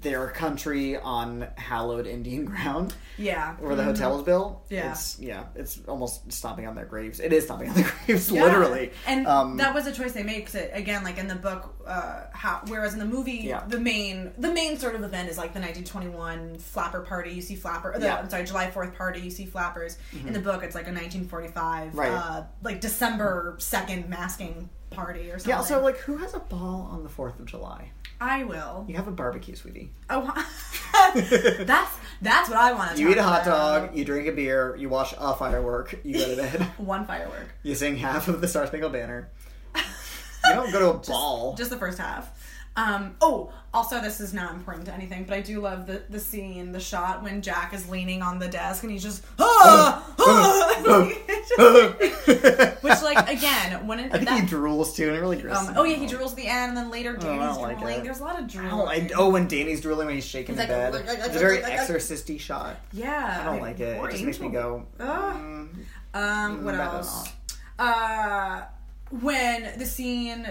[0.01, 3.55] their country on hallowed Indian ground Yeah.
[3.55, 3.85] where the Mhm.
[3.85, 4.65] hotel is built.
[4.69, 4.91] Yeah.
[4.91, 7.19] It's yeah, it's almost stomping on their graves.
[7.19, 8.43] It is stomping on their graves, Yeah.
[8.43, 8.91] literally.
[9.07, 12.23] And Um, that was a choice they made because again, like in the book, uh,
[12.31, 13.63] how whereas in the movie, Yeah.
[13.67, 17.31] the main the main sort of event is like the 1921 Flapper Party.
[17.31, 17.93] You see Flapper.
[17.97, 18.13] The, Yeah.
[18.15, 18.23] Mm-hmm.
[18.25, 19.21] I'm sorry, July 4th party.
[19.21, 19.97] You see Flappers.
[20.25, 22.11] In the book, it's like a 1945, Right.
[22.11, 25.49] uh, like December 2nd masking party or something.
[25.49, 27.91] yeah, also like who has a ball on the Fourth of July?
[28.19, 28.85] I will.
[28.87, 29.91] You have a barbecue, sweetie.
[30.09, 30.23] Oh,
[31.13, 31.91] that's
[32.21, 32.97] that's what I want to.
[32.97, 33.03] Do.
[33.03, 36.35] You eat a hot dog, you drink a beer, you watch a firework, you go
[36.35, 36.61] to bed.
[36.77, 37.49] One firework.
[37.63, 39.29] You sing half of the Star Spangled Banner.
[40.45, 41.55] You don't go to a ball.
[41.55, 42.31] Just the first half.
[42.77, 46.19] Um, oh, also, this is not important to anything, but I do love the, the
[46.19, 50.56] scene, the shot when Jack is leaning on the desk and he's just, ah, ah!
[52.81, 55.69] Which, like, again, when it, I think that, he drools too, and it really grosses
[55.69, 58.03] um, oh yeah, he drools at the end, and then later Danny's don't like drooling.
[58.03, 59.07] There's a lot of I drooling.
[59.07, 59.19] don't.
[59.19, 60.93] Oh, when Danny's drooling when he's shaking He's in like, bed.
[60.93, 61.79] like, like, It's a very like, like, like.
[61.81, 62.77] exorcisty shot.
[62.93, 64.03] Yeah, I don't like it.
[64.03, 64.85] It just makes me go.
[64.99, 65.69] Mm,
[66.13, 67.29] Um, what Mm, else?
[67.79, 68.61] Uh,
[69.11, 70.47] when the scene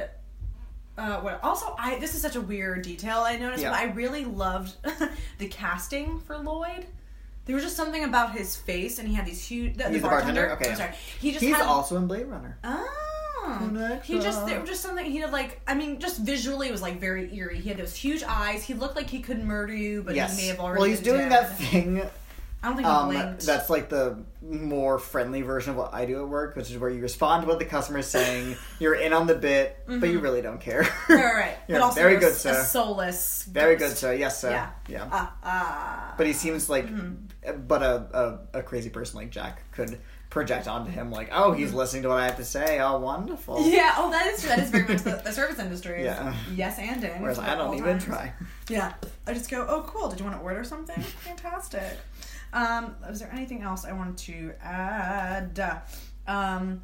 [0.98, 3.70] uh, what also I this is such a weird detail I noticed, Yeah.
[3.70, 4.74] but I really loved
[5.38, 6.86] the casting for Lloyd.
[7.46, 9.76] There was just something about his face, and he had these huge.
[9.76, 10.50] The, He's the bartender?
[10.52, 10.70] Okay.
[10.70, 10.94] I'm sorry.
[11.20, 12.58] He just He's had, also in Blade Runner.
[12.64, 14.00] Oh.
[14.02, 16.82] He just there was just something he did like I mean just visually it was
[16.82, 17.60] like very eerie.
[17.60, 18.64] He had those huge eyes.
[18.64, 20.36] He looked like he could murder you, but yes.
[20.36, 20.80] he may have already.
[20.80, 21.30] well, he's doing dead.
[21.30, 22.02] that thing
[22.62, 23.46] I don't think he Um, blinked.
[23.46, 26.90] that's like the more friendly version of what I do at work, which is where
[26.90, 28.56] you respond to what the customer is saying.
[28.80, 30.82] You're in on the bit, but you really don't care.
[30.82, 31.12] Mm-hmm.
[31.14, 31.56] right.
[31.68, 32.62] Yeah, but also very good, a sir.
[32.62, 33.44] soulless.
[33.44, 33.92] Very ghost.
[33.94, 34.14] good, sir.
[34.14, 34.50] Yes, sir.
[34.50, 34.70] Yeah.
[34.88, 35.08] yeah.
[35.10, 36.14] Ah, ah.
[36.16, 37.25] But he seems like, Mm-hmm.
[37.52, 39.98] But a, a a crazy person like Jack could
[40.30, 42.80] project onto him like, oh, he's listening to what I have to say.
[42.80, 43.56] Oh, wonderful.
[43.56, 43.70] Mm-hmm.
[43.70, 43.94] Yeah.
[43.96, 46.04] Oh, that is that is very much the, the service industry.
[46.04, 46.34] Yeah.
[46.54, 47.22] Yes, and in.
[47.22, 48.04] Whereas I don't even times.
[48.04, 48.32] try.
[48.68, 48.94] Yeah.
[49.26, 50.08] I just go, oh, cool.
[50.08, 51.00] Did you want to order something?
[51.00, 51.98] Fantastic.
[52.52, 55.82] Um, is there anything else I wanted to add?
[56.26, 56.82] Um,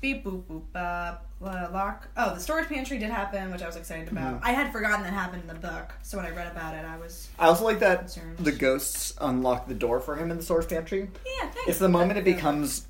[0.00, 2.08] beep boop boop bop uh, lock.
[2.16, 4.36] Oh, the storage pantry did happen, which I was excited about.
[4.36, 4.44] Mm-hmm.
[4.46, 6.96] I had forgotten that happened in the book, so when I read about it, I
[6.98, 8.38] was I also like that Concerned.
[8.38, 11.10] the ghosts unlock the door for him in the storage pantry.
[11.24, 11.48] yeah.
[11.50, 11.68] Thanks.
[11.68, 12.86] It's the moment it becomes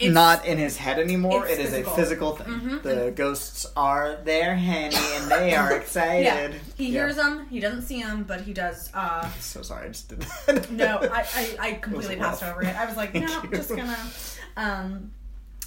[0.00, 1.46] It's- not in his head anymore.
[1.46, 1.92] it's physical.
[1.92, 2.46] a physical thing.
[2.60, 2.82] Mhm.
[2.82, 6.24] The ghosts are there, Henny, and they are excited.
[6.54, 6.58] Yeah.
[6.76, 6.90] He Yeah.
[6.90, 7.46] hears them.
[7.48, 8.90] He doesn't see them, but he does.
[8.92, 10.70] Uh, So sorry, I just did that.
[10.72, 12.40] no, I, I, I completely rough.
[12.40, 12.74] passed over it.
[12.74, 13.20] I was like, no.
[13.40, 13.98] I'm just gonna.
[14.56, 15.12] Um,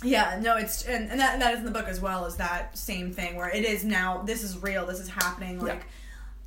[0.05, 2.77] yeah, no, it's and, and that that is in the book as well as that
[2.77, 4.21] same thing where it is now.
[4.21, 4.85] This is real.
[4.85, 5.59] This is happening.
[5.59, 5.85] Like,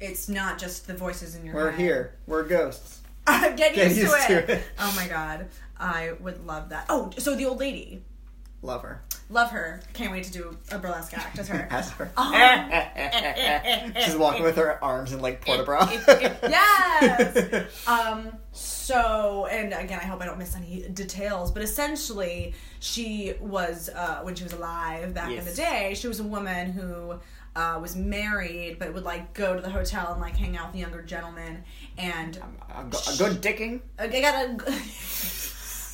[0.00, 1.62] it's not just the voices in your head.
[1.62, 1.80] We're head.
[1.80, 2.14] here.
[2.26, 3.00] We're ghosts.
[3.26, 4.50] Get, Get used, used to, to it.
[4.50, 4.62] it.
[4.78, 5.48] Oh my god,
[5.78, 6.86] I would love that.
[6.88, 8.02] Oh, so the old lady,
[8.60, 9.00] Love her.
[9.30, 9.80] love her.
[9.92, 11.68] Can't wait to do a burlesque act as her.
[11.70, 12.10] As her.
[12.16, 12.32] Oh.
[12.34, 15.90] Eh, eh, eh, She's walking with her arms in like port de bras.
[16.42, 17.86] yes.
[17.86, 18.32] Um.
[18.50, 24.20] So, and again, I hope I don't miss any details, but essentially, she was uh,
[24.22, 25.94] when she was alive back in the day.
[25.96, 27.20] She was a woman who.
[27.56, 30.80] Uh, was married, but would like go to the hotel and like hang out with
[30.80, 31.64] younger gentlemen.
[31.96, 32.36] And
[32.70, 33.80] a, a good dicking.
[33.98, 34.78] I got a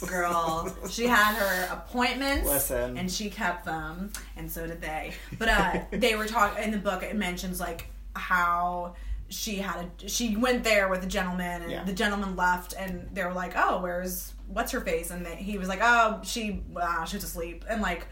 [0.02, 0.74] girl.
[0.90, 2.96] She had her appointments, Listen.
[2.98, 5.12] and she kept them, and so did they.
[5.38, 7.02] But uh, they were talking in the book.
[7.02, 8.94] It mentions like how
[9.28, 11.84] she had a she went there with a gentleman, and Yeah.
[11.84, 15.58] the gentleman left, and they were like, "Oh, where's what's her face?" And they, he
[15.58, 18.06] was like, "Oh, she uh, she was asleep," and like.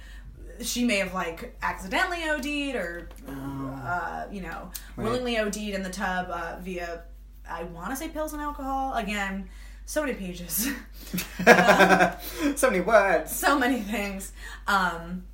[0.60, 5.04] She may have like accidentally OD'd or, uh, you know, Right.
[5.04, 7.02] willingly OD'd in the tub uh, via,
[7.48, 8.92] I want to say pills and alcohol.
[8.94, 9.48] Again,
[9.86, 10.68] so many pages.
[12.56, 13.34] so many words.
[13.34, 14.32] so many things.
[14.66, 15.24] Um,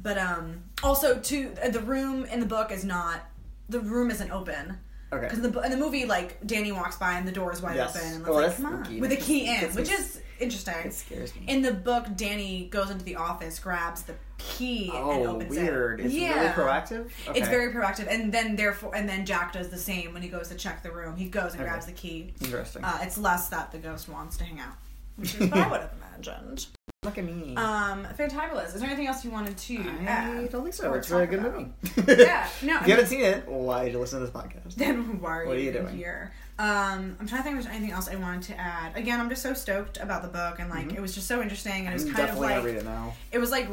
[0.00, 3.20] but um, also to uh, the room in the book is not.
[3.68, 4.78] The room isn't open.
[5.12, 5.22] Okay.
[5.28, 7.76] Because in the, in the movie, like Danny walks by and the door is wide
[7.76, 7.96] Yes.
[7.96, 10.74] open, and Oh, like, come on, with a key in, which is interesting.
[10.84, 11.42] It scares me.
[11.46, 16.00] In the book, Danny goes into the office, grabs the key, and oh, opens weird.
[16.00, 16.06] it.
[16.06, 16.34] It's yeah.
[16.40, 17.10] really proactive.
[17.28, 17.38] Okay.
[17.40, 20.48] It's very proactive, and then therefore, and then Jack does the same when he goes
[20.48, 21.16] to check the room.
[21.16, 21.70] He goes and Okay.
[21.70, 22.34] grabs the key.
[22.42, 22.84] interesting.
[22.84, 24.74] Uh, it's less that the ghost wants to hang out,
[25.16, 26.66] which is what I would have imagined.
[27.04, 27.56] Look at me.
[27.56, 28.74] Um, fantabulous.
[28.74, 30.50] Is there anything else you wanted to I add?
[30.52, 30.92] don't think so.
[30.94, 31.58] It's a really good about?
[31.58, 31.72] movie.
[32.22, 34.76] Yeah, no, If you haven't seen it, why did you listen to this podcast?
[34.76, 35.96] Then why are What are you, you doing?
[35.96, 36.32] here?
[36.60, 38.96] Um, I'm trying to think if there's anything else I wanted to add.
[38.96, 41.86] Again, I'm just so stoked about the book, and like it was just so interesting,
[41.86, 43.14] and it was kind of like it now.
[43.32, 43.66] it was like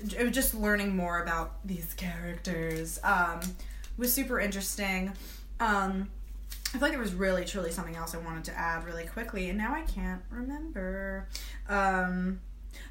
[0.00, 3.40] it was just learning more about these characters um
[3.96, 5.12] was super interesting.
[5.60, 6.10] Um
[6.68, 9.48] i feel like there was really truly something else i wanted to add really quickly
[9.48, 11.28] and now i can't remember.
[11.68, 12.40] Um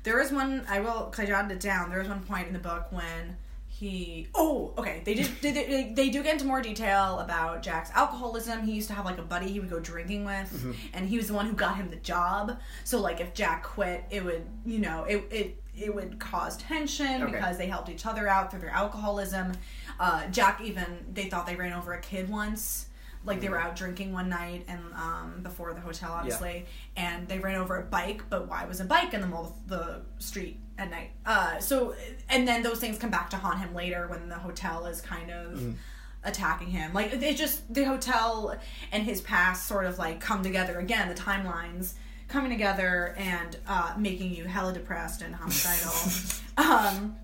[0.03, 2.53] there was one i will because i jotted it down there was one point in
[2.53, 3.37] the book when
[3.67, 7.91] he oh okay they did they, they, they do get into more detail about jack's
[7.91, 8.63] alcoholism.
[8.65, 11.27] He used to have like a buddy he would go drinking with and he was
[11.27, 12.57] the one who got him the job.
[12.85, 17.23] So like if jack quit it would you know it it it would cause tension
[17.23, 17.31] Okay.
[17.31, 19.51] because they helped each other out through their alcoholism.
[19.99, 22.87] Uh, jack even they thought they ran over a kid once.
[23.25, 26.65] Like they were out drinking one night and um, before the hotel obviously.
[26.95, 29.67] And they ran over a bike but why was a bike in the middle of
[29.67, 31.11] the street at night?
[31.25, 31.95] Uh, so
[32.29, 35.31] and then those things come back to haunt him later when the hotel is kind
[35.31, 35.75] of
[36.23, 36.93] attacking him.
[36.93, 38.55] Like it just the hotel
[38.91, 41.93] and his past sort of like come together again the timelines
[42.35, 47.15] coming together and uh, making you hella depressed and homicidal um,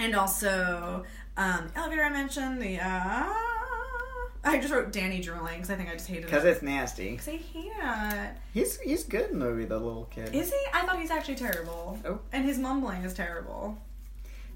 [0.00, 1.04] and also
[1.36, 3.24] um, elevator i mentioned the uh,
[4.44, 7.10] i just wrote danny drooling because i think i just hated Because it it's nasty.
[7.12, 10.34] because i hate it He's he's good in the movie, the little kid.
[10.34, 12.18] is he i thought he's actually terrible Oh.
[12.32, 13.78] and his mumbling is terrible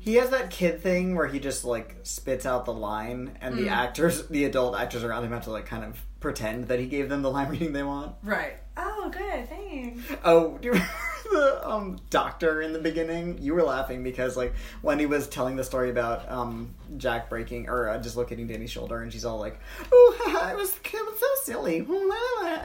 [0.00, 3.58] He has that kid thing where he just like spits out the line, and Mm.
[3.62, 6.86] the actors, the adult actors around him, have to like kind of pretend that he
[6.86, 8.14] gave them the line reading they want.
[8.22, 10.92] right oh good thanks Oh, do you remember
[11.32, 15.56] the um, doctor in the beginning, you were laughing because like when he was telling
[15.56, 19.58] the story about um, Jack breaking or uh, dislocating Danny's shoulder, and she's all like,
[19.90, 21.78] "Oh, I was, it was so silly,"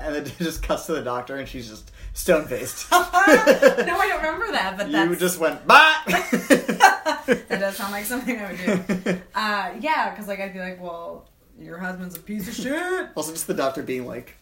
[0.03, 2.91] and then it just cuts to the doctor, and she's just stone faced.
[2.91, 8.39] no, I don't remember that, but you just went, "Bah." that does sound like something
[8.39, 8.57] I would
[9.03, 9.21] do.
[9.34, 11.29] Uh, yeah, because like I'd be like, well,
[11.59, 13.09] your husband's a piece of shit.
[13.15, 14.35] also, just the doctor being like,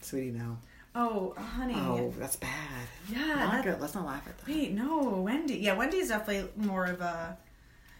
[0.00, 0.58] "Sweetie, no."
[0.94, 1.74] Oh, honey.
[1.76, 2.50] Oh, that's bad.
[3.10, 3.80] Yeah, Not good.
[3.80, 4.46] Let's not laugh at that.
[4.46, 5.54] Wait, no, Wendy.
[5.54, 7.38] Yeah, Wendy's definitely more of a.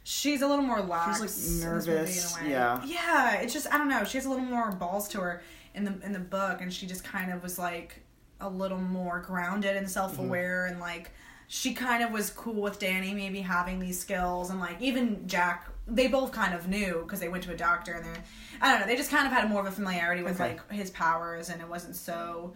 [0.05, 1.21] She's a little more lax.
[1.21, 2.83] like, in movie nervous, yeah.
[2.85, 4.05] Yeah, it's just I don't know.
[4.05, 5.43] She has a little more balls to her
[5.75, 8.03] in the in the book, and she just kind of was like
[8.41, 10.73] a little more grounded and self aware, Mm-hmm.
[10.73, 11.13] and like
[11.47, 15.69] she kind of was cool with Danny maybe having these skills, and like even Jack.
[15.87, 18.87] They both kind of knew because they went to a doctor, and they're—I don't know.
[18.87, 20.53] They just kind of had more of a familiarity with Okay.
[20.55, 22.55] like his powers, and it wasn't so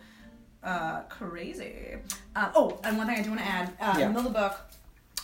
[0.63, 1.97] uh, crazy.
[2.35, 4.07] Uh, oh, and one thing I do want to add uh, Yeah.
[4.07, 4.61] in the middle of the book,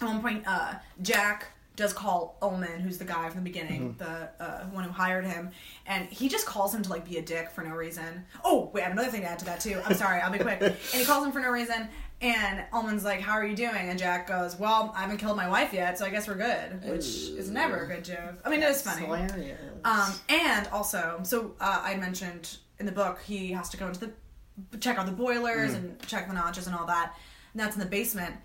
[0.01, 3.99] at one point, uh, Jack does call Ullman, who's the guy from the beginning, Mm-hmm.
[3.99, 5.51] the uh, one who hired him,
[5.87, 8.25] and he just calls him to like be a dick for no reason.
[8.45, 9.81] Oh, wait, I have another thing to add to that too.
[9.87, 10.61] I'm sorry, I'll be quick.
[10.61, 11.89] And he calls him for no reason,
[12.23, 15.49] and Ullman's like, "How are you doing?" And Jack goes, "Well, I haven't killed my
[15.49, 18.41] wife yet, so I guess we're good," which is never a good joke.
[18.45, 19.05] I mean, it is funny.
[19.05, 19.61] Hilarious.
[19.85, 24.01] Um, and also, so uh, I mentioned in the book he has to go into
[24.01, 27.15] the check out the boilers and check the notches and all that.
[27.53, 28.37] And that's in the basement.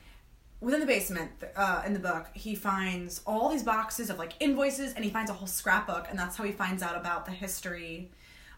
[0.60, 4.94] Within the basement, uh, in the book, he finds all these boxes of like invoices,
[4.94, 8.10] and he finds a whole scrapbook, and that's how he finds out about the history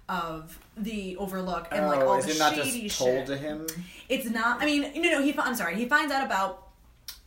[0.09, 3.07] of the Overlook and like oh, all oh, is the it not shady just shit.
[3.07, 3.67] told to him?
[4.09, 4.61] It's not.
[4.61, 5.21] I mean, no, no.
[5.21, 5.31] He.
[5.31, 5.75] fi- I'm sorry.
[5.75, 6.69] He finds out about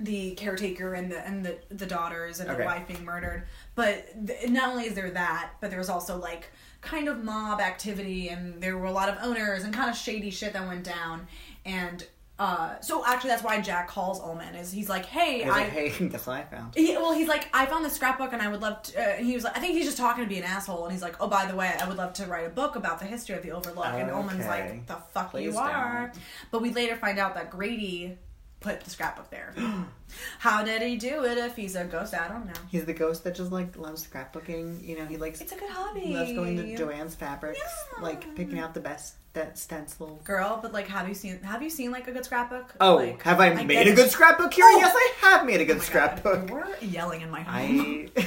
[0.01, 2.59] the caretaker and the and the the daughters and Okay.
[2.59, 3.45] the wife being murdered.
[3.75, 6.51] But th- not only is there that, but there was also like
[6.81, 10.31] kind of mob activity, and there were a lot of owners and kind of shady
[10.31, 11.29] shit that went down.
[11.65, 12.05] And
[12.43, 14.55] uh, so actually, that's why Jack calls Ullman.
[14.57, 15.49] Is he's like, hey, I.
[15.49, 16.75] like, hey, that's what I found.
[16.75, 19.01] He, well, he's like, I found this scrapbook and I would love to.
[19.01, 20.85] Uh, he was like, I think he's just talking to be an asshole.
[20.85, 22.99] And he's like, oh, by the way, I would love to write a book about
[22.99, 23.87] the history of the Overlook.
[23.87, 24.49] And Ullman's Okay.
[24.49, 26.09] like, the fuck Please you are.
[26.13, 26.23] don't.
[26.51, 28.19] But we later find out that Grady
[28.63, 29.55] put the scrapbook there.
[30.39, 32.15] How did he do it if he's a ghost?
[32.15, 32.53] I don't know.
[32.71, 34.87] He's the ghost that just like loves scrapbooking.
[34.87, 36.15] You know, he likes It's a good hobby.
[36.15, 37.59] loves going to Joanne's Fabrics,
[37.97, 38.03] Yeah.
[38.03, 40.21] like picking out the best that stencil.
[40.25, 41.41] Girl, but like, have you seen?
[41.43, 42.75] Have you seen like a good scrapbook?
[42.81, 44.61] Oh, Like, have I, I made a good scrapbook, Kira?
[44.65, 44.79] Oh!
[44.79, 46.51] Yes, I have made a good Oh my God, scrapbook.
[46.51, 48.11] We're yelling in my home.
[48.15, 48.27] I.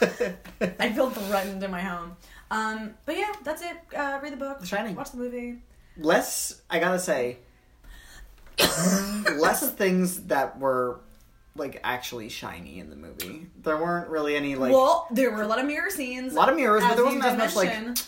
[0.80, 2.16] I feel threatened in my home.
[2.50, 3.76] Um, but yeah, that's it.
[3.96, 4.58] Uh, read the book.
[4.60, 4.96] The Shining.
[4.96, 5.58] Watch the movie.
[5.96, 7.38] less I gotta say
[8.58, 11.00] less things that were
[11.56, 13.46] like actually shiny in the movie.
[13.62, 16.32] There weren't really any like well, there were a lot of mirror scenes.
[16.32, 17.98] a lot of mirrors, but there wasn't as much like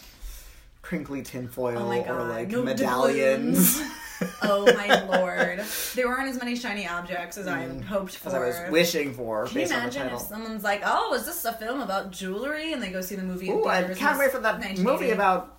[0.82, 3.80] crinkly tinfoil Oh or like no medallions.
[4.42, 5.60] oh my lord,
[5.94, 8.28] there weren't as many shiny objects as I hoped for.
[8.28, 11.14] As I was wishing for Can you based on the imagine if someone's like, "Oh,
[11.14, 13.50] is this a film about jewelry?" and they go see the movie?
[13.50, 15.58] Ooh, I can't wait for that movie about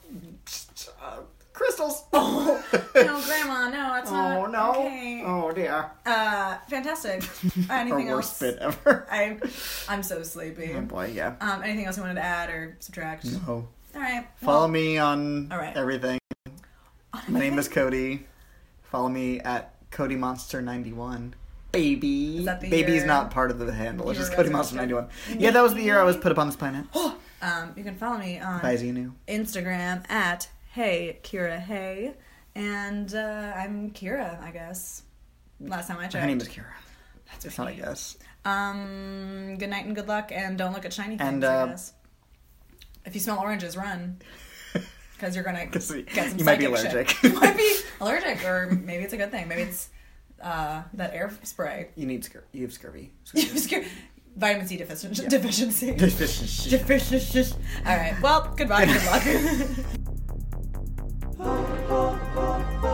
[1.02, 1.18] uh,
[1.54, 2.04] crystals.
[2.14, 2.64] Oh
[2.96, 4.52] no, Grandma, no, that's Oh not.
[4.52, 4.86] no!
[4.86, 5.24] Okay.
[5.26, 5.92] Oh dear!
[6.06, 7.24] Uh, fantastic.
[7.70, 8.42] Uh, anything Our else?
[8.42, 9.08] worst bit ever.
[9.12, 9.38] I,
[9.88, 10.74] I'm so sleepy.
[10.76, 11.36] Oh boy, yeah.
[11.40, 13.26] Um, anything else you wanted to add or subtract?
[13.26, 13.68] No.
[13.96, 14.26] All right.
[14.38, 15.76] Follow well, me on all right.
[15.78, 16.20] everything.
[17.28, 18.26] My name is Cody.
[18.84, 21.36] Follow me at Cody Monster ninety one.
[21.72, 22.38] Baby.
[22.40, 24.10] Is that the Baby's year not part of the handle.
[24.10, 25.08] It's just Cody Monster ninety one.
[25.38, 26.86] Yeah, that was the year I was put upon this planet.
[27.44, 32.16] Um, you can follow me on By Instagram at Hey Kira Hey,
[32.56, 35.04] and uh, I'm Kira, I guess.
[35.60, 36.16] Last time I checked.
[36.16, 36.66] Her name is Kira.
[37.28, 38.18] That's It's my not a guess.
[38.44, 41.30] Um, good night and good luck, and don't look at shiny things.
[41.30, 41.94] And, I uh, guess.
[43.06, 44.18] If you smell oranges, run.
[45.14, 46.00] Because you're gonna get some
[46.40, 47.24] you might be psychic shit.
[47.24, 47.24] allergic.
[47.24, 49.48] you might be allergic, or maybe it's a good thing.
[49.48, 49.90] Maybe it's
[50.42, 51.90] uh, that air spray.
[51.96, 53.14] You need scur- you have scurvy.
[54.36, 55.28] Vitamin C deficiency.
[55.28, 55.96] Deficiency.
[55.96, 56.70] Deficiency.
[56.72, 57.56] Deficiency.
[57.86, 58.20] All right.
[58.24, 58.86] Well, goodbye.
[58.86, 60.00] Good luck.
[61.46, 62.93] Oh bo, bo.